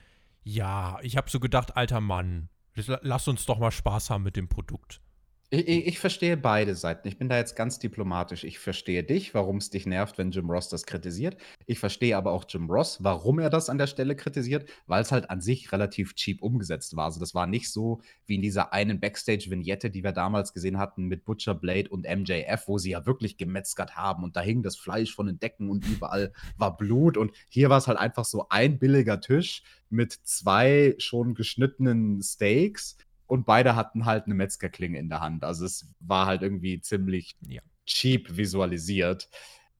ja, 0.43 0.97
ich 1.01 1.15
habe 1.15 1.29
so 1.29 1.39
gedacht, 1.39 1.77
alter 1.77 2.01
Mann, 2.01 2.49
lass 2.75 3.27
uns 3.27 3.45
doch 3.45 3.57
mal 3.57 3.71
Spaß 3.71 4.09
haben 4.09 4.23
mit 4.23 4.35
dem 4.35 4.49
Produkt. 4.49 5.01
Ich, 5.51 5.67
ich, 5.67 5.97
verstehe 5.97 6.37
beide 6.37 6.75
Seiten. 6.75 7.07
Ich 7.07 7.17
bin 7.17 7.27
da 7.27 7.37
jetzt 7.37 7.55
ganz 7.55 7.79
diplomatisch. 7.79 8.43
Ich 8.43 8.59
verstehe 8.59 9.03
dich, 9.03 9.33
warum 9.33 9.57
es 9.57 9.71
dich 9.71 9.87
nervt, 9.87 10.19
wenn 10.19 10.29
Jim 10.29 10.47
Ross 10.47 10.69
das 10.69 10.85
kritisiert. 10.85 11.37
Ich 11.65 11.79
verstehe 11.79 12.15
aber 12.17 12.33
auch 12.33 12.45
Jim 12.47 12.69
Ross, 12.69 13.03
warum 13.03 13.39
er 13.39 13.49
das 13.49 13.67
an 13.67 13.79
der 13.79 13.87
Stelle 13.87 14.15
kritisiert, 14.15 14.69
weil 14.85 15.01
es 15.01 15.11
halt 15.11 15.31
an 15.31 15.41
sich 15.41 15.71
relativ 15.71 16.13
cheap 16.13 16.43
umgesetzt 16.43 16.95
war. 16.95 17.05
Also 17.05 17.19
das 17.19 17.33
war 17.33 17.47
nicht 17.47 17.71
so 17.71 17.99
wie 18.27 18.35
in 18.35 18.43
dieser 18.43 18.73
einen 18.73 18.99
Backstage-Vignette, 18.99 19.89
die 19.89 20.03
wir 20.03 20.11
damals 20.11 20.53
gesehen 20.53 20.77
hatten 20.77 21.05
mit 21.05 21.25
Butcher 21.25 21.55
Blade 21.55 21.89
und 21.89 22.05
MJF, 22.05 22.67
wo 22.67 22.77
sie 22.77 22.91
ja 22.91 23.07
wirklich 23.07 23.37
gemetzgert 23.37 23.95
haben 23.95 24.23
und 24.23 24.35
da 24.35 24.41
hing 24.41 24.61
das 24.61 24.75
Fleisch 24.75 25.15
von 25.15 25.25
den 25.25 25.39
Decken 25.39 25.71
und 25.71 25.83
überall 25.87 26.31
war 26.57 26.77
Blut. 26.77 27.17
Und 27.17 27.31
hier 27.49 27.71
war 27.71 27.79
es 27.79 27.87
halt 27.87 27.97
einfach 27.97 28.25
so 28.25 28.45
ein 28.49 28.77
billiger 28.77 29.19
Tisch 29.19 29.63
mit 29.89 30.13
zwei 30.13 30.93
schon 30.99 31.33
geschnittenen 31.33 32.21
Steaks 32.21 32.97
und 33.29 33.45
beide 33.45 33.75
hatten 33.75 34.05
halt 34.05 34.25
eine 34.25 34.33
Metzgerklinge 34.33 34.97
in 34.97 35.07
der 35.07 35.21
Hand. 35.21 35.43
Also 35.43 35.65
es 35.65 35.85
war 35.99 36.25
halt 36.25 36.41
irgendwie 36.41 36.81
ziemlich 36.81 37.37
Ja. 37.47 37.61
cheap 37.85 38.35
visualisiert. 38.35 39.29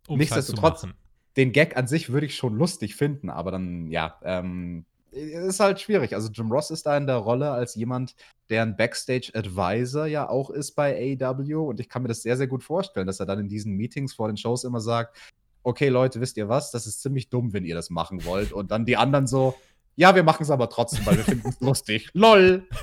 Zu 0.06 0.16
Nichtsdestotrotz, 0.16 0.88
den 1.36 1.52
Gag 1.52 1.76
an 1.76 1.88
sich 1.88 2.12
würde 2.12 2.28
ich 2.28 2.36
schon 2.36 2.56
lustig 2.56 2.96
finden, 2.96 3.30
aber 3.30 3.52
dann, 3.52 3.88
ja, 3.90 4.20
ähm, 4.24 4.86
ist 5.12 5.60
halt 5.60 5.82
schwierig. 5.82 6.14
Also 6.14 6.30
Jim 6.32 6.52
Ross 6.52 6.70
ist 6.70 6.86
da 6.86 6.96
in 6.96 7.08
der 7.08 7.16
Rolle 7.16 7.50
als 7.50 7.74
jemand, 7.74 8.16
der 8.50 8.62
ein 8.62 8.78
Backstage-Advisor 8.78 10.06
ja 10.06 10.30
auch 10.30 10.52
ist 10.52 10.74
bei 10.76 11.18
AEW 11.20 11.68
und 11.70 11.80
ich 11.80 11.90
kann 11.90 12.04
mir 12.04 12.08
das 12.08 12.22
sehr, 12.22 12.38
sehr 12.38 12.48
gut 12.48 12.64
vorstellen, 12.64 13.08
dass 13.08 13.20
er 13.20 13.26
dann 13.26 13.40
in 13.40 13.48
diesen 13.48 13.74
Meetings 13.74 14.14
vor 14.14 14.28
den 14.28 14.38
Shows 14.38 14.64
immer 14.64 14.80
sagt, 14.80 15.18
okay 15.64 15.90
Leute, 15.90 16.22
wisst 16.22 16.38
ihr 16.38 16.50
was, 16.50 16.70
das 16.70 16.86
ist 16.86 17.02
ziemlich 17.02 17.30
dumm, 17.30 17.52
wenn 17.54 17.66
ihr 17.66 17.74
das 17.74 17.90
machen 17.90 18.24
wollt 18.26 18.54
und 18.54 18.70
dann 18.70 18.86
die 18.86 18.98
anderen 18.98 19.26
so, 19.26 19.56
ja, 19.96 20.14
wir 20.14 20.24
machen 20.24 20.44
es 20.44 20.52
aber 20.52 20.70
trotzdem, 20.70 21.04
weil 21.08 21.18
wir 21.18 21.24
finden 21.24 21.50
es 21.50 21.60
lustig. 21.60 22.10
LOL. 22.14 22.68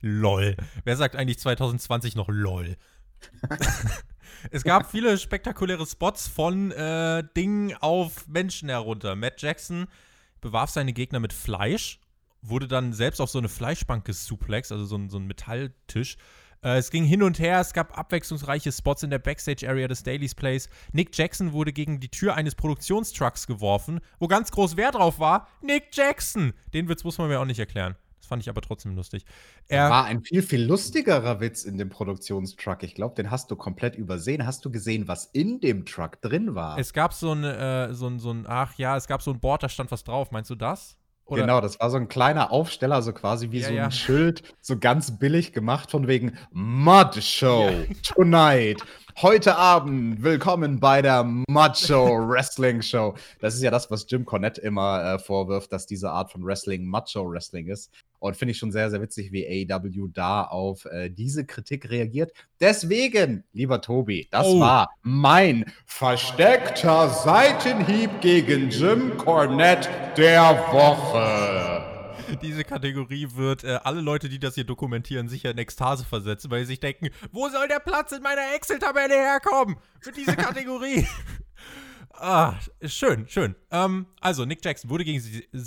LOL. 0.00 0.56
Wer 0.84 0.96
sagt 0.96 1.16
eigentlich 1.16 1.38
2020 1.38 2.16
noch 2.16 2.28
LOL? 2.28 2.76
es 4.50 4.64
gab 4.64 4.90
viele 4.90 5.18
spektakuläre 5.18 5.86
Spots 5.86 6.28
von 6.28 6.70
äh, 6.70 7.24
Dingen 7.36 7.74
auf 7.80 8.28
Menschen 8.28 8.68
herunter. 8.68 9.16
Matt 9.16 9.42
Jackson 9.42 9.86
bewarf 10.40 10.70
seine 10.70 10.92
Gegner 10.92 11.20
mit 11.20 11.32
Fleisch, 11.32 12.00
wurde 12.42 12.68
dann 12.68 12.92
selbst 12.92 13.20
auf 13.20 13.30
so 13.30 13.38
eine 13.38 13.48
Fleischbank 13.48 14.04
gesuplex, 14.04 14.70
also 14.70 14.84
so 14.84 14.96
ein, 14.96 15.10
so 15.10 15.18
ein 15.18 15.26
Metalltisch. 15.26 16.16
Äh, 16.62 16.78
es 16.78 16.90
ging 16.90 17.04
hin 17.04 17.22
und 17.22 17.38
her, 17.38 17.60
es 17.60 17.72
gab 17.72 17.96
abwechslungsreiche 17.96 18.72
Spots 18.72 19.02
in 19.02 19.10
der 19.10 19.18
Backstage-Area 19.18 19.88
des 19.88 20.02
Daily's 20.02 20.34
Place. 20.34 20.68
Nick 20.92 21.16
Jackson 21.16 21.52
wurde 21.52 21.72
gegen 21.72 22.00
die 22.00 22.10
Tür 22.10 22.34
eines 22.34 22.54
Produktionstrucks 22.54 23.46
geworfen, 23.46 24.00
wo 24.18 24.28
ganz 24.28 24.50
groß 24.50 24.76
Wert 24.76 24.94
drauf 24.94 25.18
war: 25.18 25.48
Nick 25.62 25.88
Jackson! 25.92 26.52
Den 26.74 26.88
Witz 26.88 27.04
muss 27.04 27.18
man 27.18 27.28
mir 27.28 27.40
auch 27.40 27.44
nicht 27.44 27.60
erklären. 27.60 27.96
Fand 28.28 28.42
ich 28.42 28.48
aber 28.50 28.60
trotzdem 28.60 28.94
lustig. 28.94 29.24
Er, 29.68 29.88
War 29.90 30.04
ein 30.04 30.22
viel, 30.22 30.42
viel 30.42 30.62
lustigerer 30.64 31.40
Witz 31.40 31.64
in 31.64 31.78
dem 31.78 31.88
Produktionstruck. 31.88 32.82
Ich 32.82 32.94
glaube, 32.94 33.14
den 33.14 33.30
hast 33.30 33.50
du 33.50 33.56
komplett 33.56 33.96
übersehen. 33.96 34.46
Hast 34.46 34.64
du 34.64 34.70
gesehen, 34.70 35.08
was 35.08 35.24
in 35.32 35.60
dem 35.60 35.86
Truck 35.86 36.20
drin 36.20 36.54
war? 36.54 36.78
Es 36.78 36.92
gab 36.92 37.14
so 37.14 37.32
ein, 37.32 37.42
äh, 37.44 37.94
so 37.94 38.06
ein, 38.06 38.18
so 38.18 38.30
ein, 38.30 38.44
ach 38.46 38.74
ja, 38.76 38.96
es 38.96 39.06
gab 39.06 39.22
so 39.22 39.30
ein 39.32 39.40
Board, 39.40 39.62
da 39.62 39.68
stand 39.68 39.90
was 39.90 40.04
drauf. 40.04 40.30
Meinst 40.30 40.50
du 40.50 40.54
das? 40.54 40.96
Oder- 41.24 41.42
Genau, 41.42 41.60
das 41.60 41.78
war 41.78 41.90
so 41.90 41.96
ein 41.98 42.08
kleiner 42.08 42.50
Aufsteller, 42.52 43.02
so 43.02 43.12
quasi 43.12 43.50
wie 43.50 43.58
Ja, 43.60 43.64
so 43.66 43.70
ein 43.70 43.76
ja. 43.76 43.90
Schild, 43.90 44.42
so 44.62 44.78
ganz 44.78 45.18
billig 45.18 45.52
gemacht, 45.52 45.90
von 45.90 46.06
wegen 46.06 46.38
Mud 46.52 47.22
Show 47.22 47.68
Ja. 47.68 47.84
tonight. 48.14 48.82
Heute 49.20 49.56
Abend, 49.56 50.22
willkommen 50.22 50.78
bei 50.78 51.02
der 51.02 51.24
Show 51.74 52.06
Wrestling 52.28 52.80
Show. 52.80 53.16
Das 53.40 53.56
ist 53.56 53.62
ja 53.62 53.70
das, 53.72 53.90
was 53.90 54.06
Jim 54.08 54.24
Cornette 54.24 54.60
immer 54.60 55.14
äh, 55.14 55.18
vorwirft, 55.18 55.72
dass 55.72 55.86
diese 55.86 56.12
Art 56.12 56.30
von 56.30 56.44
Wrestling 56.44 56.88
Show 57.04 57.28
Wrestling 57.28 57.66
ist. 57.66 57.90
Und 58.20 58.36
finde 58.36 58.52
ich 58.52 58.58
schon 58.58 58.70
sehr, 58.70 58.90
sehr 58.90 59.02
witzig, 59.02 59.32
wie 59.32 59.44
AEW 59.68 60.06
da 60.12 60.44
auf 60.44 60.84
äh, 60.84 61.10
diese 61.10 61.44
Kritik 61.44 61.90
reagiert. 61.90 62.30
Deswegen, 62.60 63.42
lieber 63.52 63.80
Tobi, 63.80 64.28
das 64.30 64.46
Oh. 64.46 64.60
war 64.60 64.88
mein 65.02 65.64
versteckter 65.84 67.08
Seitenhieb 67.08 68.20
gegen 68.20 68.70
Jim 68.70 69.16
Cornette 69.16 69.88
der 70.16 70.50
Woche. 70.70 71.57
Diese 72.36 72.64
Kategorie 72.64 73.28
wird 73.34 73.64
äh, 73.64 73.78
alle 73.82 74.00
Leute, 74.00 74.28
die 74.28 74.38
das 74.38 74.54
hier 74.54 74.64
dokumentieren, 74.64 75.28
sicher 75.28 75.50
in 75.50 75.58
Ekstase 75.58 76.04
versetzen, 76.04 76.50
weil 76.50 76.60
sie 76.60 76.72
sich 76.72 76.80
denken, 76.80 77.10
wo 77.32 77.48
soll 77.48 77.68
der 77.68 77.80
Platz 77.80 78.12
in 78.12 78.22
meiner 78.22 78.54
Excel-Tabelle 78.54 79.14
herkommen 79.14 79.76
für 80.00 80.12
diese 80.12 80.36
Kategorie? 80.36 81.06
ah, 82.12 82.54
schön, 82.84 83.28
schön. 83.28 83.54
Ähm, 83.70 84.06
also, 84.20 84.44
Nick 84.44 84.64
Jackson 84.64 84.90
wurde 84.90 85.04
gegen, 85.04 85.22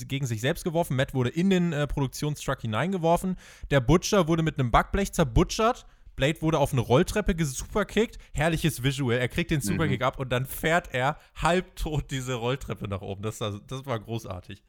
gegen 0.07 0.25
sich 0.25 0.41
selbst 0.41 0.63
geworfen, 0.63 0.95
Matt 0.95 1.13
wurde 1.13 1.29
in 1.29 1.49
den 1.49 1.73
äh, 1.73 1.87
Produktionstruck 1.87 2.61
hineingeworfen, 2.61 3.37
der 3.69 3.81
Butcher 3.81 4.27
wurde 4.27 4.43
mit 4.43 4.59
einem 4.59 4.71
Backblech 4.71 5.13
zerbutschert, 5.13 5.85
Blade 6.15 6.41
wurde 6.41 6.59
auf 6.59 6.73
eine 6.73 6.81
Rolltreppe 6.81 7.35
gesuperkickt, 7.35 8.17
herrliches 8.33 8.83
Visual, 8.83 9.17
er 9.17 9.27
kriegt 9.27 9.49
den 9.49 9.61
Superkick 9.61 10.03
ab 10.03 10.19
und 10.19 10.29
dann 10.29 10.45
fährt 10.45 10.93
er 10.93 11.17
halbtot 11.35 12.11
diese 12.11 12.35
Rolltreppe 12.35 12.87
nach 12.87 13.01
oben. 13.01 13.23
Das, 13.23 13.39
das 13.39 13.85
war 13.85 13.99
großartig. 13.99 14.61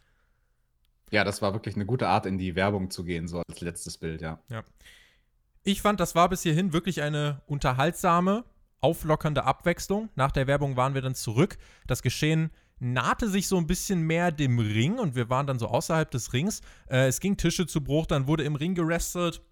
Ja, 1.13 1.25
das 1.25 1.43
war 1.43 1.53
wirklich 1.53 1.77
eine 1.77 1.85
gute 1.85 2.09
Art, 2.09 2.25
in 2.25 2.39
die 2.39 2.57
Werbung 2.57 2.91
zu 2.91 3.05
gehen, 3.05 3.29
so 3.29 3.43
als 3.47 3.61
letztes 3.61 3.99
Bild, 3.99 4.23
ja. 4.23 4.41
Ich 5.63 5.83
fand, 5.83 6.01
das 6.01 6.15
war 6.15 6.29
bis 6.31 6.43
hierhin 6.43 6.73
wirklich 6.73 7.03
eine 7.03 7.43
unterhaltsame, 7.47 8.45
auflockernde 8.81 9.45
Abwechslung. 9.45 10.09
Nach 10.17 10.33
der 10.33 10.47
Werbung 10.47 10.77
waren 10.77 10.95
wir 10.95 11.03
dann 11.03 11.15
zurück. 11.15 11.59
Das 11.87 12.03
Geschehen 12.03 12.51
nahte 12.81 13.29
sich 13.29 13.47
so 13.47 13.59
ein 13.59 13.67
bisschen 13.67 14.01
mehr 14.01 14.33
dem 14.33 14.59
Ring 14.59 14.99
und 14.99 15.15
wir 15.15 15.31
waren 15.31 15.47
dann 15.47 15.59
so 15.59 15.69
außerhalb 15.69 16.11
des 16.11 16.33
Rings. 16.33 16.63
Äh, 16.89 17.07
es 17.07 17.21
ging 17.21 17.37
Tische 17.37 17.67
zu 17.67 17.85
Bruch, 17.85 18.07
dann 18.07 18.27
wurde 18.27 18.43
im 18.43 18.57
Ring 18.57 18.75
gerestelt. 18.75 19.43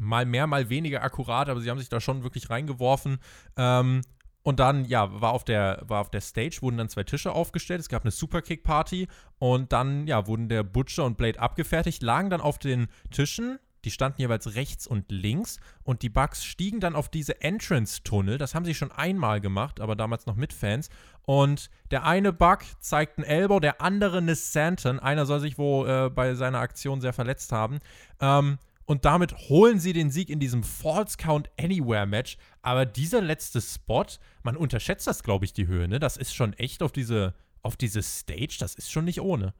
Mal 0.00 0.26
mehr, 0.26 0.46
mal 0.48 0.68
weniger 0.68 1.02
akkurat, 1.02 1.48
aber 1.48 1.60
sie 1.60 1.70
haben 1.70 1.78
sich 1.78 1.88
da 1.88 2.00
schon 2.00 2.24
wirklich 2.24 2.50
reingeworfen. 2.50 3.18
Ähm, 3.56 4.02
und 4.42 4.60
dann, 4.60 4.84
ja, 4.84 5.20
war 5.20 5.32
auf, 5.32 5.44
der, 5.44 5.82
war 5.86 6.00
auf 6.00 6.10
der 6.10 6.20
Stage, 6.20 6.58
wurden 6.62 6.78
dann 6.78 6.88
zwei 6.88 7.04
Tische 7.04 7.32
aufgestellt. 7.32 7.80
Es 7.80 7.88
gab 7.88 8.02
eine 8.02 8.10
Superkick-Party. 8.10 9.08
Und 9.38 9.72
dann, 9.72 10.06
ja, 10.06 10.26
wurden 10.26 10.48
der 10.48 10.62
Butcher 10.62 11.04
und 11.04 11.16
Blade 11.16 11.38
abgefertigt, 11.38 12.02
lagen 12.02 12.30
dann 12.30 12.40
auf 12.40 12.58
den 12.58 12.88
Tischen 13.10 13.58
die 13.84 13.90
standen 13.90 14.20
jeweils 14.20 14.54
rechts 14.54 14.86
und 14.86 15.10
links 15.10 15.58
und 15.82 16.02
die 16.02 16.08
Bucks 16.08 16.44
stiegen 16.44 16.80
dann 16.80 16.94
auf 16.94 17.08
diese 17.08 17.40
Entrance-Tunnel. 17.40 18.38
Das 18.38 18.54
haben 18.54 18.64
sie 18.64 18.74
schon 18.74 18.92
einmal 18.92 19.40
gemacht, 19.40 19.80
aber 19.80 19.96
damals 19.96 20.26
noch 20.26 20.36
mit 20.36 20.52
Fans. 20.52 20.88
Und 21.22 21.70
der 21.90 22.04
eine 22.04 22.32
Buck 22.32 22.60
zeigt 22.80 23.18
einen 23.18 23.26
Elbow, 23.26 23.60
der 23.60 23.80
andere 23.80 24.18
eine 24.18 24.34
Santon. 24.34 25.00
Einer 25.00 25.26
soll 25.26 25.40
sich 25.40 25.58
wohl 25.58 25.88
äh, 25.88 26.10
bei 26.10 26.34
seiner 26.34 26.60
Aktion 26.60 27.00
sehr 27.00 27.12
verletzt 27.12 27.52
haben. 27.52 27.80
Ähm, 28.20 28.58
und 28.84 29.04
damit 29.04 29.36
holen 29.48 29.78
sie 29.78 29.92
den 29.92 30.10
Sieg 30.10 30.30
in 30.30 30.40
diesem 30.40 30.62
False 30.62 31.16
Count 31.16 31.50
Anywhere 31.58 32.06
Match. 32.06 32.36
Aber 32.62 32.86
dieser 32.86 33.20
letzte 33.20 33.60
Spot, 33.60 34.06
man 34.42 34.56
unterschätzt 34.56 35.06
das, 35.06 35.22
glaube 35.22 35.44
ich, 35.44 35.52
die 35.52 35.66
Höhe, 35.66 35.88
ne? 35.88 35.98
Das 35.98 36.16
ist 36.16 36.34
schon 36.34 36.52
echt 36.54 36.82
auf 36.82 36.92
diese, 36.92 37.34
auf 37.62 37.76
diese 37.76 38.02
Stage, 38.02 38.56
das 38.58 38.74
ist 38.74 38.90
schon 38.90 39.04
nicht 39.04 39.20
ohne. 39.20 39.54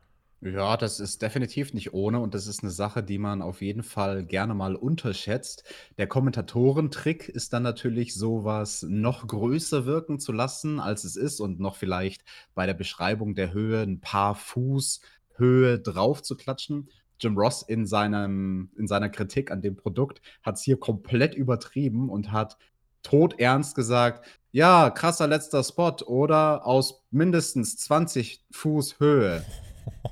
Ja, 0.44 0.76
das 0.76 0.98
ist 0.98 1.22
definitiv 1.22 1.72
nicht 1.72 1.94
ohne 1.94 2.18
und 2.18 2.34
das 2.34 2.48
ist 2.48 2.64
eine 2.64 2.72
Sache, 2.72 3.04
die 3.04 3.18
man 3.18 3.42
auf 3.42 3.62
jeden 3.62 3.84
Fall 3.84 4.24
gerne 4.24 4.54
mal 4.54 4.74
unterschätzt. 4.74 5.62
Der 5.98 6.08
Kommentatorentrick 6.08 7.28
ist 7.28 7.52
dann 7.52 7.62
natürlich 7.62 8.14
sowas 8.14 8.84
noch 8.88 9.24
größer 9.24 9.86
wirken 9.86 10.18
zu 10.18 10.32
lassen, 10.32 10.80
als 10.80 11.04
es 11.04 11.14
ist 11.14 11.38
und 11.38 11.60
noch 11.60 11.76
vielleicht 11.76 12.24
bei 12.56 12.66
der 12.66 12.74
Beschreibung 12.74 13.36
der 13.36 13.52
Höhe 13.52 13.82
ein 13.82 14.00
paar 14.00 14.34
Fuß 14.34 15.00
Höhe 15.34 15.78
drauf 15.78 16.22
zu 16.22 16.36
klatschen. 16.36 16.88
Jim 17.22 17.36
Ross 17.36 17.62
in 17.62 17.86
seinem 17.86 18.70
in 18.76 18.86
seiner 18.86 19.08
Kritik 19.08 19.50
an 19.50 19.62
dem 19.62 19.76
Produkt 19.76 20.20
hat 20.42 20.56
es 20.56 20.62
hier 20.62 20.78
komplett 20.78 21.34
übertrieben 21.34 22.08
und 22.08 22.32
hat 22.32 22.56
todernst 23.02 23.74
gesagt: 23.74 24.26
„Ja, 24.50 24.90
krasser 24.90 25.26
letzter 25.26 25.64
Spot 25.64 25.96
oder 26.06 26.66
aus 26.66 27.04
mindestens 27.10 27.76
20 27.78 28.44
Fuß 28.50 29.00
Höhe.“ 29.00 29.44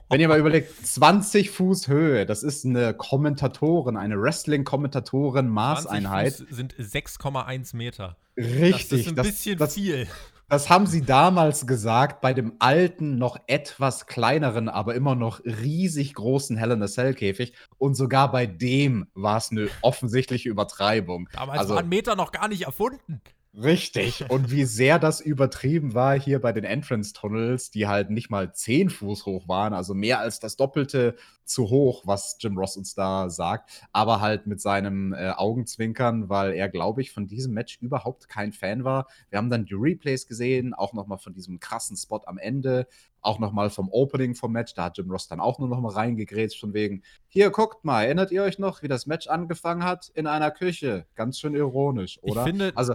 wenn 0.08 0.20
ihr 0.20 0.28
mal 0.28 0.38
überlegt, 0.38 0.86
20 0.86 1.50
Fuß 1.50 1.88
Höhe, 1.88 2.24
das 2.26 2.42
ist 2.42 2.64
eine 2.64 2.94
Kommentatorin, 2.94 3.96
eine 3.96 4.20
Wrestling-Kommentatorin-Maßeinheit. 4.20 6.44
sind 6.50 6.74
6,1 6.74 7.76
Meter. 7.76 8.16
Richtig. 8.36 8.90
Das 8.90 9.00
ist 9.00 9.08
ein 9.08 9.16
das, 9.16 9.26
bisschen 9.28 9.58
das, 9.58 9.74
viel. 9.74 10.06
Das 10.50 10.68
haben 10.68 10.86
sie 10.86 11.02
damals 11.02 11.64
gesagt 11.68 12.20
bei 12.20 12.34
dem 12.34 12.54
alten, 12.58 13.18
noch 13.18 13.36
etwas 13.46 14.06
kleineren, 14.06 14.68
aber 14.68 14.96
immer 14.96 15.14
noch 15.14 15.38
riesig 15.44 16.12
großen 16.14 16.56
Hell 16.56 16.72
in 16.72 16.82
a 16.82 16.88
Cell 16.88 17.14
Käfig. 17.14 17.52
Und 17.78 17.94
sogar 17.94 18.32
bei 18.32 18.46
dem 18.46 19.06
war 19.14 19.36
es 19.36 19.52
eine 19.52 19.68
offensichtliche 19.80 20.48
Übertreibung. 20.48 21.28
Damals 21.32 21.60
also, 21.60 21.76
waren 21.76 21.88
Meter 21.88 22.16
noch 22.16 22.32
gar 22.32 22.48
nicht 22.48 22.62
erfunden. 22.62 23.20
Richtig. 23.52 24.30
Und 24.30 24.52
wie 24.52 24.64
sehr 24.64 25.00
das 25.00 25.20
übertrieben 25.20 25.92
war 25.92 26.18
hier 26.18 26.40
bei 26.40 26.52
den 26.52 26.62
Entrance-Tunnels, 26.62 27.72
die 27.72 27.88
halt 27.88 28.10
nicht 28.10 28.30
mal 28.30 28.52
10 28.52 28.90
Fuß 28.90 29.26
hoch 29.26 29.48
waren, 29.48 29.74
also 29.74 29.92
mehr 29.92 30.20
als 30.20 30.38
das 30.38 30.56
Doppelte 30.56 31.16
zu 31.44 31.68
hoch, 31.68 32.02
was 32.06 32.36
Jim 32.38 32.56
Ross 32.56 32.76
uns 32.76 32.94
da 32.94 33.28
sagt, 33.28 33.88
aber 33.92 34.20
halt 34.20 34.46
mit 34.46 34.60
seinem 34.60 35.12
äh, 35.12 35.30
Augenzwinkern, 35.30 36.28
weil 36.28 36.52
er, 36.52 36.68
glaube 36.68 37.02
ich, 37.02 37.10
von 37.10 37.26
diesem 37.26 37.52
Match 37.52 37.78
überhaupt 37.80 38.28
kein 38.28 38.52
Fan 38.52 38.84
war. 38.84 39.08
Wir 39.30 39.38
haben 39.38 39.50
dann 39.50 39.64
die 39.64 39.74
Replays 39.74 40.28
gesehen, 40.28 40.72
auch 40.72 40.92
nochmal 40.92 41.18
von 41.18 41.34
diesem 41.34 41.58
krassen 41.58 41.96
Spot 41.96 42.20
am 42.26 42.38
Ende, 42.38 42.86
auch 43.20 43.40
nochmal 43.40 43.68
vom 43.68 43.88
Opening 43.90 44.36
vom 44.36 44.52
Match, 44.52 44.74
da 44.74 44.84
hat 44.84 44.98
Jim 44.98 45.10
Ross 45.10 45.26
dann 45.26 45.40
auch 45.40 45.58
nur 45.58 45.68
nochmal 45.68 45.92
reingegrätscht 45.92 46.60
von 46.60 46.72
wegen, 46.72 47.02
hier, 47.26 47.50
guckt 47.50 47.84
mal, 47.84 48.04
erinnert 48.04 48.30
ihr 48.30 48.44
euch 48.44 48.60
noch, 48.60 48.82
wie 48.82 48.88
das 48.88 49.06
Match 49.06 49.26
angefangen 49.26 49.82
hat? 49.82 50.08
In 50.14 50.28
einer 50.28 50.52
Küche. 50.52 51.06
Ganz 51.16 51.40
schön 51.40 51.54
ironisch, 51.54 52.20
oder? 52.22 52.42
Ich 52.42 52.46
finde, 52.46 52.72
also 52.76 52.94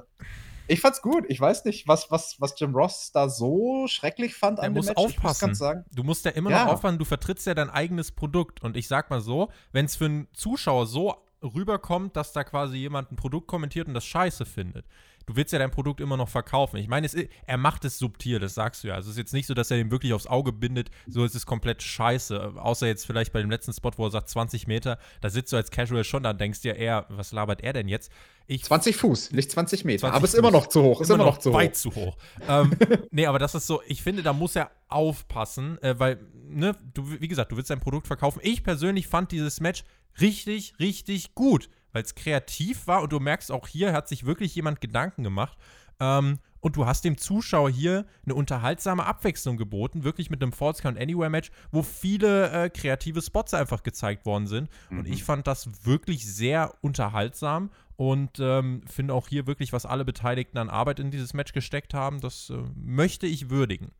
ich 0.68 0.82
fand's 0.82 1.02
gut. 1.02 1.26
Ich 1.28 1.40
weiß 1.40 1.66
nicht, 1.66 1.88
was, 1.88 2.12
was, 2.12 2.40
was 2.40 2.60
Jim 2.60 2.74
Ross 2.74 3.12
da 3.12 3.30
so 3.30 3.88
schrecklich 3.88 4.36
fand 4.36 4.60
an 4.60 4.66
dem 4.66 4.74
muss 4.74 4.88
Match. 4.88 4.98
Aufpassen. 4.98 5.50
Muss 5.50 5.60
du 5.60 6.04
musst 6.04 6.26
ja 6.26 6.32
immer 6.32 6.50
ja. 6.52 6.66
noch 6.66 6.74
aufpassen, 6.74 6.98
du 6.98 7.06
vertrittst 7.06 7.46
ja 7.48 7.54
dein 7.54 7.70
eigenes 7.70 8.12
Produkt. 8.12 8.64
Und 8.64 8.78
ich 8.78 8.88
sag 8.88 9.10
mal 9.10 9.22
so, 9.22 9.50
wenn 9.72 9.86
es 9.86 9.96
für 9.96 10.06
einen 10.06 10.28
Zuschauer 10.34 10.88
so 10.88 11.16
rüberkommt, 11.44 12.16
dass 12.16 12.34
da 12.34 12.44
quasi 12.44 12.78
jemand 12.78 13.12
ein 13.12 13.16
Produkt 13.16 13.48
kommentiert 13.48 13.88
und 13.88 13.94
das 13.94 14.06
scheiße 14.06 14.46
findet, 14.46 14.86
du 15.26 15.36
willst 15.36 15.54
ja 15.54 15.60
dein 15.60 15.72
Produkt 15.72 16.02
immer 16.02 16.18
noch 16.18 16.30
verkaufen. 16.30 16.78
Ich 16.78 16.88
meine, 16.88 17.08
er 17.46 17.58
macht 17.58 17.86
es 17.86 17.98
subtil, 17.98 18.40
das 18.40 18.56
sagst 18.56 18.84
du 18.84 18.90
ja. 18.90 18.96
Also 18.96 19.08
es 19.08 19.14
ist 19.14 19.18
jetzt 19.18 19.34
nicht 19.34 19.48
so, 19.48 19.54
dass 19.54 19.72
er 19.72 19.78
den 19.78 19.92
wirklich 19.92 20.14
aufs 20.14 20.28
Auge 20.28 20.52
bindet, 20.52 20.90
so 21.08 21.24
ist 21.24 21.36
es 21.36 21.46
komplett 21.46 21.82
scheiße. 21.82 22.54
Außer 22.58 22.88
jetzt 22.88 23.06
vielleicht 23.06 23.34
bei 23.34 23.42
dem 23.42 23.50
letzten 23.50 23.74
Spot, 23.74 23.92
wo 23.98 24.06
er 24.06 24.12
sagt 24.12 24.30
20 24.30 24.68
Meter, 24.68 24.98
da 25.22 25.30
sitzt 25.30 25.52
du 25.54 25.58
als 25.58 25.72
Casual 25.72 26.04
schon 26.04 26.24
da 26.24 26.32
und 26.32 26.42
denkst 26.42 26.62
dir 26.62 26.76
eher, 26.76 27.06
was 27.10 27.32
labert 27.32 27.62
er 27.62 27.74
denn 27.74 27.88
jetzt? 27.88 28.12
Ich, 28.48 28.64
20 28.64 28.96
Fuß, 28.96 29.32
nicht 29.32 29.52
20 29.52 29.86
Meter. 29.86 30.02
20 30.02 30.16
aber 30.16 30.26
ist 30.26 30.36
immer 30.36 30.52
noch 30.52 30.68
zu 30.68 30.84
hoch. 30.84 31.02
Ist 31.02 31.10
immer, 31.10 31.16
immer 31.16 31.26
noch, 31.26 31.36
noch, 31.36 31.40
zu 31.40 31.54
weit 31.54 31.72
hoch. 31.72 31.76
zu 31.76 31.96
hoch. 31.96 32.18
ähm, 32.48 32.72
nee, 33.12 33.26
aber 33.26 33.40
das 33.40 33.56
ist 33.56 33.66
so, 33.66 33.82
ich 33.88 34.04
finde, 34.04 34.22
da 34.22 34.34
muss 34.34 34.56
er 34.56 34.72
aufpassen, 34.88 35.82
äh, 35.82 35.96
weil, 35.98 36.20
ne, 36.48 36.76
du, 36.94 37.20
wie 37.20 37.28
gesagt, 37.28 37.52
du 37.52 37.58
willst 37.58 37.72
dein 37.72 37.80
Produkt 37.80 38.08
verkaufen. 38.08 38.40
Ich 38.44 38.64
persönlich 38.64 39.08
fand 39.08 39.32
dieses 39.32 39.60
Match 39.60 39.84
richtig, 40.20 40.76
richtig 40.80 41.34
gut 41.34 41.70
weil 41.96 42.04
es 42.04 42.14
kreativ 42.14 42.86
war 42.88 43.02
und 43.02 43.14
du 43.14 43.22
merkst 43.22 43.54
auch 43.54 43.70
hier 43.70 43.94
hat 43.94 44.10
sich 44.10 44.26
wirklich 44.26 44.54
jemand 44.54 44.82
Gedanken 44.82 45.24
gemacht. 45.24 45.58
Ähm, 46.02 46.40
und 46.60 46.76
du 46.76 46.86
hast 46.86 47.06
dem 47.06 47.18
Zuschauer 47.18 47.70
hier 47.70 48.06
eine 48.26 48.36
unterhaltsame 48.36 49.06
Abwechslung 49.06 49.56
geboten, 49.56 50.04
wirklich 50.04 50.30
mit 50.30 50.44
einem 50.44 50.52
False 50.52 50.82
Count 50.82 51.00
Anywhere 51.00 51.30
Match, 51.30 51.52
wo 51.72 51.84
viele 51.84 52.52
äh, 52.52 52.70
kreative 52.70 53.22
Spots 53.22 53.54
einfach 53.54 53.82
gezeigt 53.82 54.26
worden 54.26 54.48
sind. 54.48 54.70
Mhm. 54.90 55.00
Und 55.00 55.08
ich 55.08 55.24
fand 55.24 55.48
das 55.48 55.86
wirklich 55.86 56.26
sehr 56.26 56.74
unterhaltsam 56.82 57.70
und 57.96 58.40
ähm, 58.40 58.82
finde 58.88 59.14
auch 59.14 59.30
hier 59.30 59.48
wirklich, 59.48 59.72
was 59.72 59.86
alle 59.86 60.04
Beteiligten 60.04 60.58
an 60.58 60.70
Arbeit 60.70 61.00
in 61.00 61.12
dieses 61.12 61.34
Match 61.34 61.54
gesteckt 61.54 61.94
haben, 61.94 62.20
das 62.20 62.50
äh, 62.50 62.58
möchte 62.76 63.26
ich 63.26 63.50
würdigen. 63.50 63.94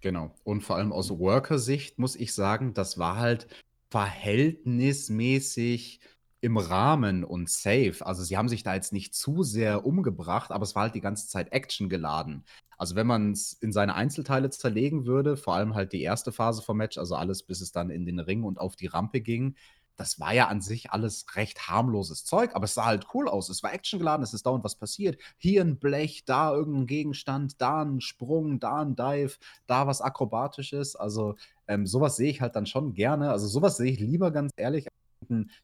Genau. 0.00 0.34
Und 0.42 0.62
vor 0.62 0.74
allem 0.76 0.92
aus 0.92 1.10
Worker-Sicht 1.10 2.00
muss 2.00 2.16
ich 2.16 2.34
sagen, 2.34 2.74
das 2.74 2.98
war 2.98 3.18
halt 3.18 3.46
verhältnismäßig 3.90 6.00
im 6.40 6.56
Rahmen 6.56 7.24
und 7.24 7.50
safe. 7.50 7.96
Also 8.00 8.22
sie 8.22 8.36
haben 8.36 8.48
sich 8.48 8.62
da 8.62 8.74
jetzt 8.74 8.92
nicht 8.92 9.14
zu 9.14 9.42
sehr 9.42 9.86
umgebracht, 9.86 10.50
aber 10.50 10.64
es 10.64 10.74
war 10.74 10.84
halt 10.84 10.94
die 10.94 11.00
ganze 11.00 11.28
Zeit 11.28 11.52
Action 11.52 11.88
geladen. 11.88 12.44
Also 12.78 12.94
wenn 12.94 13.06
man 13.06 13.32
es 13.32 13.54
in 13.54 13.72
seine 13.72 13.94
Einzelteile 13.94 14.50
zerlegen 14.50 15.06
würde, 15.06 15.36
vor 15.36 15.54
allem 15.54 15.74
halt 15.74 15.92
die 15.92 16.02
erste 16.02 16.32
Phase 16.32 16.62
vom 16.62 16.76
Match, 16.76 16.98
also 16.98 17.14
alles, 17.14 17.42
bis 17.42 17.60
es 17.60 17.72
dann 17.72 17.90
in 17.90 18.04
den 18.04 18.18
Ring 18.20 18.44
und 18.44 18.58
auf 18.58 18.76
die 18.76 18.86
Rampe 18.86 19.20
ging, 19.20 19.56
das 19.96 20.20
war 20.20 20.34
ja 20.34 20.48
an 20.48 20.60
sich 20.60 20.90
alles 20.90 21.24
recht 21.36 21.68
harmloses 21.68 22.24
Zeug, 22.24 22.54
aber 22.54 22.66
es 22.66 22.74
sah 22.74 22.84
halt 22.84 23.06
cool 23.14 23.28
aus. 23.28 23.48
Es 23.48 23.62
war 23.62 23.72
actiongeladen, 23.72 24.22
es 24.22 24.34
ist 24.34 24.44
dauernd 24.44 24.62
was 24.62 24.74
passiert. 24.76 25.18
Hier 25.38 25.62
ein 25.62 25.78
Blech, 25.78 26.24
da 26.26 26.52
irgendein 26.52 26.86
Gegenstand, 26.86 27.60
da 27.62 27.82
ein 27.82 28.00
Sprung, 28.02 28.60
da 28.60 28.82
ein 28.82 28.94
Dive, 28.94 29.38
da 29.66 29.86
was 29.86 30.02
Akrobatisches. 30.02 30.96
Also 30.96 31.36
ähm, 31.66 31.86
sowas 31.86 32.16
sehe 32.16 32.30
ich 32.30 32.42
halt 32.42 32.56
dann 32.56 32.66
schon 32.66 32.92
gerne. 32.92 33.30
Also 33.30 33.46
sowas 33.46 33.78
sehe 33.78 33.90
ich 33.92 34.00
lieber 34.00 34.30
ganz 34.30 34.52
ehrlich 34.56 34.86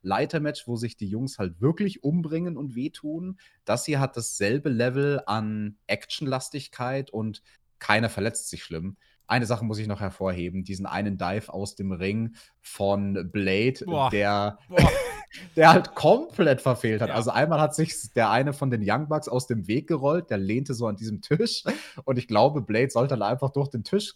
Leitermatch, 0.03 0.67
wo 0.67 0.77
sich 0.77 0.97
die 0.97 1.09
Jungs 1.09 1.39
halt 1.39 1.61
wirklich 1.61 2.03
umbringen 2.03 2.57
und 2.57 2.75
wehtun. 2.75 3.39
Das 3.65 3.85
hier 3.85 4.01
hat 4.01 4.17
dasselbe 4.17 4.69
Level 4.69 5.23
an 5.27 5.77
Actionlastigkeit 5.87 7.11
und 7.11 7.43
keiner 7.79 8.09
verletzt 8.09 8.49
sich 8.49 8.63
schlimm. 8.63 8.97
Eine 9.27 9.47
Sache 9.47 9.65
muss 9.65 9.79
ich 9.79 9.87
noch 9.87 10.01
hervorheben: 10.01 10.65
diesen 10.65 10.87
einen 10.87 11.17
Dive 11.17 11.53
aus 11.53 11.75
dem 11.75 11.93
Ring 11.93 12.35
von 12.61 13.31
Blade, 13.31 13.85
Boah. 13.85 14.11
der. 14.11 14.59
Boah. 14.69 14.91
der 15.57 15.71
halt 15.71 15.95
komplett 15.95 16.61
verfehlt 16.61 17.01
hat. 17.01 17.09
Ja. 17.09 17.15
Also 17.15 17.31
einmal 17.31 17.59
hat 17.59 17.75
sich 17.75 18.13
der 18.15 18.31
eine 18.31 18.53
von 18.53 18.71
den 18.71 18.83
Young 18.85 19.09
Bucks 19.09 19.29
aus 19.29 19.47
dem 19.47 19.67
Weg 19.67 19.87
gerollt, 19.87 20.29
der 20.29 20.37
lehnte 20.37 20.75
so 20.75 20.87
an 20.87 20.97
diesem 20.97 21.23
Tisch 21.23 21.65
und 22.05 22.19
ich 22.19 22.29
glaube, 22.29 22.61
Blade 22.61 22.91
sollte 22.91 23.15
dann 23.15 23.23
einfach 23.23 23.51
durch 23.51 23.69
den 23.69 23.83
Tisch 23.83 24.13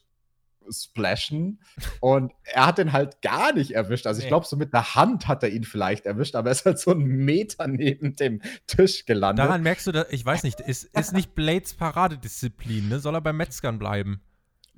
splashen. 0.71 1.61
Und 2.01 2.33
er 2.45 2.67
hat 2.67 2.79
den 2.79 2.93
halt 2.93 3.23
gar 3.23 3.53
nicht 3.53 3.73
erwischt. 3.73 4.07
Also 4.07 4.21
ich 4.21 4.29
glaube, 4.29 4.47
so 4.47 4.57
mit 4.57 4.73
der 4.73 4.95
Hand 4.95 5.29
hat 5.29 5.43
er 5.43 5.51
ihn 5.51 5.65
vielleicht 5.65 6.07
erwischt, 6.07 6.35
aber 6.35 6.51
er 6.51 6.53
ist 6.53 6.65
halt 6.65 6.79
so 6.79 6.93
einen 6.93 7.07
Meter 7.07 7.67
neben 7.67 8.17
dem 8.17 8.41
Tisch 8.67 9.07
gelandet. 9.07 9.45
Daran 9.45 9.63
merkst 9.63 9.87
du, 9.87 9.93
dass, 9.93 10.11
ich 10.11 10.25
weiß 10.25 10.43
nicht, 10.43 10.61
ist, 10.61 10.85
ist 10.99 11.13
nicht 11.13 11.35
Blades 11.35 11.75
Paradedisziplin, 11.75 12.89
ne? 12.89 13.01
Soll 13.01 13.15
er 13.15 13.21
beim 13.21 13.37
Metzgern 13.37 13.79
bleiben? 13.79 14.21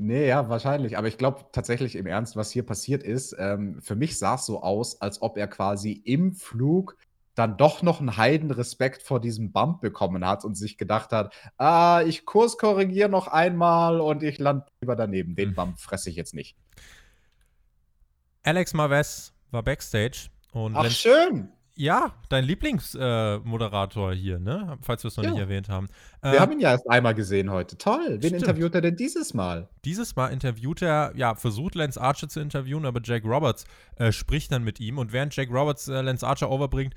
Nee, 0.00 0.28
ja, 0.28 0.48
wahrscheinlich. 0.48 0.96
Aber 0.96 1.08
ich 1.08 1.18
glaube 1.18 1.46
tatsächlich 1.50 1.96
im 1.96 2.06
Ernst, 2.06 2.36
was 2.36 2.52
hier 2.52 2.64
passiert 2.64 3.02
ist, 3.02 3.34
ähm, 3.36 3.80
für 3.82 3.96
mich 3.96 4.16
sah 4.16 4.36
es 4.36 4.46
so 4.46 4.62
aus, 4.62 5.00
als 5.00 5.20
ob 5.22 5.36
er 5.36 5.48
quasi 5.48 5.92
im 5.92 6.32
Flug 6.32 6.96
dann 7.38 7.56
doch 7.56 7.82
noch 7.82 8.00
einen 8.00 8.16
Heidenrespekt 8.16 9.02
vor 9.02 9.20
diesem 9.20 9.52
Bump 9.52 9.80
bekommen 9.80 10.26
hat 10.26 10.44
und 10.44 10.56
sich 10.56 10.76
gedacht 10.76 11.12
hat, 11.12 11.34
ah, 11.56 12.02
ich 12.06 12.24
kurskorrigiere 12.24 13.08
noch 13.08 13.28
einmal 13.28 14.00
und 14.00 14.22
ich 14.22 14.38
lande 14.38 14.66
lieber 14.80 14.96
daneben. 14.96 15.36
Den 15.36 15.50
mhm. 15.50 15.54
Bump 15.54 15.80
fresse 15.80 16.10
ich 16.10 16.16
jetzt 16.16 16.34
nicht. 16.34 16.56
Alex 18.42 18.74
Marves 18.74 19.32
war 19.50 19.62
Backstage 19.62 20.28
und 20.52 20.76
Ach, 20.76 20.90
schön. 20.90 21.50
Ja, 21.80 22.12
dein 22.28 22.42
Lieblingsmoderator 22.42 24.10
äh, 24.10 24.16
hier, 24.16 24.40
ne? 24.40 24.76
Falls 24.82 25.04
wir 25.04 25.08
es 25.08 25.16
noch 25.16 25.22
ja. 25.22 25.30
nicht 25.30 25.38
erwähnt 25.38 25.68
haben. 25.68 25.86
Wir 26.22 26.32
äh, 26.32 26.38
haben 26.40 26.50
ihn 26.50 26.58
ja 26.58 26.72
erst 26.72 26.90
einmal 26.90 27.14
gesehen 27.14 27.52
heute. 27.52 27.78
Toll. 27.78 28.18
Wen 28.20 28.30
stimmt. 28.30 28.42
interviewt 28.42 28.74
er 28.74 28.80
denn 28.80 28.96
dieses 28.96 29.32
Mal? 29.32 29.68
Dieses 29.84 30.16
Mal 30.16 30.28
interviewt 30.28 30.82
er, 30.82 31.12
ja, 31.14 31.36
versucht 31.36 31.76
Lance 31.76 32.00
Archer 32.00 32.28
zu 32.28 32.40
interviewen, 32.40 32.84
aber 32.84 33.00
Jack 33.04 33.24
Roberts 33.24 33.64
äh, 33.94 34.10
spricht 34.10 34.50
dann 34.50 34.64
mit 34.64 34.80
ihm. 34.80 34.98
Und 34.98 35.12
während 35.12 35.36
Jack 35.36 35.50
Roberts 35.52 35.86
äh, 35.86 36.00
Lance 36.00 36.26
Archer 36.26 36.50
overbringt, 36.50 36.94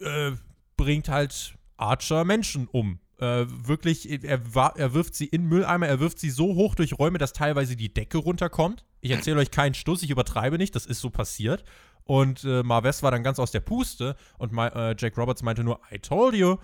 äh, 0.00 0.32
bringt 0.76 1.08
halt 1.08 1.56
Archer 1.76 2.24
Menschen 2.24 2.68
um. 2.68 3.00
Äh, 3.18 3.46
wirklich, 3.48 4.10
er, 4.10 4.40
er, 4.76 4.94
wirft 4.94 5.14
sie 5.14 5.26
in 5.26 5.44
Mülleimer, 5.44 5.86
er 5.86 6.00
wirft 6.00 6.18
sie 6.18 6.30
so 6.30 6.54
hoch 6.56 6.74
durch 6.74 6.98
Räume, 6.98 7.18
dass 7.18 7.32
teilweise 7.32 7.76
die 7.76 7.92
Decke 7.92 8.18
runterkommt. 8.18 8.84
Ich 9.00 9.12
erzähle 9.12 9.38
euch 9.38 9.50
keinen 9.50 9.74
Stuss, 9.74 10.02
ich 10.02 10.10
übertreibe 10.10 10.58
nicht, 10.58 10.74
das 10.74 10.86
ist 10.86 11.00
so 11.00 11.10
passiert. 11.10 11.62
Und 12.04 12.42
äh, 12.44 12.62
Marves 12.64 13.02
war 13.02 13.12
dann 13.12 13.22
ganz 13.22 13.38
aus 13.38 13.52
der 13.52 13.60
Puste 13.60 14.16
und 14.38 14.56
äh, 14.56 14.96
Jack 14.98 15.16
Roberts 15.16 15.42
meinte 15.42 15.62
nur, 15.62 15.80
I 15.92 15.98
told 15.98 16.34
you. 16.34 16.56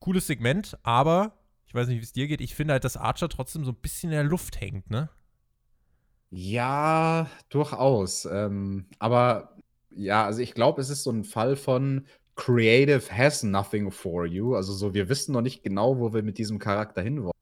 Cooles 0.00 0.26
Segment, 0.26 0.76
aber 0.82 1.38
ich 1.66 1.74
weiß 1.74 1.88
nicht, 1.88 1.98
wie 1.98 2.04
es 2.04 2.12
dir 2.12 2.26
geht. 2.26 2.40
Ich 2.40 2.54
finde 2.54 2.72
halt, 2.72 2.84
dass 2.84 2.96
Archer 2.96 3.28
trotzdem 3.28 3.64
so 3.64 3.72
ein 3.72 3.80
bisschen 3.80 4.10
in 4.10 4.16
der 4.16 4.24
Luft 4.24 4.60
hängt, 4.60 4.90
ne? 4.90 5.08
Ja, 6.30 7.30
durchaus. 7.48 8.24
Ähm, 8.24 8.86
aber 8.98 9.56
ja, 9.96 10.24
also 10.24 10.40
ich 10.40 10.54
glaube, 10.54 10.80
es 10.80 10.90
ist 10.90 11.02
so 11.02 11.10
ein 11.10 11.24
Fall 11.24 11.56
von 11.56 12.06
Creative 12.36 13.02
has 13.10 13.42
nothing 13.42 13.90
for 13.90 14.26
you. 14.26 14.54
Also 14.54 14.72
so, 14.74 14.94
wir 14.94 15.08
wissen 15.08 15.32
noch 15.32 15.40
nicht 15.40 15.62
genau, 15.62 15.98
wo 15.98 16.12
wir 16.12 16.22
mit 16.22 16.36
diesem 16.38 16.58
Charakter 16.58 17.02
hinwollen. 17.02 17.32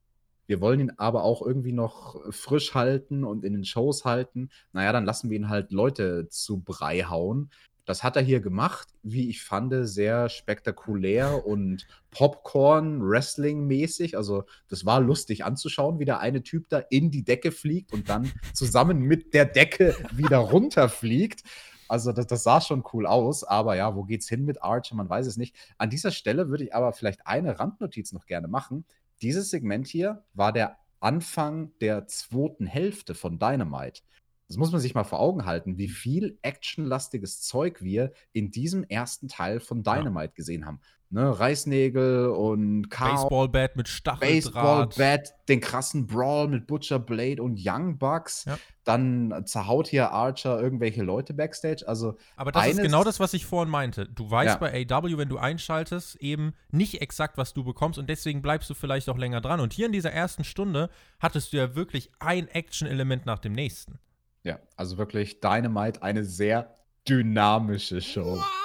Wir 0.46 0.60
wollen 0.60 0.80
ihn 0.80 0.92
aber 0.96 1.24
auch 1.24 1.42
irgendwie 1.44 1.72
noch 1.72 2.20
frisch 2.30 2.74
halten 2.74 3.24
und 3.24 3.44
in 3.44 3.54
den 3.54 3.64
Shows 3.64 4.04
halten. 4.04 4.50
Naja, 4.72 4.92
dann 4.92 5.06
lassen 5.06 5.30
wir 5.30 5.36
ihn 5.36 5.48
halt 5.48 5.72
Leute 5.72 6.28
zu 6.28 6.60
Brei 6.60 7.02
hauen. 7.02 7.50
Das 7.86 8.02
hat 8.02 8.16
er 8.16 8.22
hier 8.22 8.40
gemacht, 8.40 8.88
wie 9.02 9.28
ich 9.28 9.42
fand, 9.42 9.74
sehr 9.86 10.30
spektakulär 10.30 11.46
und 11.46 11.86
Popcorn-Wrestling-mäßig. 12.12 14.16
Also, 14.16 14.44
das 14.68 14.86
war 14.86 15.00
lustig 15.00 15.44
anzuschauen, 15.44 15.98
wie 15.98 16.06
der 16.06 16.20
eine 16.20 16.42
Typ 16.42 16.66
da 16.68 16.78
in 16.78 17.10
die 17.10 17.24
Decke 17.24 17.52
fliegt 17.52 17.92
und 17.92 18.08
dann 18.08 18.32
zusammen 18.54 19.00
mit 19.00 19.34
der 19.34 19.44
Decke 19.44 19.94
wieder 20.12 20.38
runterfliegt. 20.38 21.42
Also, 21.88 22.12
das, 22.12 22.26
das 22.26 22.42
sah 22.42 22.60
schon 22.60 22.84
cool 22.92 23.06
aus. 23.06 23.44
Aber 23.44 23.76
ja, 23.76 23.94
wo 23.94 24.04
geht's 24.04 24.28
hin 24.28 24.44
mit 24.44 24.62
Archer? 24.62 24.94
Man 24.96 25.08
weiß 25.08 25.26
es 25.26 25.36
nicht. 25.36 25.54
An 25.78 25.90
dieser 25.90 26.10
Stelle 26.10 26.48
würde 26.48 26.64
ich 26.64 26.74
aber 26.74 26.92
vielleicht 26.92 27.26
eine 27.26 27.58
Randnotiz 27.58 28.12
noch 28.12 28.26
gerne 28.26 28.48
machen. 28.48 28.84
Dieses 29.22 29.50
Segment 29.50 29.86
hier 29.86 30.24
war 30.34 30.52
der 30.52 30.76
Anfang 31.00 31.72
der 31.80 32.06
zweiten 32.06 32.66
Hälfte 32.66 33.14
von 33.14 33.38
Dynamite. 33.38 34.02
Das 34.48 34.56
muss 34.56 34.72
man 34.72 34.80
sich 34.80 34.94
mal 34.94 35.04
vor 35.04 35.20
Augen 35.20 35.46
halten, 35.46 35.78
wie 35.78 35.88
viel 35.88 36.38
actionlastiges 36.42 37.40
Zeug 37.40 37.82
wir 37.82 38.12
in 38.32 38.50
diesem 38.50 38.84
ersten 38.84 39.28
Teil 39.28 39.60
von 39.60 39.82
Dynamite 39.82 40.32
ja. 40.32 40.34
gesehen 40.34 40.66
haben. 40.66 40.80
Ne, 41.10 41.38
Reißnägel 41.38 42.28
und 42.30 42.90
Chaos. 42.90 43.22
Baseballbat 43.22 43.76
mit 43.76 43.88
Stacheldraht. 43.88 44.90
Baseballbat, 44.90 45.34
den 45.48 45.60
krassen 45.60 46.06
Brawl 46.06 46.48
mit 46.48 46.66
Butcher 46.66 46.98
Blade 46.98 47.40
und 47.40 47.60
Young 47.62 47.98
Bucks. 47.98 48.46
Ja. 48.46 48.58
Dann 48.82 49.44
zerhaut 49.46 49.86
hier 49.86 50.10
Archer 50.10 50.60
irgendwelche 50.60 51.04
Leute 51.04 51.32
backstage. 51.32 51.86
Also 51.86 52.16
Aber 52.36 52.50
das 52.50 52.66
ist 52.66 52.82
genau 52.82 53.04
das, 53.04 53.20
was 53.20 53.32
ich 53.32 53.46
vorhin 53.46 53.70
meinte. 53.70 54.06
Du 54.06 54.28
weißt 54.28 54.54
ja. 54.54 54.56
bei 54.56 54.86
AW, 54.90 55.16
wenn 55.16 55.28
du 55.28 55.38
einschaltest, 55.38 56.16
eben 56.16 56.52
nicht 56.72 57.00
exakt, 57.00 57.38
was 57.38 57.54
du 57.54 57.62
bekommst 57.62 57.98
und 57.98 58.10
deswegen 58.10 58.42
bleibst 58.42 58.68
du 58.68 58.74
vielleicht 58.74 59.08
auch 59.08 59.16
länger 59.16 59.40
dran. 59.40 59.60
Und 59.60 59.72
hier 59.72 59.86
in 59.86 59.92
dieser 59.92 60.10
ersten 60.10 60.42
Stunde 60.42 60.90
hattest 61.20 61.52
du 61.52 61.58
ja 61.58 61.76
wirklich 61.76 62.10
ein 62.18 62.48
Action-Element 62.48 63.24
nach 63.24 63.38
dem 63.38 63.52
nächsten. 63.52 64.00
Ja, 64.42 64.58
also 64.76 64.98
wirklich 64.98 65.40
Dynamite, 65.40 66.02
eine 66.02 66.24
sehr 66.24 66.74
dynamische 67.08 68.00
Show. 68.00 68.36
Wow. 68.36 68.63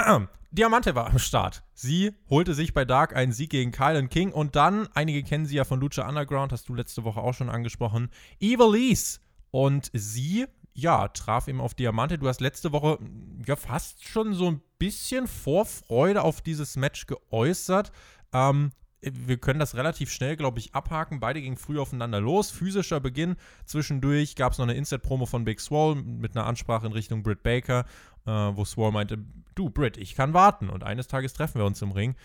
Diamante 0.50 0.94
war 0.94 1.06
am 1.06 1.18
Start. 1.18 1.62
Sie 1.74 2.12
holte 2.28 2.54
sich 2.54 2.74
bei 2.74 2.84
Dark 2.84 3.14
einen 3.14 3.32
Sieg 3.32 3.50
gegen 3.50 3.72
Kylan 3.72 4.08
King 4.08 4.32
und 4.32 4.56
dann, 4.56 4.88
einige 4.94 5.22
kennen 5.22 5.46
sie 5.46 5.56
ja 5.56 5.64
von 5.64 5.80
Lucha 5.80 6.08
Underground, 6.08 6.52
hast 6.52 6.68
du 6.68 6.74
letzte 6.74 7.04
Woche 7.04 7.20
auch 7.20 7.34
schon 7.34 7.48
angesprochen, 7.48 8.10
Evilise. 8.40 9.20
Und 9.50 9.90
sie, 9.92 10.46
ja, 10.74 11.08
traf 11.08 11.48
eben 11.48 11.60
auf 11.60 11.74
Diamante. 11.74 12.18
Du 12.18 12.28
hast 12.28 12.40
letzte 12.40 12.72
Woche 12.72 12.98
ja 13.46 13.56
fast 13.56 14.06
schon 14.06 14.32
so 14.34 14.50
ein 14.50 14.62
bisschen 14.78 15.26
Vorfreude 15.26 16.22
auf 16.22 16.40
dieses 16.40 16.76
Match 16.76 17.06
geäußert. 17.06 17.90
Ähm, 18.32 18.72
wir 19.02 19.38
können 19.38 19.60
das 19.60 19.74
relativ 19.74 20.10
schnell, 20.12 20.36
glaube 20.36 20.58
ich, 20.58 20.74
abhaken. 20.74 21.20
Beide 21.20 21.40
gingen 21.40 21.56
früh 21.56 21.78
aufeinander 21.78 22.20
los. 22.20 22.50
Physischer 22.50 23.00
Beginn. 23.00 23.36
Zwischendurch 23.64 24.36
gab 24.36 24.52
es 24.52 24.58
noch 24.58 24.66
eine 24.66 24.74
Insert-Promo 24.74 25.26
von 25.26 25.44
Big 25.44 25.60
Swall 25.60 25.94
mit 25.96 26.36
einer 26.36 26.46
Ansprache 26.46 26.86
in 26.86 26.92
Richtung 26.92 27.22
Britt 27.22 27.42
Baker, 27.42 27.86
äh, 28.26 28.30
wo 28.30 28.64
Swall 28.64 28.92
meinte: 28.92 29.18
Du, 29.54 29.70
Britt, 29.70 29.96
ich 29.96 30.14
kann 30.14 30.34
warten. 30.34 30.70
Und 30.70 30.84
eines 30.84 31.08
Tages 31.08 31.32
treffen 31.32 31.58
wir 31.58 31.66
uns 31.66 31.82
im 31.82 31.92
Ring. 31.92 32.16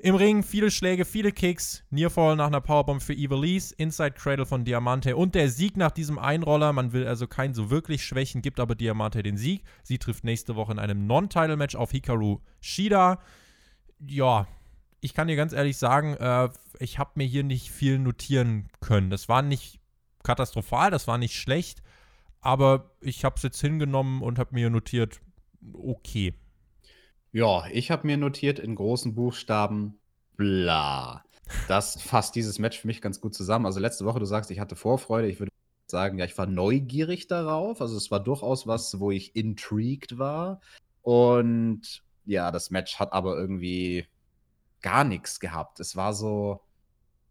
Im 0.00 0.14
Ring 0.14 0.44
viele 0.44 0.70
Schläge, 0.70 1.04
viele 1.04 1.32
Kicks, 1.32 1.82
Nearfall 1.90 2.36
nach 2.36 2.46
einer 2.46 2.60
Powerbomb 2.60 3.02
für 3.02 3.14
Evilise, 3.14 3.74
Inside 3.78 4.12
Cradle 4.12 4.46
von 4.46 4.64
Diamante 4.64 5.16
und 5.16 5.34
der 5.34 5.50
Sieg 5.50 5.76
nach 5.76 5.90
diesem 5.90 6.20
Einroller. 6.20 6.72
Man 6.72 6.92
will 6.92 7.04
also 7.04 7.26
keinen 7.26 7.52
so 7.52 7.68
wirklich 7.68 8.04
schwächen, 8.04 8.40
gibt 8.40 8.60
aber 8.60 8.76
Diamante 8.76 9.24
den 9.24 9.36
Sieg. 9.36 9.64
Sie 9.82 9.98
trifft 9.98 10.22
nächste 10.22 10.54
Woche 10.54 10.70
in 10.70 10.78
einem 10.78 11.08
Non-Title-Match 11.08 11.74
auf 11.74 11.90
Hikaru 11.90 12.38
Shida. 12.60 13.18
Ja, 14.06 14.46
ich 15.00 15.14
kann 15.14 15.26
dir 15.26 15.34
ganz 15.34 15.52
ehrlich 15.52 15.76
sagen, 15.76 16.14
äh, 16.14 16.48
ich 16.78 17.00
habe 17.00 17.10
mir 17.16 17.26
hier 17.26 17.42
nicht 17.42 17.72
viel 17.72 17.98
notieren 17.98 18.68
können. 18.80 19.10
Das 19.10 19.28
war 19.28 19.42
nicht 19.42 19.80
katastrophal, 20.22 20.92
das 20.92 21.08
war 21.08 21.18
nicht 21.18 21.34
schlecht, 21.34 21.82
aber 22.40 22.90
ich 23.00 23.24
habe 23.24 23.36
es 23.36 23.42
jetzt 23.42 23.60
hingenommen 23.60 24.22
und 24.22 24.38
habe 24.38 24.54
mir 24.54 24.70
notiert, 24.70 25.20
okay. 25.72 26.34
Ja, 27.32 27.64
ich 27.72 27.90
habe 27.90 28.06
mir 28.06 28.16
notiert 28.16 28.58
in 28.58 28.74
großen 28.74 29.14
Buchstaben, 29.14 29.98
bla. 30.36 31.24
Das 31.66 32.00
fasst 32.00 32.34
dieses 32.34 32.58
Match 32.58 32.78
für 32.78 32.86
mich 32.86 33.00
ganz 33.00 33.20
gut 33.20 33.34
zusammen. 33.34 33.66
Also 33.66 33.80
letzte 33.80 34.04
Woche, 34.04 34.18
du 34.18 34.26
sagst, 34.26 34.50
ich 34.50 34.60
hatte 34.60 34.76
Vorfreude. 34.76 35.28
Ich 35.28 35.38
würde 35.38 35.52
sagen, 35.86 36.18
ja, 36.18 36.24
ich 36.24 36.36
war 36.36 36.46
neugierig 36.46 37.26
darauf. 37.26 37.80
Also 37.80 37.96
es 37.96 38.10
war 38.10 38.20
durchaus 38.20 38.66
was, 38.66 39.00
wo 39.00 39.10
ich 39.10 39.34
intrigued 39.34 40.18
war. 40.18 40.60
Und 41.02 42.02
ja, 42.24 42.50
das 42.50 42.70
Match 42.70 42.98
hat 42.98 43.12
aber 43.12 43.36
irgendwie 43.36 44.06
gar 44.82 45.04
nichts 45.04 45.40
gehabt. 45.40 45.80
Es 45.80 45.96
war 45.96 46.12
so 46.12 46.60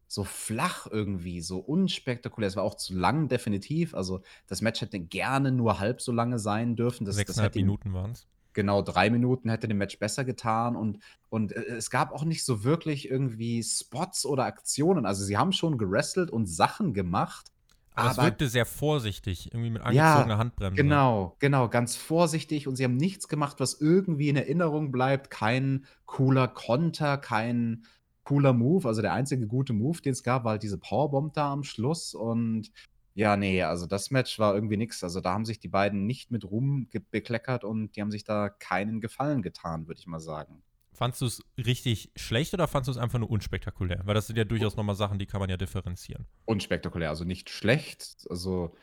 so 0.07 0.23
flach 0.23 0.87
irgendwie, 0.89 1.41
so 1.41 1.59
unspektakulär. 1.59 2.47
Es 2.47 2.55
war 2.55 2.63
auch 2.63 2.75
zu 2.75 2.95
lang, 2.95 3.27
definitiv. 3.27 3.93
Also, 3.93 4.21
das 4.47 4.61
Match 4.61 4.81
hätte 4.81 4.99
gerne 4.99 5.51
nur 5.51 5.79
halb 5.79 6.01
so 6.01 6.11
lange 6.11 6.39
sein 6.39 6.75
dürfen. 6.75 7.05
Das, 7.05 7.15
Sechseinhalb 7.15 7.53
das 7.53 7.61
Minuten 7.61 7.93
waren 7.93 8.11
es. 8.11 8.27
Genau, 8.53 8.81
drei 8.81 9.09
Minuten 9.11 9.49
hätte 9.49 9.67
dem 9.67 9.77
Match 9.77 9.99
besser 9.99 10.23
getan. 10.23 10.75
Und, 10.75 10.99
und 11.29 11.51
äh, 11.51 11.75
es 11.75 11.91
gab 11.91 12.11
auch 12.11 12.23
nicht 12.23 12.43
so 12.43 12.63
wirklich 12.63 13.11
irgendwie 13.11 13.61
Spots 13.61 14.25
oder 14.25 14.45
Aktionen. 14.45 15.05
Also, 15.05 15.23
sie 15.25 15.37
haben 15.37 15.51
schon 15.51 15.77
gerestelt 15.77 16.31
und 16.31 16.47
Sachen 16.47 16.93
gemacht. 16.93 17.51
Aber, 17.93 18.11
aber 18.11 18.19
es 18.19 18.25
wirkte 18.25 18.47
sehr 18.47 18.65
vorsichtig, 18.65 19.51
irgendwie 19.51 19.71
mit 19.71 19.81
angezogener 19.81 20.35
ja, 20.35 20.37
Handbremse. 20.37 20.75
Genau, 20.75 21.35
genau, 21.39 21.67
ganz 21.67 21.95
vorsichtig. 21.95 22.67
Und 22.67 22.75
sie 22.75 22.83
haben 22.83 22.95
nichts 22.95 23.27
gemacht, 23.27 23.59
was 23.59 23.81
irgendwie 23.81 24.29
in 24.29 24.35
Erinnerung 24.35 24.91
bleibt. 24.91 25.31
Kein 25.31 25.85
cooler 26.05 26.47
Konter, 26.47 27.17
kein 27.17 27.83
cooler 28.27 28.53
Move. 28.53 28.87
Also 28.87 29.01
der 29.01 29.13
einzige 29.13 29.47
gute 29.47 29.73
Move, 29.73 30.01
den 30.01 30.11
es 30.11 30.21
gab, 30.21 30.43
war 30.43 30.51
halt 30.51 30.63
diese 30.63 30.77
Powerbomb 30.77 31.33
da 31.33 31.51
am 31.53 31.63
Schluss. 31.63 32.13
Und 32.13 32.71
ja, 33.13 33.37
nee, 33.37 33.63
also 33.63 33.85
das 33.85 34.11
Match 34.11 34.37
war 34.37 34.53
irgendwie 34.53 34.77
nichts. 34.77 35.03
Also 35.03 35.21
da 35.21 35.33
haben 35.33 35.45
sich 35.45 35.59
die 35.59 35.69
beiden 35.69 36.05
nicht 36.05 36.29
mit 36.29 36.43
Ruhm 36.43 36.89
bekleckert 37.09 37.63
und 37.63 37.95
die 37.95 38.01
haben 38.01 38.11
sich 38.11 38.25
da 38.25 38.49
keinen 38.49 38.99
Gefallen 38.99 39.41
getan, 39.41 39.87
würde 39.87 39.99
ich 39.99 40.07
mal 40.07 40.19
sagen. 40.19 40.61
Fandst 40.91 41.21
du 41.21 41.25
es 41.25 41.41
richtig 41.57 42.11
schlecht 42.15 42.53
oder 42.53 42.67
fandst 42.67 42.87
du 42.87 42.91
es 42.91 42.97
einfach 42.97 43.19
nur 43.19 43.29
unspektakulär? 43.29 44.01
Weil 44.05 44.15
das 44.15 44.27
sind 44.27 44.35
ja 44.35 44.43
durchaus 44.43 44.75
nochmal 44.75 44.95
Sachen, 44.95 45.19
die 45.19 45.25
kann 45.25 45.39
man 45.39 45.49
ja 45.49 45.55
differenzieren. 45.55 46.25
Unspektakulär, 46.45 47.09
also 47.09 47.23
nicht 47.23 47.49
schlecht. 47.49 48.25
Also 48.29 48.75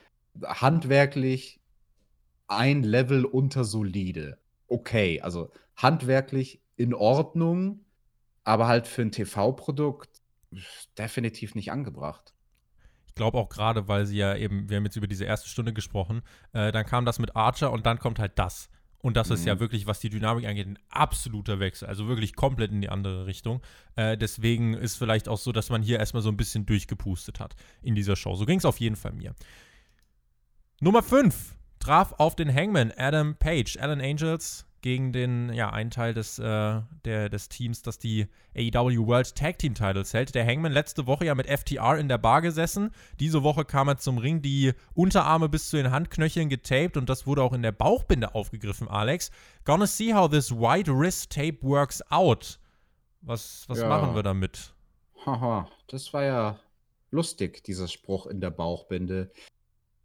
handwerklich 0.42 1.60
ein 2.46 2.82
Level 2.82 3.24
unter 3.24 3.64
solide. 3.64 4.38
Okay, 4.68 5.20
also 5.20 5.50
handwerklich 5.76 6.62
in 6.76 6.94
Ordnung, 6.94 7.83
aber 8.44 8.66
halt 8.66 8.86
für 8.86 9.02
ein 9.02 9.12
TV-Produkt 9.12 10.10
definitiv 10.96 11.54
nicht 11.54 11.72
angebracht. 11.72 12.34
Ich 13.08 13.14
glaube 13.14 13.38
auch 13.38 13.48
gerade, 13.48 13.88
weil 13.88 14.06
sie 14.06 14.16
ja 14.16 14.36
eben, 14.36 14.68
wir 14.68 14.76
haben 14.76 14.84
jetzt 14.84 14.96
über 14.96 15.06
diese 15.06 15.24
erste 15.24 15.48
Stunde 15.48 15.72
gesprochen, 15.72 16.22
äh, 16.52 16.72
dann 16.72 16.84
kam 16.84 17.04
das 17.04 17.18
mit 17.18 17.36
Archer 17.36 17.72
und 17.72 17.86
dann 17.86 17.98
kommt 17.98 18.18
halt 18.18 18.38
das. 18.38 18.68
Und 18.98 19.16
das 19.18 19.28
mhm. 19.28 19.34
ist 19.34 19.44
ja 19.44 19.54
mhm. 19.54 19.60
wirklich, 19.60 19.86
was 19.86 20.00
die 20.00 20.08
Dynamik 20.08 20.46
angeht, 20.46 20.66
ein 20.66 20.78
absoluter 20.88 21.60
Wechsel. 21.60 21.86
Also 21.86 22.08
wirklich 22.08 22.34
komplett 22.34 22.72
in 22.72 22.80
die 22.80 22.88
andere 22.88 23.26
Richtung. 23.26 23.60
Äh, 23.96 24.16
deswegen 24.16 24.74
ist 24.74 24.96
vielleicht 24.96 25.28
auch 25.28 25.38
so, 25.38 25.52
dass 25.52 25.68
man 25.68 25.82
hier 25.82 25.98
erstmal 25.98 26.22
so 26.22 26.30
ein 26.30 26.36
bisschen 26.36 26.66
durchgepustet 26.66 27.38
hat 27.38 27.54
in 27.82 27.94
dieser 27.94 28.16
Show. 28.16 28.34
So 28.34 28.46
ging 28.46 28.58
es 28.58 28.64
auf 28.64 28.80
jeden 28.80 28.96
Fall 28.96 29.12
mir. 29.12 29.34
Nummer 30.80 31.02
5 31.02 31.54
traf 31.78 32.14
auf 32.18 32.34
den 32.34 32.52
Hangman 32.52 32.92
Adam 32.96 33.36
Page. 33.36 33.76
Alan 33.78 34.00
Angels 34.00 34.66
gegen 34.84 35.14
den, 35.14 35.50
ja, 35.54 35.70
einen 35.70 35.90
Teil 35.90 36.12
des, 36.12 36.38
äh, 36.38 36.82
der, 37.06 37.30
des 37.30 37.48
Teams, 37.48 37.80
das 37.80 37.98
die 37.98 38.26
AEW 38.54 39.06
World 39.06 39.34
Tag 39.34 39.58
Team 39.58 39.72
Titles 39.72 40.12
hält. 40.12 40.34
Der 40.34 40.46
Hangman 40.46 40.72
letzte 40.72 41.06
Woche 41.06 41.24
ja 41.24 41.34
mit 41.34 41.46
FTR 41.46 41.96
in 41.96 42.06
der 42.06 42.18
Bar 42.18 42.42
gesessen. 42.42 42.90
Diese 43.18 43.42
Woche 43.42 43.64
kam 43.64 43.88
er 43.88 43.96
zum 43.96 44.18
Ring, 44.18 44.42
die 44.42 44.74
Unterarme 44.92 45.48
bis 45.48 45.70
zu 45.70 45.78
den 45.78 45.90
Handknöcheln 45.90 46.50
getaped 46.50 46.98
und 46.98 47.08
das 47.08 47.26
wurde 47.26 47.42
auch 47.42 47.54
in 47.54 47.62
der 47.62 47.72
Bauchbinde 47.72 48.34
aufgegriffen, 48.34 48.86
Alex. 48.86 49.30
Gonna 49.64 49.86
see 49.86 50.12
how 50.12 50.28
this 50.28 50.52
wide 50.52 50.92
wrist 50.94 51.32
tape 51.32 51.62
works 51.62 52.02
out. 52.10 52.58
Was, 53.22 53.64
was 53.68 53.78
ja. 53.78 53.88
machen 53.88 54.14
wir 54.14 54.22
damit? 54.22 54.74
Haha, 55.24 55.66
das 55.86 56.12
war 56.12 56.24
ja 56.24 56.60
lustig, 57.10 57.64
dieser 57.64 57.88
Spruch 57.88 58.26
in 58.26 58.42
der 58.42 58.50
Bauchbinde 58.50 59.30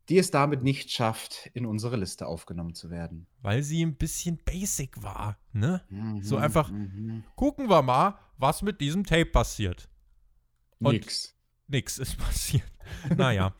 die 0.10 0.18
es 0.18 0.32
damit 0.32 0.64
nicht 0.64 0.91
schafft, 0.91 1.49
in 1.53 1.66
unsere 1.66 1.95
Liste 1.95 2.26
aufgenommen 2.28 2.74
zu 2.74 2.89
werden. 2.89 3.28
Weil 3.41 3.62
sie 3.64 3.86
ein 3.86 3.95
bisschen 3.95 4.39
basic 4.43 5.01
war, 5.03 5.38
ne? 5.53 5.84
Mhm, 5.89 6.24
so 6.24 6.38
einfach, 6.38 6.72
mhm. 6.72 7.24
gucken 7.36 7.70
wir 7.70 7.82
mal, 7.82 8.18
was 8.38 8.62
mit 8.62 8.82
diesem 8.82 9.05
Tape 9.05 9.28
passiert. 9.28 9.89
Und 10.80 10.93
nix. 10.93 11.36
Nix 11.68 11.97
ist 11.99 12.18
passiert. 12.18 12.64
naja. 13.16 13.53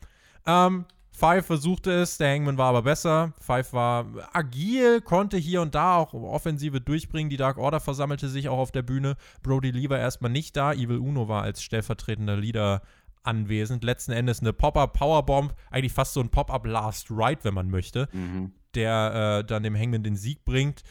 ähm, 0.46 0.86
Five 1.20 1.44
versuchte 1.44 1.92
es, 1.92 2.16
der 2.16 2.34
Hangman 2.34 2.56
war 2.56 2.70
aber 2.70 2.80
besser. 2.80 3.34
Five 3.40 3.74
war 3.74 4.06
agil, 4.32 5.02
konnte 5.02 5.36
hier 5.36 5.60
und 5.60 5.74
da 5.74 5.96
auch 5.96 6.14
Offensive 6.14 6.80
durchbringen. 6.80 7.28
Die 7.28 7.36
Dark 7.36 7.58
Order 7.58 7.78
versammelte 7.78 8.30
sich 8.30 8.48
auch 8.48 8.56
auf 8.56 8.72
der 8.72 8.80
Bühne. 8.80 9.16
Brody 9.42 9.70
Lee 9.70 9.90
war 9.90 9.98
erstmal 9.98 10.30
nicht 10.30 10.56
da. 10.56 10.72
Evil 10.72 10.96
Uno 10.96 11.28
war 11.28 11.42
als 11.42 11.62
stellvertretender 11.62 12.38
Leader 12.38 12.80
anwesend. 13.22 13.84
Letzten 13.84 14.12
Endes 14.12 14.40
eine 14.40 14.52
Pop-Up 14.52 14.92
Powerbomb, 14.94 15.54
eigentlich 15.70 15.92
fast 15.92 16.14
so 16.14 16.20
ein 16.20 16.30
Pop-Up 16.30 16.66
Last 16.66 17.10
Ride, 17.10 17.40
wenn 17.42 17.54
man 17.54 17.70
möchte, 17.70 18.08
mhm. 18.12 18.52
der 18.74 19.40
äh, 19.40 19.46
dann 19.46 19.62
dem 19.62 19.76
Hangman 19.76 20.02
den 20.02 20.16
Sieg 20.16 20.44
bringt. 20.44 20.82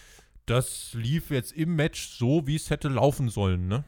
Das 0.45 0.93
lief 0.93 1.29
jetzt 1.29 1.51
im 1.51 1.75
Match 1.75 2.17
so, 2.17 2.47
wie 2.47 2.55
es 2.55 2.69
hätte 2.69 2.87
laufen 2.87 3.29
sollen, 3.29 3.67
ne? 3.67 3.83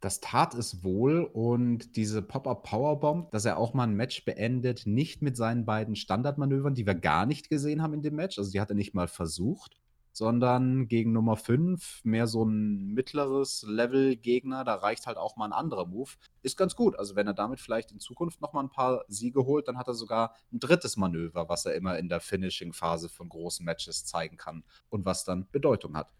Das 0.00 0.20
tat 0.20 0.54
es 0.54 0.82
wohl 0.82 1.24
und 1.24 1.96
diese 1.96 2.22
Pop-Up 2.22 2.62
Powerbomb, 2.62 3.30
dass 3.32 3.44
er 3.44 3.58
auch 3.58 3.74
mal 3.74 3.82
ein 3.82 3.94
Match 3.94 4.24
beendet, 4.24 4.86
nicht 4.86 5.20
mit 5.20 5.36
seinen 5.36 5.66
beiden 5.66 5.94
Standardmanövern, 5.94 6.74
die 6.74 6.86
wir 6.86 6.94
gar 6.94 7.26
nicht 7.26 7.50
gesehen 7.50 7.82
haben 7.82 7.92
in 7.92 8.02
dem 8.02 8.14
Match. 8.14 8.38
Also 8.38 8.50
die 8.50 8.60
hat 8.60 8.70
er 8.70 8.76
nicht 8.76 8.94
mal 8.94 9.08
versucht, 9.08 9.79
sondern 10.12 10.88
gegen 10.88 11.12
Nummer 11.12 11.36
5 11.36 12.00
mehr 12.04 12.26
so 12.26 12.44
ein 12.44 12.92
mittleres 12.92 13.64
Level-Gegner. 13.66 14.64
Da 14.64 14.74
reicht 14.74 15.06
halt 15.06 15.16
auch 15.16 15.36
mal 15.36 15.46
ein 15.46 15.52
anderer 15.52 15.86
Move. 15.86 16.10
Ist 16.42 16.56
ganz 16.56 16.74
gut. 16.76 16.98
Also 16.98 17.16
wenn 17.16 17.26
er 17.26 17.34
damit 17.34 17.60
vielleicht 17.60 17.92
in 17.92 18.00
Zukunft 18.00 18.40
noch 18.40 18.52
mal 18.52 18.62
ein 18.62 18.70
paar 18.70 19.04
Siege 19.08 19.44
holt, 19.44 19.68
dann 19.68 19.78
hat 19.78 19.88
er 19.88 19.94
sogar 19.94 20.34
ein 20.52 20.58
drittes 20.58 20.96
Manöver, 20.96 21.48
was 21.48 21.66
er 21.66 21.74
immer 21.74 21.98
in 21.98 22.08
der 22.08 22.20
Finishing-Phase 22.20 23.08
von 23.08 23.28
großen 23.28 23.64
Matches 23.64 24.04
zeigen 24.04 24.36
kann 24.36 24.64
und 24.88 25.04
was 25.04 25.24
dann 25.24 25.48
Bedeutung 25.50 25.96
hat. 25.96 26.12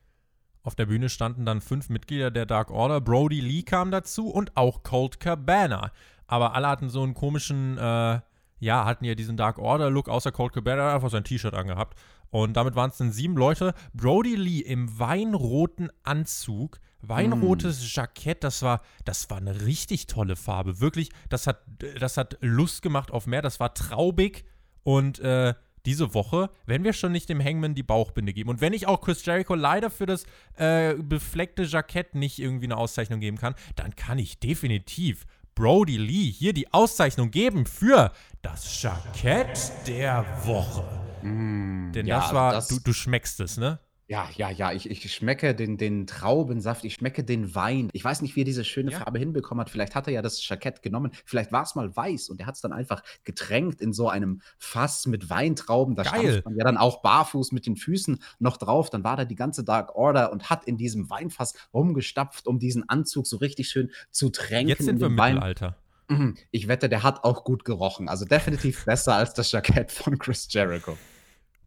Auf 0.62 0.74
der 0.74 0.86
Bühne 0.86 1.09
standen 1.09 1.47
dann 1.47 1.62
fünf 1.62 1.88
Mitglieder 1.88 2.30
der 2.30 2.45
Dark 2.45 2.70
Order. 2.70 3.01
Brody 3.01 3.41
Lee 3.41 3.62
kam 3.62 3.91
dazu 3.91 4.28
und 4.28 4.57
auch 4.57 4.82
Colt 4.82 5.18
Cabana. 5.18 5.91
Aber 6.26 6.55
alle 6.55 6.68
hatten 6.68 6.91
so 6.91 7.03
einen 7.03 7.14
komischen, 7.14 7.78
äh, 7.78 8.20
ja, 8.61 8.85
hatten 8.85 9.05
ja 9.05 9.15
diesen 9.15 9.37
Dark 9.37 9.59
Order-Look, 9.59 10.09
außer 10.09 10.31
Colt 10.31 10.53
Cabana, 10.53 10.87
hat 10.87 10.95
einfach 10.95 11.11
sein 11.11 11.25
T-Shirt 11.25 11.55
angehabt. 11.55 11.99
Und 12.31 12.55
damit 12.55 12.77
waren 12.77 12.91
es 12.91 12.99
dann 12.99 13.11
sieben 13.11 13.37
Leute. 13.37 13.75
Brody 13.93 14.37
Lee 14.37 14.61
im 14.61 14.99
weinroten 14.99 15.91
Anzug, 16.05 16.79
weinrotes 17.01 17.81
mm. 17.81 17.87
Jackett, 17.89 18.45
das 18.45 18.63
war, 18.63 18.83
das 19.05 19.29
war 19.31 19.39
eine 19.39 19.63
richtig 19.63 20.07
tolle 20.07 20.37
Farbe. 20.37 20.81
Wirklich, 20.81 21.11
das 21.29 21.47
hat, 21.49 21.63
das 21.99 22.17
hat 22.17 22.39
Lust 22.41 22.83
gemacht 22.83 23.11
auf 23.11 23.27
mehr. 23.27 23.43
Das 23.43 23.59
war 23.59 23.75
traubig 23.75 24.45
und 24.85 25.19
äh, 25.19 25.55
diese 25.87 26.15
Woche, 26.15 26.51
wenn 26.67 26.85
wir 26.85 26.93
schon 26.93 27.13
nicht 27.13 27.29
dem 27.29 27.43
Hangman 27.43 27.75
die 27.75 27.83
Bauchbinde 27.83 28.33
geben 28.33 28.51
und 28.51 28.61
wenn 28.61 28.75
ich 28.75 28.87
auch 28.87 29.01
Chris 29.01 29.25
Jericho 29.25 29.55
leider 29.55 29.91
für 29.91 30.07
das 30.07 30.25
äh, 30.57 30.95
befleckte 30.95 31.63
Jackett 31.63 32.15
nicht 32.15 32.39
irgendwie 32.39 32.67
eine 32.67 32.77
Auszeichnung 32.77 33.21
geben 33.21 33.39
kann, 33.39 33.55
dann 33.77 33.97
kann 33.97 34.19
ich 34.19 34.39
definitiv 34.39 35.25
Brody 35.61 35.99
Lee 35.99 36.33
hier 36.33 36.55
die 36.55 36.73
Auszeichnung 36.73 37.31
geben 37.31 37.67
für 37.67 38.13
das 38.41 38.81
Jackett 38.81 39.71
der 39.87 40.25
Woche. 40.45 40.83
Mm, 41.21 41.93
Denn 41.93 42.07
ja, 42.07 42.21
das 42.21 42.33
war, 42.33 42.53
das 42.53 42.69
du, 42.69 42.79
du 42.81 42.95
schmeckst 42.95 43.41
es, 43.41 43.59
ne? 43.59 43.79
Ja, 44.11 44.29
ja, 44.37 44.51
ja, 44.51 44.73
ich, 44.73 44.91
ich 44.91 45.15
schmecke 45.15 45.55
den, 45.55 45.79
den 45.79 46.05
Traubensaft, 46.09 46.85
ich 46.85 46.95
schmecke 46.95 47.23
den 47.23 47.55
Wein. 47.55 47.91
Ich 47.93 48.03
weiß 48.03 48.23
nicht, 48.23 48.35
wie 48.35 48.41
er 48.41 48.45
diese 48.45 48.65
schöne 48.65 48.91
ja. 48.91 48.99
Farbe 48.99 49.21
hinbekommen 49.21 49.61
hat. 49.61 49.71
Vielleicht 49.71 49.95
hat 49.95 50.09
er 50.09 50.13
ja 50.13 50.21
das 50.21 50.49
Jackett 50.49 50.83
genommen. 50.83 51.13
Vielleicht 51.25 51.53
war 51.53 51.63
es 51.63 51.77
mal 51.77 51.95
weiß 51.95 52.29
und 52.29 52.41
er 52.41 52.47
hat 52.47 52.57
es 52.57 52.61
dann 52.61 52.73
einfach 52.73 53.05
getränkt 53.23 53.81
in 53.81 53.93
so 53.93 54.09
einem 54.09 54.43
Fass 54.59 55.07
mit 55.07 55.31
Weintrauben. 55.31 55.95
Da 55.95 56.05
stand 56.05 56.45
man 56.45 56.57
ja 56.57 56.65
dann 56.65 56.77
auch 56.77 57.03
barfuß 57.03 57.53
mit 57.53 57.67
den 57.67 57.77
Füßen 57.77 58.19
noch 58.41 58.57
drauf. 58.57 58.91
Dann 58.91 59.05
war 59.05 59.17
da 59.17 59.25
die 59.25 59.37
ganze 59.37 59.63
Dark 59.63 59.95
Order 59.95 60.33
und 60.33 60.51
hat 60.51 60.65
in 60.65 60.77
diesem 60.77 61.09
Weinfass 61.09 61.55
rumgestapft, 61.73 62.49
um 62.49 62.59
diesen 62.59 62.89
Anzug 62.89 63.29
so 63.29 63.37
richtig 63.37 63.69
schön 63.69 63.93
zu 64.11 64.31
tränken. 64.31 64.71
Jetzt 64.71 64.87
sind 64.87 64.99
wir 64.99 65.07
im 65.07 65.15
Mittelalter. 65.15 65.77
Mhm. 66.09 66.37
Ich 66.51 66.67
wette, 66.67 66.89
der 66.89 67.05
hat 67.05 67.23
auch 67.23 67.45
gut 67.45 67.65
gerochen. 67.65 68.09
Also 68.09 68.25
definitiv 68.25 68.85
besser 68.87 69.15
als 69.15 69.35
das 69.35 69.53
Jackett 69.53 69.93
von 69.93 70.19
Chris 70.19 70.53
Jericho. 70.53 70.99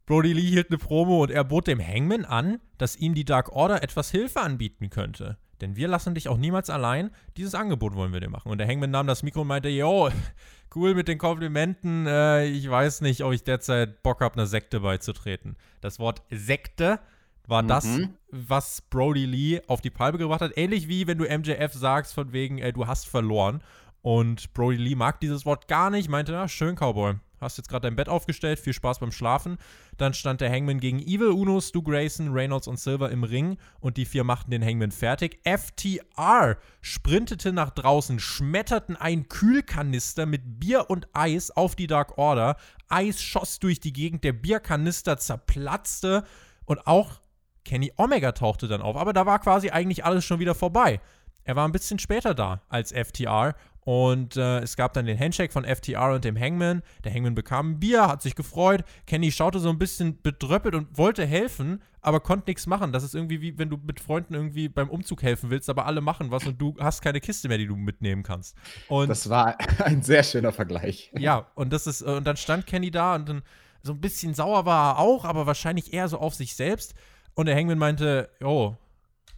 Brody 0.05 0.33
Lee 0.33 0.49
hielt 0.49 0.69
eine 0.69 0.77
Promo 0.77 1.23
und 1.23 1.31
er 1.31 1.43
bot 1.45 1.67
dem 1.67 1.79
Hangman 1.79 2.25
an, 2.25 2.59
dass 2.77 2.97
ihm 2.97 3.13
die 3.13 3.23
Dark 3.23 3.53
Order 3.53 3.83
etwas 3.83 4.11
Hilfe 4.11 4.41
anbieten 4.41 4.89
könnte. 4.89 5.37
Denn 5.61 5.77
wir 5.77 5.87
lassen 5.87 6.13
dich 6.13 6.27
auch 6.27 6.37
niemals 6.37 6.69
allein. 6.69 7.11
Dieses 7.37 7.55
Angebot 7.55 7.95
wollen 7.95 8.11
wir 8.11 8.19
dir 8.19 8.29
machen. 8.29 8.51
Und 8.51 8.57
der 8.57 8.67
Hangman 8.67 8.91
nahm 8.91 9.07
das 9.07 9.23
Mikro 9.23 9.41
und 9.41 9.47
meinte, 9.47 9.69
yo, 9.69 10.09
cool 10.75 10.93
mit 10.93 11.07
den 11.07 11.17
Komplimenten. 11.17 12.05
Äh, 12.05 12.47
ich 12.47 12.69
weiß 12.69 12.99
nicht, 12.99 13.23
ob 13.23 13.31
ich 13.31 13.45
derzeit 13.45 14.03
Bock 14.03 14.19
habe, 14.19 14.35
einer 14.35 14.45
Sekte 14.45 14.81
beizutreten. 14.81 15.55
Das 15.79 15.99
Wort 15.99 16.21
Sekte 16.29 16.99
war 17.47 17.61
mhm. 17.61 17.67
das, 17.69 17.87
was 18.29 18.81
Brody 18.81 19.25
Lee 19.25 19.61
auf 19.67 19.79
die 19.79 19.89
Palme 19.89 20.17
gebracht 20.17 20.41
hat. 20.41 20.57
Ähnlich 20.57 20.89
wie 20.89 21.07
wenn 21.07 21.17
du 21.17 21.23
MJF 21.23 21.71
sagst, 21.71 22.13
von 22.13 22.33
wegen, 22.33 22.57
ey, 22.57 22.73
du 22.73 22.87
hast 22.87 23.07
verloren. 23.07 23.63
Und 24.01 24.53
Brody 24.53 24.75
Lee 24.75 24.95
mag 24.95 25.21
dieses 25.21 25.45
Wort 25.45 25.69
gar 25.69 25.89
nicht, 25.89 26.09
meinte, 26.09 26.33
ja, 26.33 26.49
schön, 26.49 26.75
Cowboy 26.75 27.15
hast 27.43 27.57
jetzt 27.57 27.69
gerade 27.69 27.87
dein 27.87 27.95
Bett 27.95 28.09
aufgestellt, 28.09 28.59
viel 28.59 28.73
Spaß 28.73 28.99
beim 28.99 29.11
Schlafen. 29.11 29.57
Dann 29.97 30.13
stand 30.13 30.41
der 30.41 30.51
Hangman 30.51 30.79
gegen 30.79 30.99
Evil, 30.99 31.29
Uno, 31.29 31.61
Stu 31.61 31.83
Grayson, 31.83 32.33
Reynolds 32.33 32.67
und 32.67 32.79
Silver 32.79 33.11
im 33.11 33.23
Ring 33.23 33.57
und 33.79 33.97
die 33.97 34.05
vier 34.05 34.23
machten 34.23 34.51
den 34.51 34.63
Hangman 34.63 34.91
fertig. 34.91 35.39
FTR 35.43 36.57
sprintete 36.81 37.53
nach 37.53 37.69
draußen, 37.69 38.19
schmetterten 38.19 38.95
einen 38.95 39.27
Kühlkanister 39.29 40.25
mit 40.25 40.59
Bier 40.59 40.89
und 40.89 41.07
Eis 41.13 41.51
auf 41.51 41.75
die 41.75 41.87
Dark 41.87 42.17
Order. 42.17 42.55
Eis 42.89 43.21
schoss 43.21 43.59
durch 43.59 43.79
die 43.79 43.93
Gegend, 43.93 44.23
der 44.23 44.33
Bierkanister 44.33 45.17
zerplatzte 45.17 46.23
und 46.65 46.87
auch 46.87 47.19
Kenny 47.65 47.93
Omega 47.97 48.31
tauchte 48.33 48.67
dann 48.67 48.81
auf. 48.81 48.95
Aber 48.95 49.13
da 49.13 49.25
war 49.25 49.39
quasi 49.39 49.69
eigentlich 49.69 50.05
alles 50.05 50.25
schon 50.25 50.39
wieder 50.39 50.55
vorbei. 50.55 50.99
Er 51.45 51.55
war 51.55 51.67
ein 51.67 51.71
bisschen 51.71 51.99
später 51.99 52.33
da 52.33 52.61
als 52.69 52.91
FTR 52.91 53.55
und 53.85 54.37
äh, 54.37 54.59
es 54.59 54.75
gab 54.75 54.93
dann 54.93 55.05
den 55.05 55.19
Handshake 55.19 55.51
von 55.51 55.65
FTR 55.65 56.13
und 56.13 56.23
dem 56.23 56.39
Hangman. 56.39 56.83
Der 57.03 57.13
Hangman 57.13 57.35
bekam 57.35 57.71
ein 57.71 57.79
Bier, 57.79 58.07
hat 58.07 58.21
sich 58.21 58.35
gefreut. 58.35 58.83
Kenny 59.05 59.31
schaute 59.31 59.59
so 59.59 59.69
ein 59.69 59.77
bisschen 59.77 60.21
bedröppelt 60.21 60.75
und 60.75 60.97
wollte 60.97 61.25
helfen, 61.25 61.81
aber 62.01 62.21
konnte 62.21 62.49
nichts 62.49 62.65
machen. 62.65 62.93
Das 62.93 63.03
ist 63.03 63.13
irgendwie 63.13 63.41
wie 63.41 63.57
wenn 63.57 63.69
du 63.69 63.77
mit 63.77 63.99
Freunden 63.99 64.33
irgendwie 64.35 64.69
beim 64.69 64.89
Umzug 64.89 65.21
helfen 65.21 65.49
willst, 65.49 65.69
aber 65.69 65.85
alle 65.85 66.01
machen 66.01 66.31
was 66.31 66.45
und 66.45 66.61
du 66.61 66.75
hast 66.79 67.01
keine 67.01 67.19
Kiste 67.19 67.49
mehr, 67.49 67.57
die 67.57 67.67
du 67.67 67.75
mitnehmen 67.75 68.23
kannst. 68.23 68.55
Und 68.87 69.09
das 69.09 69.29
war 69.29 69.57
ein 69.83 70.01
sehr 70.01 70.23
schöner 70.23 70.53
Vergleich. 70.53 71.11
Ja, 71.17 71.47
und 71.55 71.73
das 71.73 71.87
ist 71.87 72.01
und 72.01 72.25
dann 72.25 72.37
stand 72.37 72.65
Kenny 72.67 72.89
da 72.89 73.15
und 73.15 73.27
dann 73.27 73.41
so 73.81 73.91
ein 73.91 73.99
bisschen 73.99 74.33
sauer 74.33 74.65
war 74.65 74.93
er 74.93 74.99
auch, 74.99 75.25
aber 75.25 75.45
wahrscheinlich 75.45 75.93
eher 75.93 76.07
so 76.07 76.19
auf 76.19 76.35
sich 76.35 76.55
selbst. 76.55 76.93
Und 77.35 77.47
der 77.47 77.55
Hangman 77.55 77.79
meinte, 77.79 78.29
oh, 78.41 78.75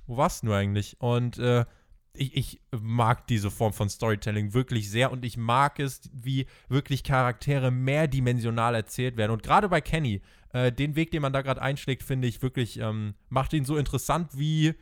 wo 0.05 0.17
warst 0.17 0.43
du 0.43 0.53
eigentlich? 0.53 0.97
Und 0.99 1.39
äh, 1.39 1.65
ich, 2.17 2.35
ich, 2.35 2.61
mag 2.71 3.27
diese 3.27 3.51
Form 3.51 3.73
von 3.73 3.89
Storytelling 3.89 4.53
wirklich 4.53 4.89
sehr 4.89 5.11
und 5.11 5.25
ich 5.25 5.37
mag 5.37 5.79
es, 5.79 6.01
wie 6.13 6.45
wirklich 6.67 7.03
Charaktere 7.03 7.71
mehrdimensional 7.71 8.75
erzählt 8.75 9.17
werden. 9.17 9.31
Und 9.31 9.43
gerade 9.43 9.69
bei 9.69 9.81
Kenny, 9.81 10.21
äh, 10.53 10.71
den 10.71 10.95
Weg, 10.95 11.11
den 11.11 11.21
man 11.21 11.33
da 11.33 11.41
gerade 11.41 11.61
einschlägt, 11.61 12.03
finde 12.03 12.27
ich 12.27 12.41
wirklich, 12.41 12.79
ähm, 12.79 13.15
macht 13.29 13.53
ihn 13.53 13.65
so 13.65 13.77
interessant 13.77 14.37
wie 14.37 14.73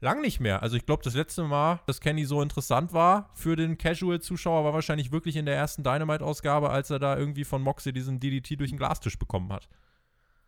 lang 0.00 0.20
nicht 0.20 0.40
mehr. 0.40 0.62
Also 0.62 0.76
ich 0.76 0.86
glaube, 0.86 1.02
das 1.02 1.14
letzte 1.14 1.44
Mal, 1.44 1.80
dass 1.86 2.00
Kenny 2.00 2.24
so 2.24 2.42
interessant 2.42 2.92
war 2.92 3.30
für 3.34 3.56
den 3.56 3.78
Casual-Zuschauer, 3.78 4.64
war 4.64 4.74
wahrscheinlich 4.74 5.12
wirklich 5.12 5.36
in 5.36 5.46
der 5.46 5.56
ersten 5.56 5.82
Dynamite-Ausgabe, 5.82 6.70
als 6.70 6.90
er 6.90 6.98
da 6.98 7.16
irgendwie 7.16 7.44
von 7.44 7.62
Moxie 7.62 7.92
diesen 7.92 8.20
DDT 8.20 8.58
durch 8.58 8.70
den 8.70 8.78
Glastisch 8.78 9.18
bekommen 9.18 9.52
hat. 9.52 9.68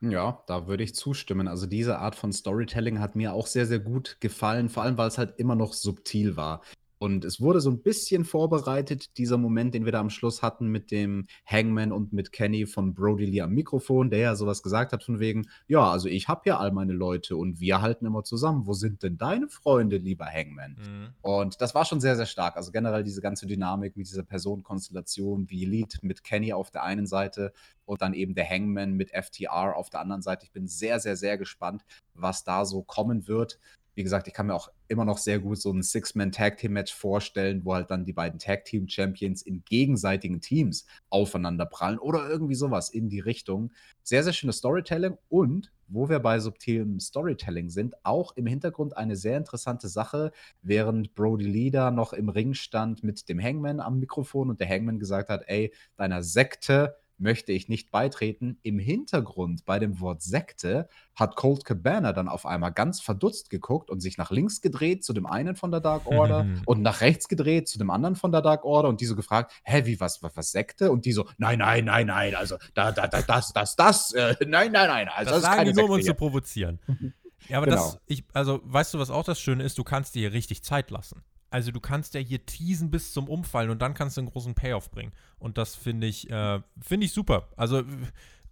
Ja, 0.01 0.45
da 0.47 0.69
würde 0.69 0.85
ich 0.85 0.95
zustimmen. 0.95 1.49
Also 1.49 1.67
diese 1.67 1.99
Art 1.99 2.15
von 2.15 2.33
Storytelling 2.33 3.01
hat 3.01 3.17
mir 3.17 3.33
auch 3.33 3.47
sehr, 3.49 3.67
sehr 3.67 3.81
gut 3.81 4.17
gefallen, 4.21 4.69
vor 4.69 4.85
allem 4.85 4.97
weil 4.97 5.09
es 5.09 5.19
halt 5.19 5.39
immer 5.41 5.57
noch 5.57 5.73
subtil 5.73 6.37
war. 6.37 6.63
Und 6.99 7.25
es 7.25 7.41
wurde 7.41 7.61
so 7.61 7.71
ein 7.71 7.83
bisschen 7.83 8.25
vorbereitet, 8.25 9.17
dieser 9.19 9.39
Moment, 9.39 9.75
den 9.75 9.85
wir 9.85 9.93
da 9.93 10.01
am 10.01 10.11
Schluss 10.11 10.43
hatten 10.43 10.69
mit 10.69 10.91
dem 10.91 11.27
Hangman 11.47 11.93
und 11.93 12.13
mit 12.13 12.33
Kenny 12.33 12.67
von 12.67 12.95
Brody 12.95 13.25
Lee 13.25 13.41
am 13.41 13.53
Mikrofon, 13.53 14.11
der 14.11 14.19
ja 14.19 14.35
sowas 14.35 14.63
gesagt 14.63 14.93
hat 14.93 15.05
von 15.05 15.21
wegen, 15.21 15.49
ja, 15.69 15.91
also 15.91 16.09
ich 16.09 16.29
habe 16.29 16.43
ja 16.47 16.59
all 16.59 16.73
meine 16.73 16.93
Leute 16.93 17.37
und 17.37 17.61
wir 17.61 17.81
halten 17.81 18.07
immer 18.07 18.25
zusammen. 18.25 18.67
Wo 18.67 18.73
sind 18.73 19.03
denn 19.03 19.17
deine 19.17 19.49
Freunde, 19.49 19.97
lieber 19.97 20.27
Hangman? 20.27 20.77
Mhm. 20.79 21.09
Und 21.23 21.61
das 21.61 21.75
war 21.75 21.85
schon 21.85 22.01
sehr, 22.01 22.17
sehr 22.17 22.27
stark. 22.27 22.57
Also 22.57 22.73
generell 22.73 23.05
diese 23.05 23.21
ganze 23.21 23.47
Dynamik 23.47 23.97
mit 23.97 24.09
dieser 24.09 24.25
Personenkonstellation, 24.25 25.49
wie 25.51 25.65
Elite 25.65 25.99
mit 26.03 26.25
Kenny 26.25 26.53
auf 26.53 26.71
der 26.71 26.83
einen 26.83 27.07
Seite 27.07 27.53
und 27.85 28.03
dann 28.03 28.13
eben 28.13 28.35
der 28.35 28.49
Hangman 28.49 28.95
mit 28.95 29.11
FTR 29.11 29.77
auf 29.77 29.89
der 29.89 30.01
anderen 30.01 30.23
Seite. 30.23 30.45
Ich 30.45 30.53
bin 30.53 30.69
sehr, 30.69 31.01
sehr, 31.01 31.17
sehr 31.17 31.39
gespannt, 31.39 31.85
was 32.15 32.45
da 32.45 32.65
so 32.65 32.83
kommen 32.83 33.29
wird 33.29 33.59
wie 33.99 34.05
gesagt, 34.05 34.29
ich 34.29 34.33
kann 34.33 34.47
mir 34.47 34.55
auch 34.55 34.71
immer 34.87 35.05
noch 35.05 35.19
sehr 35.19 35.41
gut 35.41 35.61
so 35.61 35.73
ein 35.73 35.83
Six-Man-Tag-Team-Match 35.83 36.95
vorstellen, 36.95 37.65
wo 37.65 37.75
halt 37.75 37.91
dann 37.91 38.05
die 38.05 38.13
beiden 38.13 38.39
Tag-Team-Champions 38.39 39.43
in 39.43 39.65
gegenseitigen 39.65 40.41
Teams 40.41 40.87
aufeinander 41.11 41.67
prallen 41.67 41.99
oder 41.99 42.31
irgendwie 42.31 42.55
sowas 42.55 42.91
in 42.91 43.09
die 43.09 43.19
Richtung. 43.19 43.73
Sehr, 44.05 44.23
sehr 44.23 44.33
schönes 44.33 44.59
Storytelling 44.59 45.19
und 45.29 45.73
wo 45.89 46.09
wir 46.09 46.21
bei 46.21 46.39
subtilem 46.39 47.01
Storytelling 47.01 47.71
sind, 47.71 47.97
auch 48.05 48.37
im 48.37 48.47
Hintergrund 48.47 48.97
eine 48.97 49.17
sehr 49.17 49.37
interessante 49.37 49.89
Sache, 49.89 50.31
während 50.63 51.17
Brody 51.17 51.47
Lee 51.47 51.71
da 51.71 51.91
noch 51.91 52.13
im 52.13 52.29
Ring 52.29 52.55
stand 52.55 53.03
mit 53.03 53.29
dem 53.29 53.43
Hangman 53.43 53.81
am 53.81 53.99
Mikrofon 53.99 54.49
und 54.49 54.61
der 54.61 54.69
Hangman 54.69 55.01
gesagt 55.01 55.29
hat, 55.29 55.43
ey, 55.49 55.75
deiner 55.97 56.23
Sekte 56.23 56.95
möchte 57.19 57.53
ich 57.53 57.69
nicht 57.69 57.91
beitreten. 57.91 58.59
Im 58.63 58.79
Hintergrund 58.79 59.65
bei 59.65 59.79
dem 59.79 60.01
Wort 60.01 60.23
Sekte 60.23 60.89
hat 61.15 61.37
Colt 61.37 61.65
Cabana 61.65 62.13
dann 62.13 62.29
auf 62.29 62.47
einmal 62.47 62.73
ganz 62.73 63.01
verdutzt 63.01 63.51
geguckt 63.51 63.91
und 63.91 64.01
sich 64.01 64.19
nach 64.19 64.31
links 64.31 64.61
gedreht 64.61 65.05
zu 65.05 65.13
dem 65.13 65.27
einen 65.27 65.57
von 65.57 65.71
der 65.71 65.81
Dark 65.81 66.07
Order 66.07 66.47
und 66.67 66.83
nach 66.83 67.01
rechts 67.01 67.29
gedreht 67.29 67.69
zu 67.69 67.79
dem 67.79 67.91
anderen 67.91 68.17
von 68.17 68.33
der 68.33 68.43
Dark 68.43 68.65
Order 68.65 68.89
und 68.89 69.01
die 69.01 69.07
so 69.07 69.17
gefragt, 69.17 69.53
hä, 69.65 69.85
wie, 69.85 70.01
was, 70.01 70.23
was, 70.23 70.37
was 70.37 70.53
Sekte? 70.53 70.91
Und 70.93 71.05
die 71.05 71.13
so, 71.13 71.29
nein, 71.39 71.59
nein, 71.59 71.85
nein, 71.85 72.07
nein, 72.07 72.35
also 72.35 72.57
da, 72.75 72.93
da, 72.93 73.07
da 73.07 73.23
das, 73.23 73.53
das, 73.53 73.77
das, 73.77 74.13
äh, 74.13 74.37
nein, 74.47 74.73
nein, 74.73 74.89
nein, 74.89 75.09
also 75.09 75.33
das, 75.33 75.43
das 75.43 75.51
sagen 75.51 75.67
die 75.67 75.75
nur, 75.75 75.85
um 75.85 75.91
uns 75.93 76.07
zu 76.07 76.15
provozieren. 76.15 76.79
Ja, 77.49 77.59
aber 77.59 77.67
Genau. 77.67 77.77
das, 77.77 78.01
ich, 78.07 78.25
also, 78.33 78.61
weißt 78.65 78.95
du, 78.95 78.99
was 78.99 79.11
auch 79.11 79.25
das 79.25 79.41
Schöne 79.41 79.63
ist? 79.63 79.79
Du 79.79 79.85
kannst 79.85 80.15
dir 80.15 80.21
hier 80.21 80.33
richtig 80.33 80.63
Zeit 80.63 80.91
lassen. 80.91 81.23
Also, 81.51 81.71
du 81.71 81.81
kannst 81.81 82.15
ja 82.15 82.21
hier 82.21 82.45
teasen 82.45 82.91
bis 82.91 83.13
zum 83.13 83.29
Umfallen 83.29 83.71
und 83.71 83.81
dann 83.81 83.95
kannst 83.95 84.17
du 84.17 84.21
einen 84.21 84.31
großen 84.31 84.55
Payoff 84.55 84.91
bringen. 84.91 85.13
Und 85.39 85.59
das 85.59 85.75
finde 85.75 86.07
ich, 86.07 86.31
äh, 86.31 86.61
finde 86.81 87.07
ich 87.07 87.13
super. 87.13 87.49
Also, 87.57 87.85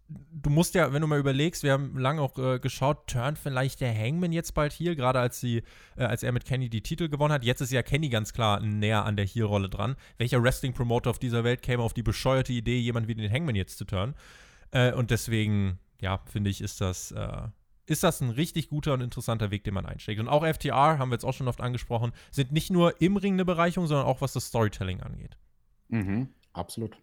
du 0.09 0.51
musst 0.51 0.74
ja, 0.74 0.92
wenn 0.92 1.03
du 1.03 1.07
mal 1.09 1.18
überlegst, 1.18 1.62
wir 1.62 1.72
haben 1.72 1.99
lange 1.99 2.20
auch 2.20 2.38
äh, 2.38 2.59
geschaut, 2.59 3.07
turnt 3.07 3.38
vielleicht 3.38 3.80
der 3.80 3.94
Hangman 3.94 4.32
jetzt 4.32 4.55
bald 4.55 4.72
hier, 4.72 4.94
gerade 4.94 5.18
als 5.18 5.40
sie, 5.40 5.62
äh, 5.97 6.05
als 6.05 6.22
er 6.22 6.32
mit 6.32 6.44
Kenny 6.44 6.68
die 6.68 6.82
Titel 6.82 7.09
gewonnen 7.09 7.32
hat. 7.32 7.44
Jetzt 7.44 7.61
ist 7.61 7.72
ja 7.72 7.82
Kenny 7.82 8.09
ganz 8.09 8.32
klar 8.32 8.61
näher 8.61 9.05
an 9.05 9.16
der 9.16 9.26
Heel-Rolle 9.26 9.68
dran. 9.68 9.97
Welcher 10.18 10.42
Wrestling-Promoter 10.42 11.11
auf 11.11 11.18
dieser 11.18 11.44
Welt 11.44 11.62
käme 11.62 11.82
auf 11.82 11.94
die 11.94 12.03
bescheuerte 12.03 12.53
Idee, 12.53 12.78
jemand 12.78 13.09
wie 13.09 13.14
den 13.14 13.30
Hangman 13.30 13.57
jetzt 13.57 13.78
zu 13.78 13.84
turnen? 13.84 14.14
Äh, 14.70 14.92
und 14.92 15.11
deswegen, 15.11 15.78
ja, 16.01 16.20
finde 16.26 16.51
ich, 16.51 16.61
ist 16.61 16.80
das, 16.80 17.12
äh, 17.12 17.49
ist 17.87 18.03
das 18.03 18.20
ein 18.20 18.30
richtig 18.30 18.68
guter 18.68 18.95
und 18.95 19.01
interessanter 19.01 19.51
Weg, 19.51 19.64
den 19.64 19.74
man 19.74 19.87
einschlägt. 19.87 20.20
Und 20.20 20.28
auch 20.28 20.45
FTR, 20.45 20.99
haben 20.99 21.11
wir 21.11 21.14
jetzt 21.14 21.24
auch 21.24 21.34
schon 21.34 21.49
oft 21.49 21.61
angesprochen, 21.61 22.12
sind 22.30 22.53
nicht 22.53 22.70
nur 22.70 23.01
im 23.01 23.16
Ring 23.16 23.34
eine 23.34 23.45
Bereicherung, 23.45 23.87
sondern 23.87 24.07
auch 24.07 24.20
was 24.20 24.32
das 24.32 24.47
Storytelling 24.47 25.01
angeht. 25.01 25.37
Mhm, 25.89 26.28
absolut. 26.53 26.97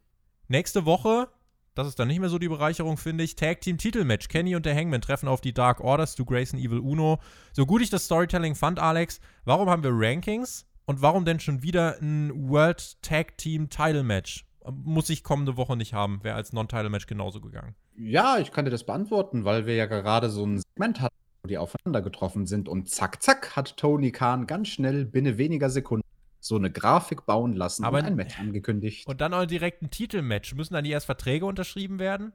Nächste 0.47 0.85
Woche, 0.85 1.29
das 1.73 1.87
ist 1.87 1.97
dann 1.97 2.09
nicht 2.09 2.19
mehr 2.19 2.29
so 2.29 2.37
die 2.37 2.49
Bereicherung, 2.49 2.97
finde 2.97 3.23
ich, 3.23 3.35
Tag 3.35 3.61
Team 3.61 3.77
Titelmatch. 3.77 4.27
Kenny 4.27 4.55
und 4.55 4.65
der 4.65 4.75
Hangman 4.75 5.01
treffen 5.01 5.27
auf 5.27 5.41
die 5.41 5.53
Dark 5.53 5.79
Orders, 5.79 6.13
Stu 6.13 6.25
Grayson, 6.25 6.59
Evil 6.59 6.79
Uno. 6.79 7.19
So 7.53 7.65
gut 7.65 7.81
ich 7.81 7.89
das 7.89 8.05
Storytelling 8.05 8.55
fand, 8.55 8.79
Alex, 8.79 9.19
warum 9.45 9.69
haben 9.69 9.83
wir 9.83 9.91
Rankings 9.93 10.67
und 10.85 11.01
warum 11.01 11.25
denn 11.25 11.39
schon 11.39 11.63
wieder 11.63 11.97
ein 12.01 12.49
World 12.49 13.01
Tag 13.01 13.37
Team 13.37 13.69
Title 13.69 14.03
Match? 14.03 14.45
Muss 14.71 15.09
ich 15.09 15.23
kommende 15.23 15.57
Woche 15.57 15.75
nicht 15.75 15.93
haben, 15.93 16.23
wäre 16.23 16.35
als 16.35 16.53
Non-Title 16.53 16.89
Match 16.89 17.07
genauso 17.07 17.41
gegangen. 17.41 17.75
Ja, 17.97 18.37
ich 18.39 18.51
kann 18.51 18.65
dir 18.65 18.71
das 18.71 18.85
beantworten, 18.85 19.45
weil 19.45 19.65
wir 19.65 19.75
ja 19.75 19.85
gerade 19.85 20.29
so 20.29 20.45
ein 20.45 20.59
Segment 20.59 21.01
hatten, 21.01 21.15
wo 21.43 21.47
die 21.47 21.57
aufeinander 21.57 22.01
getroffen 22.01 22.45
sind 22.45 22.69
und 22.69 22.89
zack, 22.89 23.21
zack, 23.21 23.55
hat 23.55 23.75
Tony 23.77 24.11
Khan 24.11 24.47
ganz 24.47 24.69
schnell 24.69 25.05
binnen 25.05 25.37
weniger 25.37 25.69
Sekunden 25.69 26.03
so 26.39 26.55
eine 26.55 26.71
Grafik 26.71 27.25
bauen 27.25 27.53
lassen 27.53 27.83
Aber- 27.83 27.99
und 27.99 28.05
ein 28.05 28.15
Match 28.15 28.39
angekündigt. 28.39 29.07
Und 29.07 29.21
dann 29.21 29.33
auch 29.33 29.45
direkt 29.45 29.81
ein 29.81 29.89
Titelmatch. 29.89 30.55
Müssen 30.55 30.73
dann 30.73 30.83
die 30.83 30.91
erst 30.91 31.05
Verträge 31.05 31.45
unterschrieben 31.45 31.99
werden? 31.99 32.33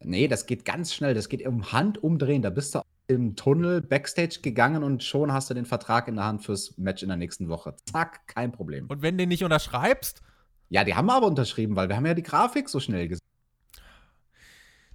Nee, 0.00 0.28
das 0.28 0.46
geht 0.46 0.64
ganz 0.64 0.92
schnell. 0.92 1.14
Das 1.14 1.28
geht 1.28 1.46
um 1.46 1.72
Handumdrehen. 1.72 2.42
Da 2.42 2.50
bist 2.50 2.74
du 2.74 2.82
im 3.06 3.36
Tunnel 3.36 3.80
Backstage 3.80 4.40
gegangen 4.42 4.82
und 4.82 5.02
schon 5.02 5.32
hast 5.32 5.50
du 5.50 5.54
den 5.54 5.66
Vertrag 5.66 6.08
in 6.08 6.16
der 6.16 6.24
Hand 6.24 6.42
fürs 6.42 6.76
Match 6.78 7.02
in 7.02 7.08
der 7.08 7.16
nächsten 7.16 7.48
Woche. 7.48 7.76
Zack, 7.90 8.26
kein 8.26 8.50
Problem. 8.50 8.86
Und 8.88 9.02
wenn 9.02 9.16
du 9.16 9.22
den 9.22 9.28
nicht 9.28 9.44
unterschreibst? 9.44 10.22
Ja, 10.74 10.82
die 10.82 10.96
haben 10.96 11.08
aber 11.08 11.28
unterschrieben, 11.28 11.76
weil 11.76 11.88
wir 11.88 11.94
haben 11.94 12.04
ja 12.04 12.14
die 12.14 12.24
Grafik 12.24 12.68
so 12.68 12.80
schnell 12.80 13.06
gesehen. 13.06 13.24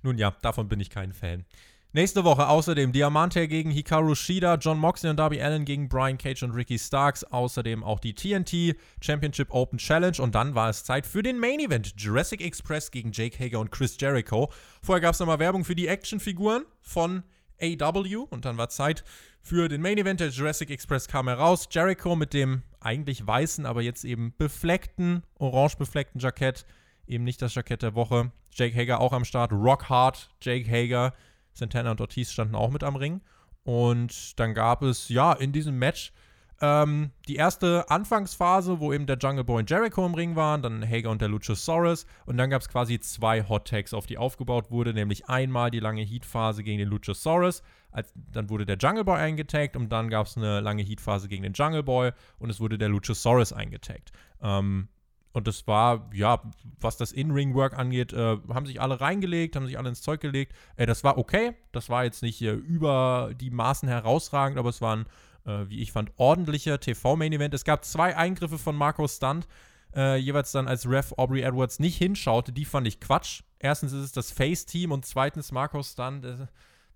Nun 0.02 0.18
ja, 0.18 0.32
davon 0.42 0.68
bin 0.68 0.82
ich 0.82 0.90
kein 0.90 1.14
Fan. 1.14 1.46
Nächste 1.94 2.26
Woche 2.26 2.50
außerdem 2.50 2.92
Diamante 2.92 3.48
gegen 3.48 3.72
Hikaru 3.72 4.14
Shida, 4.14 4.56
John 4.56 4.78
Moxley 4.78 5.10
und 5.10 5.16
Darby 5.16 5.42
Allen 5.42 5.64
gegen 5.64 5.88
Brian 5.88 6.18
Cage 6.18 6.44
und 6.44 6.52
Ricky 6.52 6.78
Starks. 6.78 7.24
Außerdem 7.24 7.86
auch 7.86 8.02
die 8.02 8.14
TNT 8.14 8.76
Championship 9.02 9.54
Open 9.54 9.78
Challenge. 9.80 10.22
Und 10.22 10.36
dann 10.36 10.54
war 10.54 10.70
es 10.70 10.84
Zeit 10.84 11.06
für 11.06 11.24
den 11.24 11.40
Main 11.40 11.62
Event. 11.62 11.94
Jurassic 11.96 12.42
Express 12.42 12.92
gegen 12.92 13.14
Jake 13.14 13.42
Hager 13.42 13.62
und 13.62 13.72
Chris 13.72 13.96
Jericho. 13.98 14.52
Vorher 14.84 15.00
gab 15.00 15.14
es 15.14 15.22
nochmal 15.22 15.40
Werbung 15.40 15.64
für 15.64 15.76
die 15.76 15.88
Actionfiguren 15.88 16.66
von 16.82 17.24
AW. 17.62 18.26
Und 18.30 18.44
dann 18.44 18.58
war 18.58 18.68
Zeit 18.68 19.06
für 19.42 19.70
den 19.70 19.82
Main 19.82 19.98
Event. 19.98 20.20
Der 20.20 20.28
Jurassic 20.28 20.72
Express 20.72 21.08
kam 21.08 21.30
heraus. 21.30 21.70
Jericho 21.72 22.18
mit 22.18 22.34
dem 22.34 22.64
eigentlich 22.82 23.26
weißen, 23.26 23.66
aber 23.66 23.82
jetzt 23.82 24.04
eben 24.04 24.34
befleckten, 24.38 25.24
orange 25.36 25.78
befleckten 25.78 26.20
Jackett. 26.20 26.66
Eben 27.08 27.24
nicht 27.24 27.42
das 27.42 27.56
Jackett 27.56 27.82
der 27.82 27.96
Woche. 27.96 28.32
Jake 28.54 28.76
Hager 28.76 29.00
auch 29.00 29.14
am 29.14 29.26
Start. 29.26 29.52
Rock 29.52 29.90
Hard, 29.90 30.30
Jake 30.42 30.70
Hager. 30.70 31.14
Santana 31.54 31.92
und 31.92 32.02
Ortiz 32.02 32.32
standen 32.32 32.56
auch 32.56 32.70
mit 32.70 32.84
am 32.84 32.96
Ring. 32.96 33.22
Und 33.64 34.40
dann 34.40 34.54
gab 34.54 34.82
es, 34.82 35.10
ja, 35.10 35.34
in 35.34 35.52
diesem 35.52 35.78
Match 35.78 36.14
ähm, 36.62 37.12
die 37.28 37.36
erste 37.36 37.90
Anfangsphase, 37.90 38.80
wo 38.80 38.92
eben 38.92 39.06
der 39.06 39.18
Jungle 39.18 39.44
Boy 39.44 39.60
und 39.60 39.70
Jericho 39.70 40.06
im 40.06 40.14
Ring 40.14 40.36
waren, 40.36 40.62
dann 40.62 40.88
Hager 40.88 41.10
und 41.10 41.22
der 41.22 41.30
Luchasaurus. 41.30 42.06
Und 42.26 42.38
dann 42.38 42.50
gab 42.50 42.62
es 42.62 42.70
quasi 42.70 43.00
zwei 43.00 43.48
Hot 43.48 43.68
Tags, 43.68 43.94
auf 43.94 44.06
die 44.06 44.18
aufgebaut 44.18 44.72
wurde, 44.72 44.94
nämlich 44.94 45.28
einmal 45.28 45.72
die 45.72 45.80
lange 45.80 46.02
Heat-Phase 46.02 46.64
gegen 46.64 46.80
den 46.80 46.90
Luchasaurus. 46.90 47.64
Als, 47.92 48.14
dann 48.16 48.50
wurde 48.50 48.66
der 48.66 48.78
Jungle 48.78 49.04
Boy 49.04 49.20
eingetaggt 49.20 49.76
und 49.76 49.90
dann 49.90 50.10
gab 50.10 50.28
es 50.28 50.38
eine 50.38 50.60
lange 50.60 50.84
Heat-Phase 50.84 51.28
gegen 51.28 51.44
den 51.44 51.54
Jungle 51.54 51.84
Boy 51.84 52.12
und 52.38 52.50
es 52.50 52.60
wurde 52.60 52.78
der 52.78 52.90
Luchasaurus 52.90 53.54
eingetaggt. 53.54 54.12
Ähm, 54.42 54.90
und 55.32 55.48
das 55.48 55.68
war, 55.68 56.10
ja, 56.14 56.42
was 56.80 56.98
das 56.98 57.12
In-Ring-Work 57.12 57.78
angeht, 57.78 58.14
äh, 58.14 58.38
haben 58.50 58.66
sich 58.66 58.82
alle 58.82 59.00
reingelegt, 59.00 59.56
haben 59.56 59.68
sich 59.68 59.78
alle 59.78 59.90
ins 59.90 60.02
Zeug 60.02 60.22
gelegt. 60.22 60.54
Äh, 60.76 60.86
das 60.86 61.04
war 61.04 61.18
okay. 61.18 61.56
Das 61.72 61.90
war 61.90 62.04
jetzt 62.04 62.24
nicht 62.24 62.42
äh, 62.42 62.54
über 62.54 63.32
die 63.40 63.52
Maßen 63.52 63.88
herausragend, 63.88 64.58
aber 64.58 64.70
es 64.70 64.82
war 64.82 64.96
ein, 64.96 65.06
äh, 65.50 65.70
wie 65.70 65.80
ich 65.80 65.92
fand, 65.92 66.12
ordentlicher 66.18 66.80
TV-Main-Event. 66.80 67.54
Es 67.54 67.64
gab 67.64 67.84
zwei 67.84 68.16
Eingriffe 68.16 68.58
von 68.58 68.76
Marco 68.76 69.08
Stunt, 69.08 69.48
äh, 69.96 70.18
jeweils 70.18 70.52
dann 70.52 70.68
als 70.68 70.88
Ref 70.88 71.14
Aubrey 71.18 71.42
Edwards 71.42 71.80
nicht 71.80 71.98
hinschaute. 71.98 72.52
Die 72.52 72.66
fand 72.66 72.88
ich 72.88 73.00
Quatsch. 73.00 73.42
Erstens 73.58 73.92
ist 73.92 74.04
es 74.04 74.12
das 74.12 74.32
Face-Team 74.32 74.92
und 74.92 75.06
zweitens 75.06 75.52
Marco 75.52 75.82
Stunt. 75.82 76.26
Äh, 76.26 76.48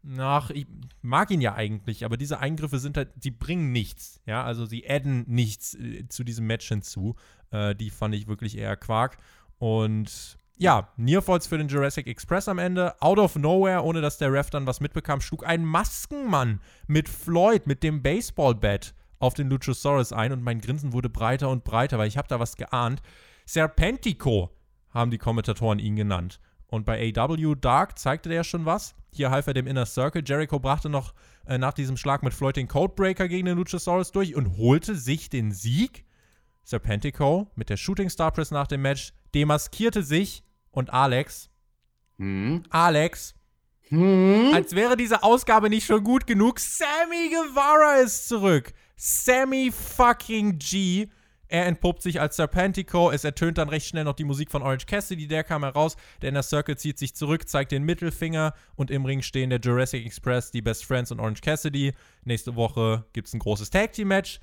nach, 0.06 0.50
ich 0.50 0.68
mag 1.02 1.32
ihn 1.32 1.40
ja 1.40 1.56
eigentlich, 1.56 2.04
aber 2.04 2.18
diese 2.18 2.40
Eingriffe 2.40 2.78
sind 2.78 2.98
halt, 2.98 3.10
die 3.16 3.32
bringen 3.32 3.72
nichts. 3.72 4.22
Ja, 4.26 4.44
also 4.44 4.66
sie 4.66 4.88
adden 4.88 5.24
nichts 5.28 5.76
äh, 5.76 6.08
zu 6.10 6.24
diesem 6.24 6.46
Match 6.46 6.68
hinzu. 6.68 7.16
Äh, 7.52 7.74
die 7.74 7.90
fand 7.90 8.14
ich 8.14 8.28
wirklich 8.28 8.58
eher 8.58 8.76
Quark. 8.76 9.18
Und 9.60 10.38
ja, 10.58 10.90
Nearfalls 10.98 11.48
für 11.48 11.58
den 11.58 11.68
Jurassic 11.68 12.08
Express 12.08 12.48
am 12.48 12.60
Ende. 12.60 12.94
Out 13.02 13.20
of 13.20 13.36
nowhere, 13.36 13.84
ohne 13.84 14.02
dass 14.02 14.18
der 14.18 14.32
Ref 14.32 14.50
dann 14.50 14.68
was 14.68 14.80
mitbekam, 14.80 15.22
schlug 15.22 15.46
ein 15.46 15.66
Maskenmann 15.66 16.62
mit 16.88 17.10
Floyd, 17.10 17.68
mit 17.68 17.84
dem 17.84 18.04
Baseballbat 18.04 18.94
auf 19.20 19.34
den 19.34 19.50
Luchasaurus 19.50 20.14
ein 20.14 20.32
und 20.32 20.44
mein 20.44 20.62
Grinsen 20.62 20.94
wurde 20.94 21.10
breiter 21.10 21.50
und 21.50 21.64
breiter, 21.64 21.98
weil 21.98 22.08
ich 22.08 22.18
habe 22.18 22.28
da 22.28 22.40
was 22.40 22.56
geahnt. 22.56 23.02
Serpentico 23.46 24.52
haben 24.90 25.12
die 25.12 25.18
Kommentatoren 25.18 25.80
ihn 25.80 25.96
genannt. 25.96 26.40
Und 26.68 26.86
bei 26.86 27.14
AW 27.16 27.56
Dark 27.56 28.00
zeigte 28.00 28.30
der 28.30 28.44
schon 28.44 28.66
was. 28.66 28.96
Hier 29.12 29.30
half 29.30 29.48
er 29.48 29.54
dem 29.54 29.68
Inner 29.68 29.86
Circle. 29.86 30.24
Jericho 30.26 30.60
brachte 30.60 30.90
noch 30.90 31.14
äh, 31.46 31.58
nach 31.58 31.74
diesem 31.74 31.98
Schlag 31.98 32.24
mit 32.24 32.34
Floyd 32.34 32.56
den 32.56 32.68
Codebreaker 32.68 33.28
gegen 33.28 33.46
den 33.46 33.58
Luchasaurus 33.58 34.12
durch 34.12 34.36
und 34.36 34.58
holte 34.58 34.96
sich 34.96 35.30
den 35.30 35.52
Sieg. 35.52 36.06
Serpentico 36.64 37.52
mit 37.56 37.70
der 37.70 37.78
Shooting 37.78 38.10
Star 38.10 38.32
Press 38.32 38.52
nach 38.52 38.68
dem 38.68 38.82
Match 38.82 39.14
demaskierte 39.34 40.04
sich 40.04 40.44
und 40.72 40.92
Alex, 40.92 41.50
Hm. 42.18 42.64
Alex, 42.70 43.34
Hm. 43.90 44.52
als 44.54 44.76
wäre 44.76 44.96
diese 44.96 45.24
Ausgabe 45.24 45.70
nicht 45.70 45.86
schon 45.86 46.04
gut 46.04 46.26
genug, 46.28 46.60
Sammy 46.60 47.30
Guevara 47.30 47.98
ist 48.02 48.28
zurück. 48.28 48.74
Sammy 48.96 49.72
fucking 49.72 50.58
G. 50.60 51.08
Er 51.48 51.66
entpuppt 51.68 52.02
sich 52.02 52.20
als 52.20 52.38
Serpentico. 52.38 53.12
Es 53.12 53.24
ertönt 53.24 53.58
dann 53.60 53.70
recht 53.70 53.88
schnell 53.88 54.06
noch 54.06 54.16
die 54.16 54.24
Musik 54.24 54.50
von 54.50 54.64
Orange 54.64 54.86
Cassidy. 54.88 55.28
Der 55.28 55.44
kam 55.44 55.64
heraus. 55.64 55.96
Der 56.22 56.30
Inner 56.30 56.42
Circle 56.42 56.78
zieht 56.78 56.98
sich 56.98 57.14
zurück, 57.16 57.48
zeigt 57.48 57.72
den 57.72 57.84
Mittelfinger. 57.84 58.54
Und 58.76 58.90
im 58.90 59.06
Ring 59.06 59.22
stehen 59.22 59.52
der 59.52 59.60
Jurassic 59.60 60.04
Express, 60.06 60.50
die 60.50 60.62
Best 60.64 60.86
Friends 60.86 61.12
und 61.12 61.20
Orange 61.20 61.42
Cassidy. 61.42 61.94
Nächste 62.24 62.56
Woche 62.56 63.06
gibt 63.14 63.28
es 63.28 63.34
ein 63.36 63.40
großes 63.40 63.70
Tag 63.70 63.92
Team 63.94 64.08
Match. 64.08 64.40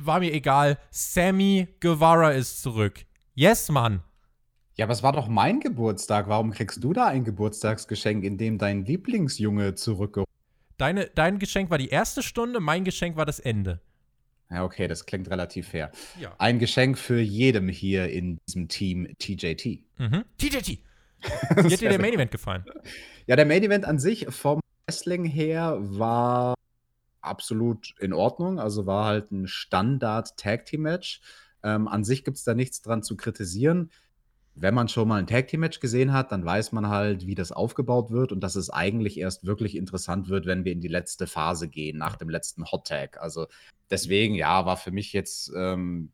War 0.00 0.20
mir 0.20 0.32
egal. 0.34 0.78
Sammy 0.90 1.68
Guevara 1.80 2.32
ist 2.32 2.60
zurück. 2.60 3.06
Yes, 3.34 3.70
Mann. 3.70 4.02
Ja, 4.80 4.86
aber 4.86 4.94
es 4.94 5.02
war 5.02 5.12
doch 5.12 5.28
mein 5.28 5.60
Geburtstag. 5.60 6.26
Warum 6.28 6.52
kriegst 6.52 6.82
du 6.82 6.94
da 6.94 7.04
ein 7.04 7.22
Geburtstagsgeschenk, 7.22 8.24
in 8.24 8.38
dem 8.38 8.56
dein 8.56 8.86
Lieblingsjunge 8.86 9.74
zurückgeholt 9.74 10.26
Deine, 10.78 11.10
dein 11.14 11.38
Geschenk 11.38 11.68
war 11.68 11.76
die 11.76 11.90
erste 11.90 12.22
Stunde, 12.22 12.60
mein 12.60 12.84
Geschenk 12.84 13.14
war 13.14 13.26
das 13.26 13.40
Ende. 13.40 13.82
Ja, 14.48 14.64
okay, 14.64 14.88
das 14.88 15.04
klingt 15.04 15.28
relativ 15.28 15.68
fair. 15.68 15.92
Ja. 16.18 16.34
Ein 16.38 16.58
Geschenk 16.58 16.96
für 16.96 17.20
jedem 17.20 17.68
hier 17.68 18.08
in 18.08 18.38
diesem 18.48 18.68
Team 18.68 19.06
TJT. 19.18 19.82
Mhm. 19.98 20.24
TJT. 20.38 20.68
Wie 20.68 20.78
hat 21.74 21.80
dir 21.82 21.90
der 21.90 22.00
Main 22.00 22.14
Event 22.14 22.30
gefallen? 22.30 22.64
Ja, 23.26 23.36
der 23.36 23.44
Main 23.44 23.62
Event 23.62 23.84
an 23.84 23.98
sich 23.98 24.28
vom 24.30 24.60
Wrestling 24.86 25.26
her 25.26 25.76
war 25.78 26.54
absolut 27.20 27.94
in 28.00 28.14
Ordnung. 28.14 28.58
Also 28.58 28.86
war 28.86 29.04
halt 29.04 29.30
ein 29.30 29.46
Standard-Tag-Team-Match. 29.46 31.20
Ähm, 31.62 31.86
an 31.86 32.02
sich 32.02 32.24
gibt 32.24 32.38
es 32.38 32.44
da 32.44 32.54
nichts 32.54 32.80
dran 32.80 33.02
zu 33.02 33.18
kritisieren. 33.18 33.90
Wenn 34.54 34.74
man 34.74 34.88
schon 34.88 35.08
mal 35.08 35.18
ein 35.18 35.26
Tag-Team-Match 35.26 35.80
gesehen 35.80 36.12
hat, 36.12 36.32
dann 36.32 36.44
weiß 36.44 36.72
man 36.72 36.88
halt, 36.88 37.26
wie 37.26 37.34
das 37.34 37.52
aufgebaut 37.52 38.10
wird 38.10 38.32
und 38.32 38.40
dass 38.40 38.56
es 38.56 38.68
eigentlich 38.68 39.18
erst 39.18 39.46
wirklich 39.46 39.76
interessant 39.76 40.28
wird, 40.28 40.46
wenn 40.46 40.64
wir 40.64 40.72
in 40.72 40.80
die 40.80 40.88
letzte 40.88 41.26
Phase 41.26 41.68
gehen, 41.68 41.96
nach 41.96 42.16
dem 42.16 42.28
letzten 42.28 42.64
Hot-Tag. 42.70 43.20
Also 43.20 43.46
deswegen, 43.90 44.34
ja, 44.34 44.66
war 44.66 44.76
für 44.76 44.90
mich 44.90 45.12
jetzt 45.12 45.52
ähm, 45.56 46.10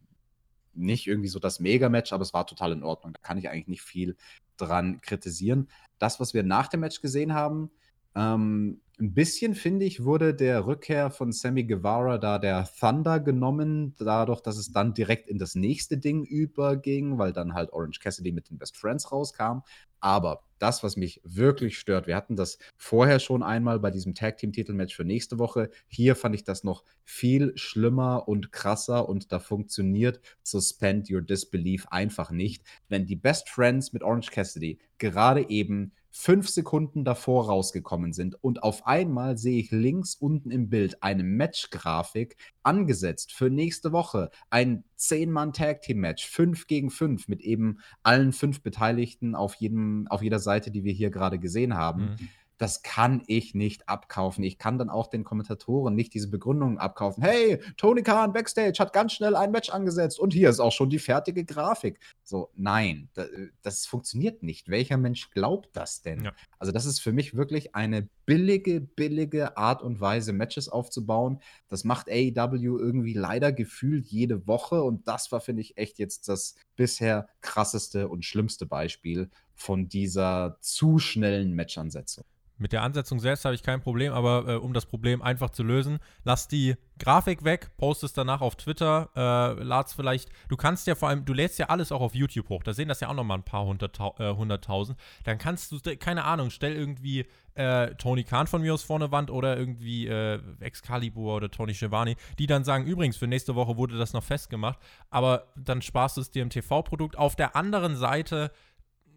nicht 0.74 1.06
irgendwie 1.06 1.28
so 1.28 1.38
das 1.38 1.60
Mega-Match, 1.60 2.12
aber 2.12 2.22
es 2.22 2.34
war 2.34 2.46
total 2.46 2.72
in 2.72 2.82
Ordnung. 2.82 3.14
Da 3.14 3.20
kann 3.20 3.38
ich 3.38 3.48
eigentlich 3.48 3.68
nicht 3.68 3.82
viel 3.82 4.16
dran 4.56 5.00
kritisieren. 5.00 5.68
Das, 5.98 6.20
was 6.20 6.34
wir 6.34 6.42
nach 6.42 6.68
dem 6.68 6.80
Match 6.80 7.00
gesehen 7.00 7.34
haben, 7.34 7.70
ähm, 8.14 8.80
ein 8.98 9.12
bisschen, 9.12 9.54
finde 9.54 9.84
ich, 9.84 10.04
wurde 10.04 10.34
der 10.34 10.66
Rückkehr 10.66 11.10
von 11.10 11.30
Sammy 11.30 11.64
Guevara 11.64 12.16
da 12.16 12.38
der 12.38 12.66
Thunder 12.80 13.20
genommen, 13.20 13.94
dadurch, 13.98 14.40
dass 14.40 14.56
es 14.56 14.72
dann 14.72 14.94
direkt 14.94 15.28
in 15.28 15.38
das 15.38 15.54
nächste 15.54 15.98
Ding 15.98 16.24
überging, 16.24 17.18
weil 17.18 17.32
dann 17.32 17.52
halt 17.52 17.72
Orange 17.72 18.00
Cassidy 18.00 18.32
mit 18.32 18.48
den 18.48 18.56
Best 18.58 18.76
Friends 18.76 19.12
rauskam. 19.12 19.60
Aber 20.00 20.44
das, 20.58 20.82
was 20.82 20.96
mich 20.96 21.20
wirklich 21.24 21.78
stört, 21.78 22.06
wir 22.06 22.16
hatten 22.16 22.36
das 22.36 22.58
vorher 22.76 23.18
schon 23.18 23.42
einmal 23.42 23.80
bei 23.80 23.90
diesem 23.90 24.14
Tag 24.14 24.38
Team 24.38 24.52
Titelmatch 24.52 24.96
für 24.96 25.04
nächste 25.04 25.38
Woche. 25.38 25.68
Hier 25.88 26.16
fand 26.16 26.34
ich 26.34 26.44
das 26.44 26.64
noch 26.64 26.82
viel 27.04 27.52
schlimmer 27.56 28.26
und 28.28 28.52
krasser 28.52 29.08
und 29.08 29.30
da 29.30 29.40
funktioniert 29.40 30.20
Suspend 30.42 31.10
Your 31.10 31.20
Disbelief 31.20 31.86
einfach 31.88 32.30
nicht. 32.30 32.62
Wenn 32.88 33.04
die 33.04 33.16
Best 33.16 33.50
Friends 33.50 33.92
mit 33.92 34.02
Orange 34.02 34.30
Cassidy 34.30 34.78
gerade 34.98 35.50
eben 35.50 35.92
fünf 36.18 36.48
Sekunden 36.48 37.04
davor 37.04 37.46
rausgekommen 37.46 38.14
sind 38.14 38.42
und 38.42 38.62
auf 38.62 38.86
einmal 38.86 39.36
sehe 39.36 39.60
ich 39.60 39.70
links 39.70 40.14
unten 40.14 40.50
im 40.50 40.70
Bild 40.70 41.02
eine 41.02 41.22
Match-Grafik 41.22 42.36
angesetzt 42.62 43.34
für 43.34 43.50
nächste 43.50 43.92
Woche. 43.92 44.30
Ein 44.48 44.84
10-Mann-Tag-Team-Match, 44.98 46.26
5 46.26 46.66
gegen 46.68 46.90
5 46.90 47.28
mit 47.28 47.42
eben 47.42 47.80
allen 48.02 48.32
fünf 48.32 48.62
Beteiligten 48.62 49.34
auf, 49.34 49.56
jedem, 49.56 50.06
auf 50.08 50.22
jeder 50.22 50.38
Seite, 50.38 50.70
die 50.70 50.84
wir 50.84 50.92
hier 50.94 51.10
gerade 51.10 51.38
gesehen 51.38 51.74
haben. 51.74 52.16
Mhm 52.18 52.28
das 52.58 52.82
kann 52.82 53.22
ich 53.26 53.54
nicht 53.54 53.88
abkaufen. 53.88 54.42
Ich 54.42 54.58
kann 54.58 54.78
dann 54.78 54.88
auch 54.88 55.08
den 55.08 55.24
Kommentatoren 55.24 55.94
nicht 55.94 56.14
diese 56.14 56.28
Begründungen 56.28 56.78
abkaufen. 56.78 57.22
Hey, 57.22 57.60
Tony 57.76 58.02
Khan 58.02 58.32
backstage 58.32 58.78
hat 58.78 58.92
ganz 58.92 59.12
schnell 59.12 59.36
ein 59.36 59.50
Match 59.50 59.70
angesetzt 59.70 60.18
und 60.18 60.32
hier 60.32 60.48
ist 60.48 60.60
auch 60.60 60.72
schon 60.72 60.90
die 60.90 60.98
fertige 60.98 61.44
Grafik. 61.44 61.98
So, 62.28 62.50
nein, 62.56 63.08
das, 63.14 63.28
das 63.62 63.86
funktioniert 63.86 64.42
nicht. 64.42 64.68
Welcher 64.68 64.96
Mensch 64.96 65.30
glaubt 65.30 65.70
das 65.74 66.02
denn? 66.02 66.24
Ja. 66.24 66.32
Also, 66.58 66.72
das 66.72 66.84
ist 66.84 66.98
für 66.98 67.12
mich 67.12 67.36
wirklich 67.36 67.76
eine 67.76 68.08
billige, 68.24 68.80
billige 68.80 69.56
Art 69.56 69.80
und 69.80 70.00
Weise, 70.00 70.32
Matches 70.32 70.68
aufzubauen. 70.68 71.40
Das 71.68 71.84
macht 71.84 72.08
AEW 72.10 72.78
irgendwie 72.78 73.14
leider 73.14 73.52
gefühlt 73.52 74.06
jede 74.06 74.48
Woche 74.48 74.82
und 74.82 75.06
das 75.06 75.30
war, 75.30 75.40
finde 75.40 75.62
ich, 75.62 75.76
echt 75.78 76.00
jetzt 76.00 76.28
das 76.28 76.56
bisher 76.74 77.28
krasseste 77.42 78.08
und 78.08 78.24
schlimmste 78.24 78.66
Beispiel 78.66 79.30
von 79.54 79.88
dieser 79.88 80.58
zu 80.60 80.98
schnellen 80.98 81.54
Matchansetzung. 81.54 82.24
Mit 82.58 82.72
der 82.72 82.82
Ansetzung 82.82 83.20
selbst 83.20 83.44
habe 83.44 83.54
ich 83.54 83.62
kein 83.62 83.80
Problem, 83.80 84.12
aber 84.12 84.48
äh, 84.48 84.56
um 84.56 84.72
das 84.72 84.86
Problem 84.86 85.20
einfach 85.20 85.50
zu 85.50 85.62
lösen, 85.62 85.98
lass 86.24 86.48
die 86.48 86.76
Grafik 86.98 87.44
weg, 87.44 87.70
post 87.76 88.02
es 88.02 88.14
danach 88.14 88.40
auf 88.40 88.56
Twitter, 88.56 89.10
äh, 89.14 89.62
lad's 89.62 89.92
vielleicht, 89.92 90.30
du 90.48 90.56
kannst 90.56 90.86
ja 90.86 90.94
vor 90.94 91.10
allem, 91.10 91.26
du 91.26 91.34
lädst 91.34 91.58
ja 91.58 91.66
alles 91.66 91.92
auch 91.92 92.00
auf 92.00 92.14
YouTube 92.14 92.48
hoch, 92.48 92.62
da 92.62 92.72
sehen 92.72 92.88
das 92.88 93.00
ja 93.00 93.08
auch 93.08 93.14
nochmal 93.14 93.38
ein 93.38 93.44
paar 93.44 93.66
äh, 93.66 94.34
hunderttausend, 94.34 94.98
äh, 94.98 95.02
dann 95.24 95.36
kannst 95.36 95.72
du, 95.72 95.96
keine 95.98 96.24
Ahnung, 96.24 96.48
stell 96.48 96.74
irgendwie 96.74 97.26
äh, 97.56 97.94
Tony 97.96 98.24
Khan 98.24 98.46
von 98.46 98.62
mir 98.62 98.72
aus 98.72 98.82
vorne 98.82 99.10
Wand 99.12 99.30
oder 99.30 99.56
irgendwie 99.56 100.06
äh, 100.06 100.40
Excalibur 100.60 101.36
oder 101.36 101.50
Tony 101.50 101.74
Schiavone, 101.74 102.16
die 102.38 102.46
dann 102.46 102.64
sagen, 102.64 102.86
übrigens, 102.86 103.16
für 103.16 103.26
nächste 103.26 103.54
Woche 103.54 103.76
wurde 103.76 103.98
das 103.98 104.12
noch 104.12 104.22
festgemacht, 104.22 104.78
aber 105.10 105.48
dann 105.56 105.82
sparst 105.82 106.16
du 106.16 106.20
es 106.20 106.30
dir 106.30 106.42
im 106.42 106.50
TV-Produkt. 106.50 107.16
Auf 107.18 107.36
der 107.36 107.56
anderen 107.56 107.96
Seite 107.96 108.50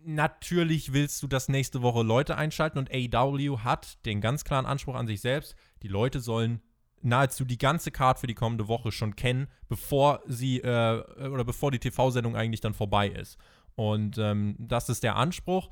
natürlich 0.05 0.93
willst 0.93 1.21
du, 1.23 1.27
dass 1.27 1.49
nächste 1.49 1.81
Woche 1.81 2.03
Leute 2.03 2.37
einschalten 2.37 2.77
und 2.77 2.89
AEW 2.91 3.59
hat 3.59 4.03
den 4.05 4.21
ganz 4.21 4.43
klaren 4.43 4.65
Anspruch 4.65 4.95
an 4.95 5.07
sich 5.07 5.21
selbst, 5.21 5.55
die 5.81 5.87
Leute 5.87 6.19
sollen 6.19 6.61
nahezu 7.01 7.45
die 7.45 7.57
ganze 7.57 7.91
Card 7.91 8.19
für 8.19 8.27
die 8.27 8.33
kommende 8.33 8.67
Woche 8.67 8.91
schon 8.91 9.15
kennen, 9.15 9.47
bevor 9.67 10.21
sie 10.27 10.59
äh, 10.59 11.03
oder 11.27 11.45
bevor 11.45 11.71
die 11.71 11.79
TV-Sendung 11.79 12.35
eigentlich 12.35 12.61
dann 12.61 12.73
vorbei 12.73 13.07
ist. 13.07 13.37
Und 13.75 14.17
ähm, 14.17 14.55
das 14.59 14.89
ist 14.89 15.03
der 15.03 15.15
Anspruch. 15.15 15.69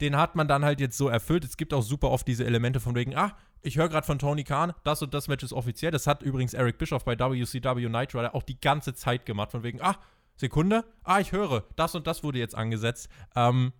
Den 0.00 0.16
hat 0.16 0.34
man 0.34 0.48
dann 0.48 0.64
halt 0.64 0.80
jetzt 0.80 0.98
so 0.98 1.08
erfüllt. 1.08 1.44
Es 1.44 1.56
gibt 1.56 1.72
auch 1.72 1.82
super 1.82 2.10
oft 2.10 2.26
diese 2.28 2.44
Elemente 2.44 2.80
von 2.80 2.94
wegen, 2.94 3.16
ah, 3.16 3.36
ich 3.62 3.78
höre 3.78 3.88
gerade 3.88 4.06
von 4.06 4.18
Tony 4.18 4.44
Khan, 4.44 4.72
das 4.84 5.00
und 5.02 5.14
das 5.14 5.28
Match 5.28 5.44
ist 5.44 5.52
offiziell. 5.52 5.92
Das 5.92 6.06
hat 6.06 6.22
übrigens 6.22 6.52
Eric 6.52 6.78
Bischoff 6.78 7.04
bei 7.04 7.18
WCW 7.18 7.88
Night 7.88 8.14
Rider 8.14 8.34
auch 8.34 8.42
die 8.42 8.60
ganze 8.60 8.94
Zeit 8.94 9.24
gemacht, 9.24 9.52
von 9.52 9.62
wegen, 9.62 9.80
ah, 9.80 9.96
Sekunde. 10.42 10.84
Ah, 11.04 11.20
ich 11.20 11.30
höre, 11.30 11.64
das 11.76 11.94
und 11.94 12.08
das 12.08 12.24
wurde 12.24 12.40
jetzt 12.40 12.56
angesetzt. 12.56 13.08
Ähm, 13.36 13.72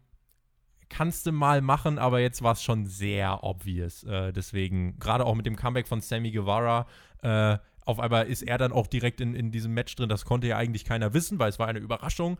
kannst 0.89 1.27
du 1.27 1.33
mal 1.33 1.61
machen, 1.61 1.99
aber 1.99 2.21
jetzt 2.21 2.43
war 2.43 2.53
es 2.53 2.63
schon 2.63 2.87
sehr 2.87 3.43
obvious. 3.43 4.05
Äh, 4.05 4.33
deswegen, 4.33 4.97
gerade 5.01 5.27
auch 5.27 5.35
mit 5.35 5.45
dem 5.45 5.57
Comeback 5.57 5.89
von 5.89 6.01
Sammy 6.01 6.31
Guevara, 6.31 6.87
äh, 7.23 7.59
auf 7.85 7.99
einmal 7.99 8.29
ist 8.29 8.43
er 8.43 8.59
dann 8.59 8.71
auch 8.71 8.87
direkt 8.87 9.21
in, 9.21 9.35
in 9.35 9.51
diesem 9.51 9.75
Match 9.75 9.97
drin. 9.97 10.09
Das 10.09 10.25
konnte 10.25 10.47
ja 10.47 10.57
eigentlich 10.57 10.85
keiner 10.85 11.13
wissen, 11.15 11.41
weil 11.41 11.49
es 11.49 11.59
war 11.59 11.67
eine 11.67 11.81
Überraschung. 11.81 12.39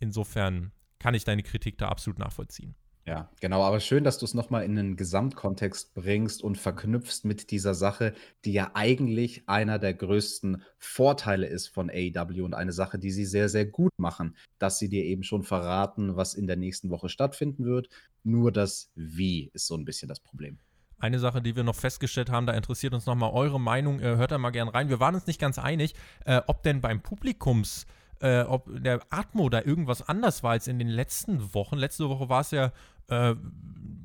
Insofern 0.00 0.72
kann 0.98 1.12
ich 1.12 1.24
deine 1.24 1.42
Kritik 1.42 1.76
da 1.76 1.88
absolut 1.88 2.18
nachvollziehen. 2.18 2.74
Ja, 3.08 3.30
genau, 3.40 3.62
aber 3.62 3.80
schön, 3.80 4.04
dass 4.04 4.18
du 4.18 4.26
es 4.26 4.34
nochmal 4.34 4.64
in 4.64 4.76
den 4.76 4.96
Gesamtkontext 4.96 5.94
bringst 5.94 6.42
und 6.42 6.58
verknüpfst 6.58 7.24
mit 7.24 7.50
dieser 7.50 7.72
Sache, 7.72 8.12
die 8.44 8.52
ja 8.52 8.72
eigentlich 8.74 9.48
einer 9.48 9.78
der 9.78 9.94
größten 9.94 10.62
Vorteile 10.76 11.46
ist 11.46 11.68
von 11.68 11.88
AEW 11.88 12.44
und 12.44 12.52
eine 12.52 12.72
Sache, 12.72 12.98
die 12.98 13.10
sie 13.10 13.24
sehr, 13.24 13.48
sehr 13.48 13.64
gut 13.64 13.92
machen, 13.96 14.36
dass 14.58 14.78
sie 14.78 14.90
dir 14.90 15.04
eben 15.04 15.22
schon 15.22 15.42
verraten, 15.42 16.16
was 16.16 16.34
in 16.34 16.46
der 16.46 16.56
nächsten 16.56 16.90
Woche 16.90 17.08
stattfinden 17.08 17.64
wird. 17.64 17.88
Nur 18.24 18.52
das 18.52 18.92
Wie 18.94 19.50
ist 19.54 19.68
so 19.68 19.74
ein 19.74 19.86
bisschen 19.86 20.10
das 20.10 20.20
Problem. 20.20 20.58
Eine 20.98 21.18
Sache, 21.18 21.40
die 21.40 21.56
wir 21.56 21.64
noch 21.64 21.76
festgestellt 21.76 22.28
haben, 22.28 22.44
da 22.44 22.52
interessiert 22.52 22.92
uns 22.92 23.06
nochmal 23.06 23.30
eure 23.32 23.58
Meinung. 23.58 24.00
Äh, 24.00 24.16
hört 24.16 24.32
da 24.32 24.38
mal 24.38 24.50
gern 24.50 24.68
rein. 24.68 24.90
Wir 24.90 25.00
waren 25.00 25.14
uns 25.14 25.26
nicht 25.26 25.40
ganz 25.40 25.58
einig, 25.58 25.94
äh, 26.26 26.42
ob 26.46 26.62
denn 26.62 26.82
beim 26.82 27.00
Publikums 27.00 27.86
äh, 28.20 28.42
ob 28.42 28.68
der 28.82 29.00
Atmo 29.10 29.48
da 29.48 29.62
irgendwas 29.62 30.08
anders 30.08 30.42
war 30.42 30.52
als 30.52 30.66
in 30.66 30.78
den 30.78 30.88
letzten 30.88 31.54
Wochen. 31.54 31.76
Letzte 31.76 32.08
Woche 32.08 32.28
war 32.28 32.40
es 32.40 32.50
ja 32.50 32.72
äh, 33.08 33.34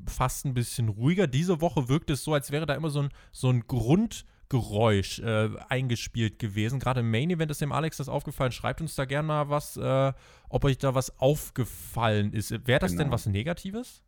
fast 0.07 0.45
ein 0.45 0.53
bisschen 0.53 0.89
ruhiger. 0.89 1.27
Diese 1.27 1.61
Woche 1.61 1.89
wirkt 1.89 2.09
es 2.09 2.23
so, 2.23 2.33
als 2.33 2.51
wäre 2.51 2.65
da 2.65 2.75
immer 2.75 2.89
so 2.89 3.01
ein, 3.01 3.09
so 3.31 3.49
ein 3.49 3.65
Grundgeräusch 3.67 5.19
äh, 5.19 5.49
eingespielt 5.69 6.39
gewesen. 6.39 6.79
Gerade 6.79 7.01
im 7.01 7.11
Main 7.11 7.29
Event 7.29 7.51
ist 7.51 7.61
dem 7.61 7.71
Alex 7.71 7.97
das 7.97 8.09
aufgefallen. 8.09 8.51
Schreibt 8.51 8.81
uns 8.81 8.95
da 8.95 9.05
gerne 9.05 9.27
mal 9.27 9.49
was, 9.49 9.77
äh, 9.77 10.13
ob 10.49 10.65
euch 10.65 10.77
da 10.77 10.95
was 10.95 11.19
aufgefallen 11.19 12.33
ist. 12.33 12.51
Wäre 12.67 12.79
das 12.79 12.91
genau. 12.91 13.03
denn 13.03 13.11
was 13.11 13.25
Negatives? 13.25 14.03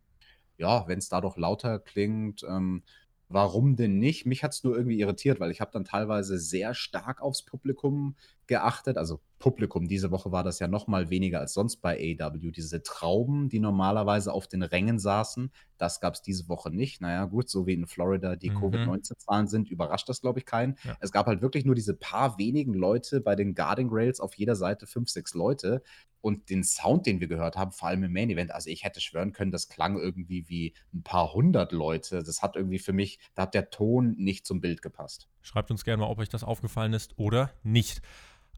Ja, 0.58 0.86
wenn 0.88 0.98
es 0.98 1.08
da 1.08 1.20
doch 1.20 1.36
lauter 1.36 1.78
klingt. 1.78 2.42
Ähm, 2.48 2.82
warum 3.28 3.76
denn 3.76 3.98
nicht? 3.98 4.26
Mich 4.26 4.42
hat 4.42 4.52
es 4.52 4.64
nur 4.64 4.76
irgendwie 4.76 5.00
irritiert, 5.00 5.40
weil 5.40 5.50
ich 5.50 5.60
habe 5.60 5.72
dann 5.72 5.84
teilweise 5.84 6.38
sehr 6.38 6.74
stark 6.74 7.20
aufs 7.20 7.42
Publikum 7.42 8.16
geachtet. 8.46 8.98
Also 8.98 9.20
Publikum, 9.38 9.86
diese 9.86 10.10
Woche 10.10 10.32
war 10.32 10.42
das 10.42 10.58
ja 10.60 10.68
noch 10.68 10.86
mal 10.86 11.10
weniger 11.10 11.40
als 11.40 11.52
sonst 11.52 11.76
bei 11.76 12.16
AW. 12.18 12.50
Diese 12.50 12.82
Trauben, 12.82 13.48
die 13.48 13.60
normalerweise 13.60 14.32
auf 14.32 14.48
den 14.48 14.62
Rängen 14.62 14.98
saßen, 14.98 15.52
das 15.76 16.00
gab 16.00 16.14
es 16.14 16.22
diese 16.22 16.48
Woche 16.48 16.70
nicht. 16.70 17.00
Naja, 17.02 17.26
gut, 17.26 17.50
so 17.50 17.66
wie 17.66 17.74
in 17.74 17.86
Florida 17.86 18.36
die 18.36 18.50
mhm. 18.50 18.60
Covid-19-Zahlen 18.60 19.46
sind, 19.46 19.70
überrascht 19.70 20.08
das, 20.08 20.22
glaube 20.22 20.38
ich, 20.38 20.46
keinen. 20.46 20.76
Ja. 20.84 20.96
Es 21.00 21.12
gab 21.12 21.26
halt 21.26 21.42
wirklich 21.42 21.64
nur 21.64 21.74
diese 21.74 21.94
paar 21.94 22.38
wenigen 22.38 22.72
Leute 22.72 23.20
bei 23.20 23.36
den 23.36 23.54
Guarding 23.54 23.88
Rails 23.90 24.20
auf 24.20 24.34
jeder 24.34 24.56
Seite, 24.56 24.86
fünf, 24.86 25.10
sechs 25.10 25.34
Leute. 25.34 25.82
Und 26.22 26.50
den 26.50 26.64
Sound, 26.64 27.06
den 27.06 27.20
wir 27.20 27.28
gehört 27.28 27.56
haben, 27.56 27.70
vor 27.70 27.88
allem 27.88 28.02
im 28.02 28.12
Main 28.12 28.30
Event, 28.30 28.50
also 28.50 28.68
ich 28.68 28.82
hätte 28.82 29.00
schwören 29.00 29.32
können, 29.32 29.52
das 29.52 29.68
klang 29.68 29.96
irgendwie 29.96 30.48
wie 30.48 30.74
ein 30.92 31.02
paar 31.04 31.32
hundert 31.34 31.72
Leute. 31.72 32.24
Das 32.24 32.42
hat 32.42 32.56
irgendwie 32.56 32.80
für 32.80 32.92
mich, 32.92 33.20
da 33.34 33.42
hat 33.42 33.54
der 33.54 33.70
Ton 33.70 34.14
nicht 34.16 34.46
zum 34.46 34.60
Bild 34.60 34.82
gepasst. 34.82 35.28
Schreibt 35.42 35.70
uns 35.70 35.84
gerne 35.84 36.02
mal, 36.02 36.08
ob 36.08 36.18
euch 36.18 36.28
das 36.28 36.42
aufgefallen 36.42 36.94
ist 36.94 37.16
oder 37.18 37.52
nicht. 37.62 38.02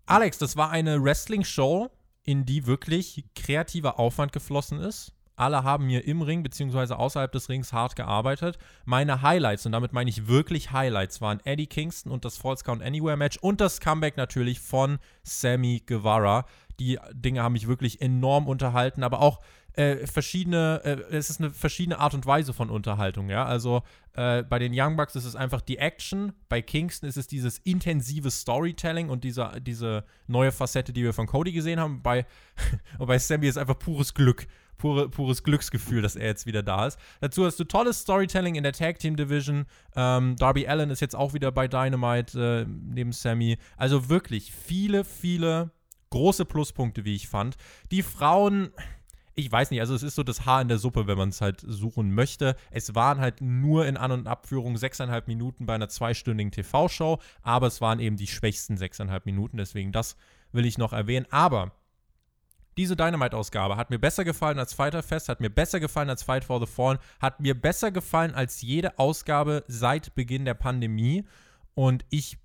Alex, 0.08 0.38
das 0.38 0.56
war 0.56 0.70
eine 0.70 1.04
Wrestling-Show, 1.04 1.90
in 2.24 2.46
die 2.46 2.66
wirklich 2.66 3.26
kreativer 3.34 3.98
Aufwand 3.98 4.32
geflossen 4.32 4.80
ist. 4.80 5.12
Alle 5.36 5.64
haben 5.64 5.86
mir 5.86 6.06
im 6.06 6.22
Ring 6.22 6.42
bzw. 6.42 6.94
außerhalb 6.94 7.30
des 7.30 7.50
Rings 7.50 7.74
hart 7.74 7.94
gearbeitet. 7.94 8.58
Meine 8.86 9.20
Highlights, 9.20 9.66
und 9.66 9.72
damit 9.72 9.92
meine 9.92 10.08
ich 10.08 10.26
wirklich 10.26 10.72
Highlights, 10.72 11.20
waren 11.20 11.40
Eddie 11.44 11.66
Kingston 11.66 12.10
und 12.10 12.24
das 12.24 12.38
Falls 12.38 12.64
Count 12.64 12.82
Anywhere 12.82 13.18
Match 13.18 13.36
und 13.36 13.60
das 13.60 13.80
Comeback 13.80 14.16
natürlich 14.16 14.60
von 14.60 14.98
Sammy 15.24 15.82
Guevara. 15.84 16.46
Die 16.80 16.98
Dinge 17.12 17.42
haben 17.42 17.52
mich 17.52 17.68
wirklich 17.68 18.00
enorm 18.00 18.48
unterhalten, 18.48 19.02
aber 19.02 19.20
auch 19.20 19.40
äh, 19.78 20.08
verschiedene, 20.08 20.80
äh, 20.82 21.16
es 21.16 21.30
ist 21.30 21.40
eine 21.40 21.50
verschiedene 21.50 22.00
Art 22.00 22.12
und 22.12 22.26
Weise 22.26 22.52
von 22.52 22.68
Unterhaltung, 22.68 23.30
ja. 23.30 23.44
Also 23.44 23.82
äh, 24.14 24.42
bei 24.42 24.58
den 24.58 24.72
Young 24.74 24.96
Bucks 24.96 25.14
ist 25.14 25.24
es 25.24 25.36
einfach 25.36 25.60
die 25.60 25.78
Action, 25.78 26.32
bei 26.48 26.60
Kingston 26.60 27.08
ist 27.08 27.16
es 27.16 27.28
dieses 27.28 27.58
intensive 27.58 28.30
Storytelling 28.32 29.08
und 29.08 29.22
diese, 29.22 29.52
diese 29.60 30.04
neue 30.26 30.50
Facette, 30.50 30.92
die 30.92 31.04
wir 31.04 31.12
von 31.12 31.28
Cody 31.28 31.52
gesehen 31.52 31.78
haben. 31.78 32.02
Bei, 32.02 32.26
und 32.98 33.06
bei 33.06 33.18
Sammy 33.18 33.46
ist 33.46 33.56
einfach 33.56 33.78
pures 33.78 34.14
Glück. 34.14 34.48
Pure, 34.78 35.08
pures 35.08 35.42
Glücksgefühl, 35.42 36.02
dass 36.02 36.14
er 36.14 36.26
jetzt 36.26 36.46
wieder 36.46 36.62
da 36.62 36.86
ist. 36.86 37.00
Dazu 37.20 37.44
hast 37.44 37.58
du 37.58 37.64
tolles 37.64 38.00
Storytelling 38.00 38.54
in 38.54 38.62
der 38.62 38.72
Tag 38.72 39.00
Team 39.00 39.16
Division. 39.16 39.66
Ähm, 39.96 40.36
Darby 40.36 40.68
Allen 40.68 40.90
ist 40.90 41.00
jetzt 41.00 41.16
auch 41.16 41.34
wieder 41.34 41.50
bei 41.50 41.66
Dynamite 41.66 42.66
äh, 42.66 42.70
neben 42.70 43.10
Sammy. 43.10 43.58
Also 43.76 44.08
wirklich 44.08 44.52
viele, 44.52 45.04
viele 45.04 45.72
große 46.10 46.44
Pluspunkte, 46.44 47.04
wie 47.04 47.16
ich 47.16 47.28
fand. 47.28 47.56
Die 47.90 48.02
Frauen, 48.02 48.70
ich 49.38 49.52
weiß 49.52 49.70
nicht, 49.70 49.80
also 49.80 49.94
es 49.94 50.02
ist 50.02 50.16
so 50.16 50.24
das 50.24 50.46
Haar 50.46 50.62
in 50.62 50.66
der 50.66 50.78
Suppe, 50.78 51.06
wenn 51.06 51.16
man 51.16 51.28
es 51.28 51.40
halt 51.40 51.60
suchen 51.64 52.12
möchte. 52.12 52.56
Es 52.72 52.96
waren 52.96 53.20
halt 53.20 53.40
nur 53.40 53.86
in 53.86 53.96
An- 53.96 54.10
und 54.10 54.26
Abführung 54.26 54.76
sechseinhalb 54.76 55.28
Minuten 55.28 55.64
bei 55.64 55.76
einer 55.76 55.88
zweistündigen 55.88 56.50
TV-Show, 56.50 57.20
aber 57.42 57.68
es 57.68 57.80
waren 57.80 58.00
eben 58.00 58.16
die 58.16 58.26
schwächsten 58.26 58.76
sechseinhalb 58.76 59.26
Minuten, 59.26 59.56
deswegen 59.56 59.92
das 59.92 60.16
will 60.50 60.66
ich 60.66 60.76
noch 60.76 60.92
erwähnen. 60.92 61.26
Aber 61.30 61.70
diese 62.76 62.96
Dynamite-Ausgabe 62.96 63.76
hat 63.76 63.90
mir 63.90 64.00
besser 64.00 64.24
gefallen 64.24 64.58
als 64.58 64.74
Fighter 64.74 65.04
Fest, 65.04 65.28
hat 65.28 65.38
mir 65.38 65.50
besser 65.50 65.78
gefallen 65.78 66.10
als 66.10 66.24
Fight 66.24 66.42
for 66.42 66.58
the 66.58 66.66
Fallen, 66.66 66.98
hat 67.20 67.38
mir 67.38 67.54
besser 67.54 67.92
gefallen 67.92 68.34
als 68.34 68.60
jede 68.60 68.98
Ausgabe 68.98 69.62
seit 69.68 70.16
Beginn 70.16 70.46
der 70.46 70.54
Pandemie. 70.54 71.24
Und 71.74 72.04
ich 72.10 72.38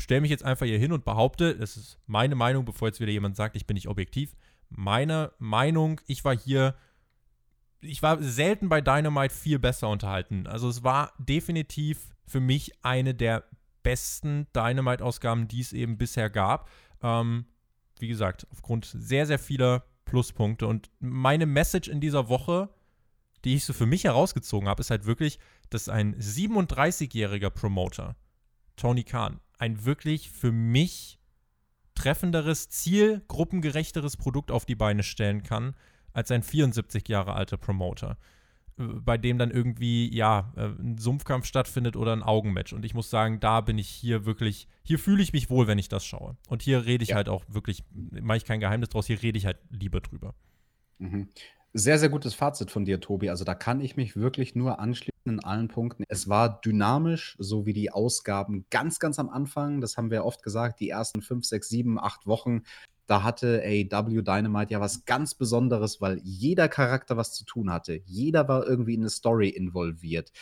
stelle 0.00 0.22
mich 0.22 0.30
jetzt 0.30 0.46
einfach 0.46 0.64
hier 0.64 0.78
hin 0.78 0.92
und 0.92 1.04
behaupte, 1.04 1.54
das 1.54 1.76
ist 1.76 1.98
meine 2.06 2.36
Meinung, 2.36 2.64
bevor 2.64 2.88
jetzt 2.88 3.00
wieder 3.00 3.12
jemand 3.12 3.36
sagt, 3.36 3.54
ich 3.54 3.66
bin 3.66 3.74
nicht 3.74 3.88
objektiv. 3.88 4.34
Meine 4.76 5.32
Meinung, 5.38 6.00
ich 6.06 6.24
war 6.24 6.36
hier, 6.36 6.74
ich 7.80 8.02
war 8.02 8.22
selten 8.22 8.68
bei 8.68 8.80
Dynamite 8.80 9.34
viel 9.34 9.58
besser 9.58 9.88
unterhalten. 9.88 10.46
Also 10.46 10.68
es 10.68 10.82
war 10.82 11.12
definitiv 11.18 12.14
für 12.26 12.40
mich 12.40 12.72
eine 12.84 13.14
der 13.14 13.44
besten 13.82 14.46
Dynamite-Ausgaben, 14.54 15.48
die 15.48 15.60
es 15.60 15.72
eben 15.72 15.98
bisher 15.98 16.30
gab. 16.30 16.70
Ähm, 17.02 17.46
wie 17.98 18.08
gesagt, 18.08 18.46
aufgrund 18.50 18.84
sehr, 18.84 19.26
sehr 19.26 19.38
vieler 19.38 19.84
Pluspunkte. 20.04 20.66
Und 20.66 20.90
meine 21.00 21.46
Message 21.46 21.88
in 21.88 22.00
dieser 22.00 22.28
Woche, 22.28 22.68
die 23.44 23.56
ich 23.56 23.64
so 23.64 23.72
für 23.72 23.86
mich 23.86 24.04
herausgezogen 24.04 24.68
habe, 24.68 24.80
ist 24.80 24.90
halt 24.90 25.06
wirklich, 25.06 25.38
dass 25.70 25.88
ein 25.88 26.14
37-jähriger 26.16 27.50
Promoter, 27.50 28.16
Tony 28.76 29.04
Khan, 29.04 29.40
ein 29.58 29.84
wirklich 29.84 30.30
für 30.30 30.52
mich 30.52 31.18
treffenderes, 31.94 32.68
zielgruppengerechteres 32.68 34.16
Produkt 34.16 34.50
auf 34.50 34.64
die 34.64 34.74
Beine 34.74 35.02
stellen 35.02 35.42
kann, 35.42 35.74
als 36.12 36.30
ein 36.30 36.42
74 36.42 37.08
Jahre 37.08 37.34
alter 37.34 37.56
Promoter 37.56 38.16
bei 38.76 39.18
dem 39.18 39.38
dann 39.38 39.50
irgendwie, 39.50 40.14
ja, 40.14 40.52
äh, 40.56 40.66
ein 40.66 40.98
Sumpfkampf 40.98 41.46
stattfindet 41.46 41.96
oder 41.96 42.12
ein 42.12 42.22
Augenmatch. 42.22 42.72
Und 42.72 42.84
ich 42.84 42.94
muss 42.94 43.10
sagen, 43.10 43.40
da 43.40 43.60
bin 43.60 43.78
ich 43.78 43.88
hier 43.88 44.24
wirklich, 44.24 44.68
hier 44.82 44.98
fühle 44.98 45.22
ich 45.22 45.32
mich 45.32 45.50
wohl, 45.50 45.66
wenn 45.66 45.78
ich 45.78 45.88
das 45.88 46.04
schaue. 46.04 46.36
Und 46.48 46.62
hier 46.62 46.86
rede 46.86 47.02
ich 47.02 47.10
ja. 47.10 47.16
halt 47.16 47.28
auch 47.28 47.44
wirklich, 47.48 47.84
mache 47.90 48.38
ich 48.38 48.44
kein 48.44 48.60
Geheimnis 48.60 48.88
draus, 48.88 49.06
hier 49.06 49.22
rede 49.22 49.38
ich 49.38 49.46
halt 49.46 49.58
lieber 49.70 50.00
drüber. 50.00 50.34
Mhm. 50.98 51.28
Sehr, 51.74 51.98
sehr 51.98 52.10
gutes 52.10 52.34
Fazit 52.34 52.70
von 52.70 52.84
dir, 52.84 53.00
Tobi. 53.00 53.30
Also 53.30 53.44
da 53.44 53.54
kann 53.54 53.80
ich 53.80 53.96
mich 53.96 54.14
wirklich 54.14 54.54
nur 54.54 54.78
anschließen 54.78 55.12
in 55.24 55.40
allen 55.40 55.68
Punkten. 55.68 56.04
Es 56.08 56.28
war 56.28 56.60
dynamisch, 56.60 57.36
so 57.38 57.64
wie 57.64 57.72
die 57.72 57.90
Ausgaben 57.90 58.66
ganz, 58.70 58.98
ganz 58.98 59.18
am 59.18 59.30
Anfang. 59.30 59.80
Das 59.80 59.96
haben 59.96 60.10
wir 60.10 60.24
oft 60.24 60.42
gesagt, 60.42 60.80
die 60.80 60.90
ersten 60.90 61.22
fünf, 61.22 61.46
sechs, 61.46 61.68
sieben, 61.70 61.98
acht 61.98 62.26
Wochen 62.26 62.62
da 63.06 63.22
hatte 63.22 63.62
AEW 63.62 64.22
Dynamite 64.22 64.72
ja 64.72 64.80
was 64.80 65.04
ganz 65.04 65.34
Besonderes, 65.34 66.00
weil 66.00 66.20
jeder 66.22 66.68
Charakter 66.68 67.16
was 67.16 67.34
zu 67.34 67.44
tun 67.44 67.70
hatte. 67.70 68.00
Jeder 68.06 68.48
war 68.48 68.66
irgendwie 68.66 68.94
in 68.94 69.00
eine 69.00 69.10
Story 69.10 69.48
involviert. 69.48 70.32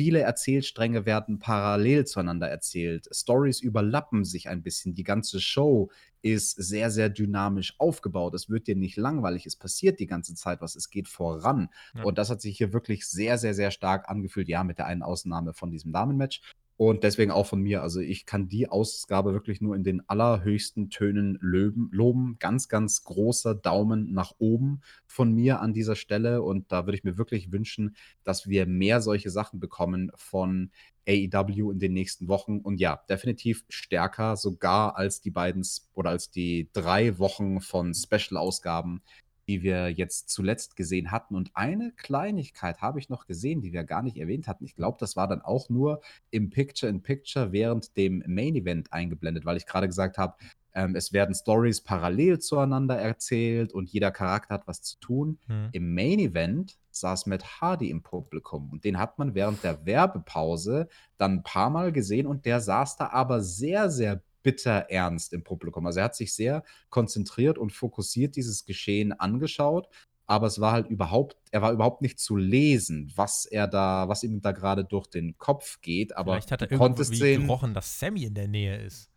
Viele 0.00 0.20
Erzählstränge 0.20 1.04
werden 1.04 1.40
parallel 1.40 2.06
zueinander 2.06 2.48
erzählt. 2.48 3.06
Stories 3.12 3.60
überlappen 3.60 4.24
sich 4.24 4.48
ein 4.48 4.62
bisschen. 4.62 4.94
Die 4.94 5.04
ganze 5.04 5.42
Show 5.42 5.90
ist 6.22 6.52
sehr, 6.52 6.90
sehr 6.90 7.10
dynamisch 7.10 7.74
aufgebaut. 7.76 8.32
Es 8.32 8.48
wird 8.48 8.66
dir 8.66 8.76
nicht 8.76 8.96
langweilig. 8.96 9.44
Es 9.44 9.56
passiert 9.56 10.00
die 10.00 10.06
ganze 10.06 10.34
Zeit 10.34 10.62
was. 10.62 10.74
Es 10.74 10.88
geht 10.88 11.06
voran. 11.06 11.68
Ja. 11.94 12.04
Und 12.04 12.16
das 12.16 12.30
hat 12.30 12.40
sich 12.40 12.56
hier 12.56 12.72
wirklich 12.72 13.06
sehr, 13.06 13.36
sehr, 13.36 13.52
sehr 13.52 13.70
stark 13.70 14.08
angefühlt. 14.08 14.48
Ja, 14.48 14.64
mit 14.64 14.78
der 14.78 14.86
einen 14.86 15.02
Ausnahme 15.02 15.52
von 15.52 15.70
diesem 15.70 15.92
Damenmatch. 15.92 16.40
Und 16.80 17.04
deswegen 17.04 17.30
auch 17.30 17.44
von 17.44 17.60
mir. 17.60 17.82
Also 17.82 18.00
ich 18.00 18.24
kann 18.24 18.48
die 18.48 18.70
Ausgabe 18.70 19.34
wirklich 19.34 19.60
nur 19.60 19.76
in 19.76 19.84
den 19.84 20.00
allerhöchsten 20.08 20.88
Tönen 20.88 21.36
löben, 21.42 21.90
loben. 21.92 22.36
Ganz, 22.38 22.70
ganz 22.70 23.04
großer 23.04 23.54
Daumen 23.54 24.14
nach 24.14 24.32
oben 24.38 24.80
von 25.06 25.30
mir 25.30 25.60
an 25.60 25.74
dieser 25.74 25.94
Stelle. 25.94 26.40
Und 26.40 26.72
da 26.72 26.86
würde 26.86 26.96
ich 26.96 27.04
mir 27.04 27.18
wirklich 27.18 27.52
wünschen, 27.52 27.96
dass 28.24 28.48
wir 28.48 28.64
mehr 28.64 29.02
solche 29.02 29.28
Sachen 29.28 29.60
bekommen 29.60 30.10
von 30.14 30.70
AEW 31.06 31.70
in 31.70 31.80
den 31.80 31.92
nächsten 31.92 32.28
Wochen. 32.28 32.60
Und 32.60 32.80
ja, 32.80 33.04
definitiv 33.10 33.62
stärker 33.68 34.38
sogar 34.38 34.96
als 34.96 35.20
die 35.20 35.30
beiden 35.30 35.62
oder 35.92 36.08
als 36.08 36.30
die 36.30 36.70
drei 36.72 37.18
Wochen 37.18 37.60
von 37.60 37.92
Special-Ausgaben, 37.92 39.02
die 39.50 39.64
wir 39.64 39.88
jetzt 39.88 40.28
zuletzt 40.28 40.76
gesehen 40.76 41.10
hatten. 41.10 41.34
Und 41.34 41.50
eine 41.54 41.90
Kleinigkeit 41.90 42.80
habe 42.80 43.00
ich 43.00 43.08
noch 43.08 43.26
gesehen, 43.26 43.62
die 43.62 43.72
wir 43.72 43.82
gar 43.82 44.00
nicht 44.00 44.16
erwähnt 44.16 44.46
hatten. 44.46 44.64
Ich 44.64 44.76
glaube, 44.76 44.98
das 45.00 45.16
war 45.16 45.26
dann 45.26 45.42
auch 45.42 45.68
nur 45.68 46.02
im 46.30 46.50
Picture-in-Picture 46.50 47.50
während 47.50 47.96
dem 47.96 48.22
Main-Event 48.28 48.92
eingeblendet, 48.92 49.44
weil 49.44 49.56
ich 49.56 49.66
gerade 49.66 49.88
gesagt 49.88 50.18
habe, 50.18 50.36
ähm, 50.72 50.94
es 50.94 51.12
werden 51.12 51.34
Stories 51.34 51.80
parallel 51.80 52.38
zueinander 52.38 52.96
erzählt 52.96 53.72
und 53.72 53.90
jeder 53.90 54.12
Charakter 54.12 54.54
hat 54.54 54.68
was 54.68 54.82
zu 54.82 55.00
tun. 55.00 55.40
Hm. 55.48 55.70
Im 55.72 55.94
Main 55.94 56.20
Event 56.20 56.78
saß 56.92 57.26
Matt 57.26 57.60
Hardy 57.60 57.90
im 57.90 58.04
Publikum 58.04 58.70
und 58.70 58.84
den 58.84 59.00
hat 59.00 59.18
man 59.18 59.34
während 59.34 59.64
der 59.64 59.84
Werbepause 59.84 60.86
dann 61.18 61.38
ein 61.38 61.42
paar 61.42 61.70
Mal 61.70 61.90
gesehen 61.90 62.28
und 62.28 62.46
der 62.46 62.60
saß 62.60 62.98
da 62.98 63.08
aber 63.08 63.40
sehr, 63.40 63.90
sehr 63.90 64.22
bitter 64.42 64.86
ernst 64.88 65.32
im 65.32 65.44
Publikum. 65.44 65.86
Also 65.86 66.00
er 66.00 66.06
hat 66.06 66.16
sich 66.16 66.34
sehr 66.34 66.64
konzentriert 66.88 67.58
und 67.58 67.72
fokussiert 67.72 68.36
dieses 68.36 68.64
Geschehen 68.64 69.12
angeschaut, 69.12 69.88
aber 70.26 70.46
es 70.46 70.60
war 70.60 70.72
halt 70.72 70.86
überhaupt, 70.88 71.36
er 71.50 71.62
war 71.62 71.72
überhaupt 71.72 72.02
nicht 72.02 72.20
zu 72.20 72.36
lesen, 72.36 73.12
was 73.16 73.46
er 73.46 73.66
da, 73.66 74.08
was 74.08 74.22
ihm 74.22 74.40
da 74.40 74.52
gerade 74.52 74.84
durch 74.84 75.08
den 75.08 75.36
Kopf 75.38 75.80
geht. 75.80 76.16
Aber 76.16 76.34
Vielleicht 76.34 76.52
hat 76.52 76.62
er 76.62 76.70
irgendwie 76.70 77.04
sehen, 77.04 77.42
gerochen, 77.42 77.74
dass 77.74 77.98
Sammy 77.98 78.24
in 78.24 78.34
der 78.34 78.48
Nähe 78.48 78.80
ist. 78.80 79.10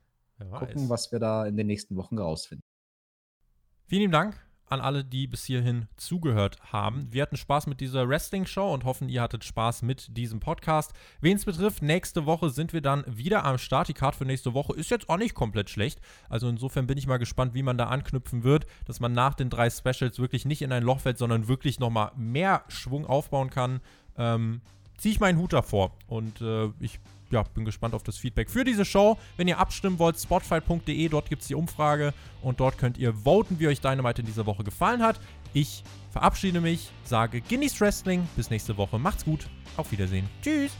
Gucken, 0.52 0.90
was 0.90 1.12
wir 1.12 1.20
da 1.20 1.46
in 1.46 1.56
den 1.56 1.68
nächsten 1.68 1.96
Wochen 1.96 2.18
rausfinden. 2.18 2.64
Vielen 3.86 4.02
lieben 4.02 4.12
Dank 4.12 4.44
an 4.74 4.82
alle, 4.82 5.04
die 5.06 5.28
bis 5.28 5.46
hierhin 5.46 5.88
zugehört 5.98 6.58
haben. 6.72 7.08
Wir 7.12 7.22
hatten 7.22 7.38
Spaß 7.38 7.68
mit 7.68 7.80
dieser 7.80 8.08
Wrestling-Show 8.10 8.74
und 8.74 8.84
hoffen, 8.84 9.08
ihr 9.08 9.22
hattet 9.22 9.44
Spaß 9.44 9.84
mit 9.84 10.18
diesem 10.18 10.40
Podcast. 10.40 10.94
Wen 11.22 11.38
es 11.38 11.46
betrifft, 11.46 11.82
nächste 11.82 12.26
Woche 12.26 12.50
sind 12.50 12.74
wir 12.74 12.82
dann 12.82 13.04
wieder 13.08 13.46
am 13.46 13.58
Start. 13.58 13.88
Die 13.88 13.94
Card 13.94 14.16
für 14.16 14.26
nächste 14.26 14.54
Woche 14.54 14.74
ist 14.76 14.92
jetzt 14.92 15.10
auch 15.10 15.18
nicht 15.18 15.36
komplett 15.36 15.70
schlecht. 15.70 16.02
Also 16.30 16.50
insofern 16.50 16.88
bin 16.88 16.98
ich 16.98 17.08
mal 17.08 17.18
gespannt, 17.18 17.54
wie 17.54 17.64
man 17.64 17.78
da 17.78 17.88
anknüpfen 17.88 18.44
wird, 18.44 18.66
dass 18.86 19.00
man 19.00 19.14
nach 19.14 19.36
den 19.36 19.50
drei 19.50 19.70
Specials 19.70 20.20
wirklich 20.20 20.46
nicht 20.46 20.62
in 20.62 20.72
ein 20.72 20.84
Loch 20.84 21.00
fällt, 21.00 21.18
sondern 21.18 21.48
wirklich 21.48 21.80
nochmal 21.80 22.12
mehr 22.16 22.64
Schwung 22.68 23.06
aufbauen 23.06 23.50
kann. 23.50 23.80
Ähm, 24.18 24.62
ziehe 24.98 25.14
ich 25.14 25.20
meinen 25.20 25.40
Hut 25.40 25.54
davor. 25.54 25.92
Und 26.08 26.42
äh, 26.42 26.70
ich 26.80 27.00
ja, 27.34 27.44
bin 27.44 27.66
gespannt 27.66 27.94
auf 27.94 28.04
das 28.04 28.18
Feedback 28.18 28.50
für 28.50 28.64
diese 28.64 28.86
Show. 28.86 29.18
Wenn 29.36 29.48
ihr 29.48 29.60
abstimmen 29.60 30.00
wollt, 30.00 30.18
spotfight.de, 30.18 31.10
dort 31.10 31.30
gibt 31.30 31.42
es 31.42 31.50
die 31.50 31.56
Umfrage 31.56 32.14
und 32.42 32.60
dort 32.60 32.78
könnt 32.78 32.98
ihr 32.98 33.14
voten, 33.14 33.60
wie 33.60 33.68
euch 33.68 33.82
Dynamite 33.82 34.22
in 34.22 34.28
dieser 34.28 34.46
Woche 34.46 34.64
gefallen 34.64 35.04
hat. 35.04 35.20
Ich 35.54 35.84
verabschiede 36.12 36.62
mich, 36.62 36.90
sage 37.04 37.42
genießt 37.42 37.82
Wrestling, 37.82 38.28
bis 38.36 38.50
nächste 38.50 38.78
Woche, 38.78 38.98
macht's 38.98 39.26
gut, 39.26 39.48
auf 39.78 39.92
Wiedersehen, 39.92 40.30
tschüss. 40.42 40.72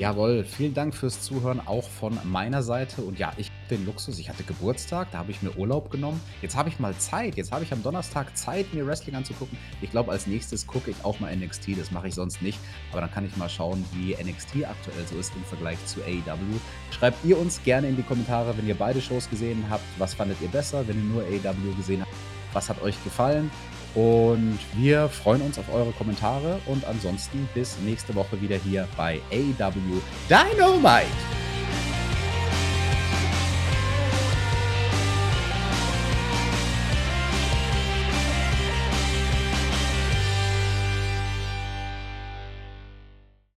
Jawohl, 0.00 0.44
vielen 0.44 0.72
Dank 0.72 0.94
fürs 0.94 1.20
Zuhören 1.20 1.60
auch 1.60 1.86
von 1.86 2.18
meiner 2.24 2.62
Seite. 2.62 3.02
Und 3.02 3.18
ja, 3.18 3.34
ich 3.36 3.50
den 3.68 3.84
Luxus, 3.84 4.18
ich 4.18 4.30
hatte 4.30 4.44
Geburtstag, 4.44 5.08
da 5.12 5.18
habe 5.18 5.30
ich 5.30 5.42
mir 5.42 5.54
Urlaub 5.58 5.90
genommen. 5.90 6.18
Jetzt 6.40 6.56
habe 6.56 6.70
ich 6.70 6.78
mal 6.78 6.96
Zeit, 6.96 7.36
jetzt 7.36 7.52
habe 7.52 7.64
ich 7.64 7.72
am 7.74 7.82
Donnerstag 7.82 8.34
Zeit, 8.34 8.72
mir 8.72 8.86
Wrestling 8.86 9.14
anzugucken. 9.14 9.58
Ich 9.82 9.90
glaube, 9.90 10.10
als 10.10 10.26
nächstes 10.26 10.66
gucke 10.66 10.90
ich 10.90 10.96
auch 11.04 11.20
mal 11.20 11.36
NXT, 11.36 11.78
das 11.78 11.90
mache 11.90 12.08
ich 12.08 12.14
sonst 12.14 12.40
nicht. 12.40 12.58
Aber 12.92 13.02
dann 13.02 13.10
kann 13.10 13.26
ich 13.26 13.36
mal 13.36 13.50
schauen, 13.50 13.84
wie 13.92 14.14
NXT 14.14 14.64
aktuell 14.64 15.06
so 15.06 15.18
ist 15.18 15.34
im 15.36 15.44
Vergleich 15.44 15.76
zu 15.84 16.00
AEW. 16.00 16.58
Schreibt 16.92 17.22
ihr 17.22 17.38
uns 17.38 17.62
gerne 17.62 17.86
in 17.86 17.96
die 17.96 18.02
Kommentare, 18.02 18.56
wenn 18.56 18.66
ihr 18.66 18.76
beide 18.76 19.02
Shows 19.02 19.28
gesehen 19.28 19.66
habt, 19.68 19.84
was 19.98 20.14
fandet 20.14 20.40
ihr 20.40 20.48
besser, 20.48 20.88
wenn 20.88 20.96
ihr 20.96 21.14
nur 21.14 21.22
AEW 21.24 21.76
gesehen 21.76 22.00
habt, 22.00 22.14
was 22.54 22.70
hat 22.70 22.80
euch 22.80 22.96
gefallen. 23.04 23.50
Und 23.94 24.58
wir 24.74 25.08
freuen 25.08 25.42
uns 25.42 25.58
auf 25.58 25.72
eure 25.72 25.90
Kommentare 25.92 26.60
und 26.66 26.84
ansonsten 26.84 27.48
bis 27.54 27.76
nächste 27.84 28.14
Woche 28.14 28.40
wieder 28.40 28.56
hier 28.56 28.86
bei 28.96 29.20
AW 29.32 30.00
Dynamite. 30.28 31.49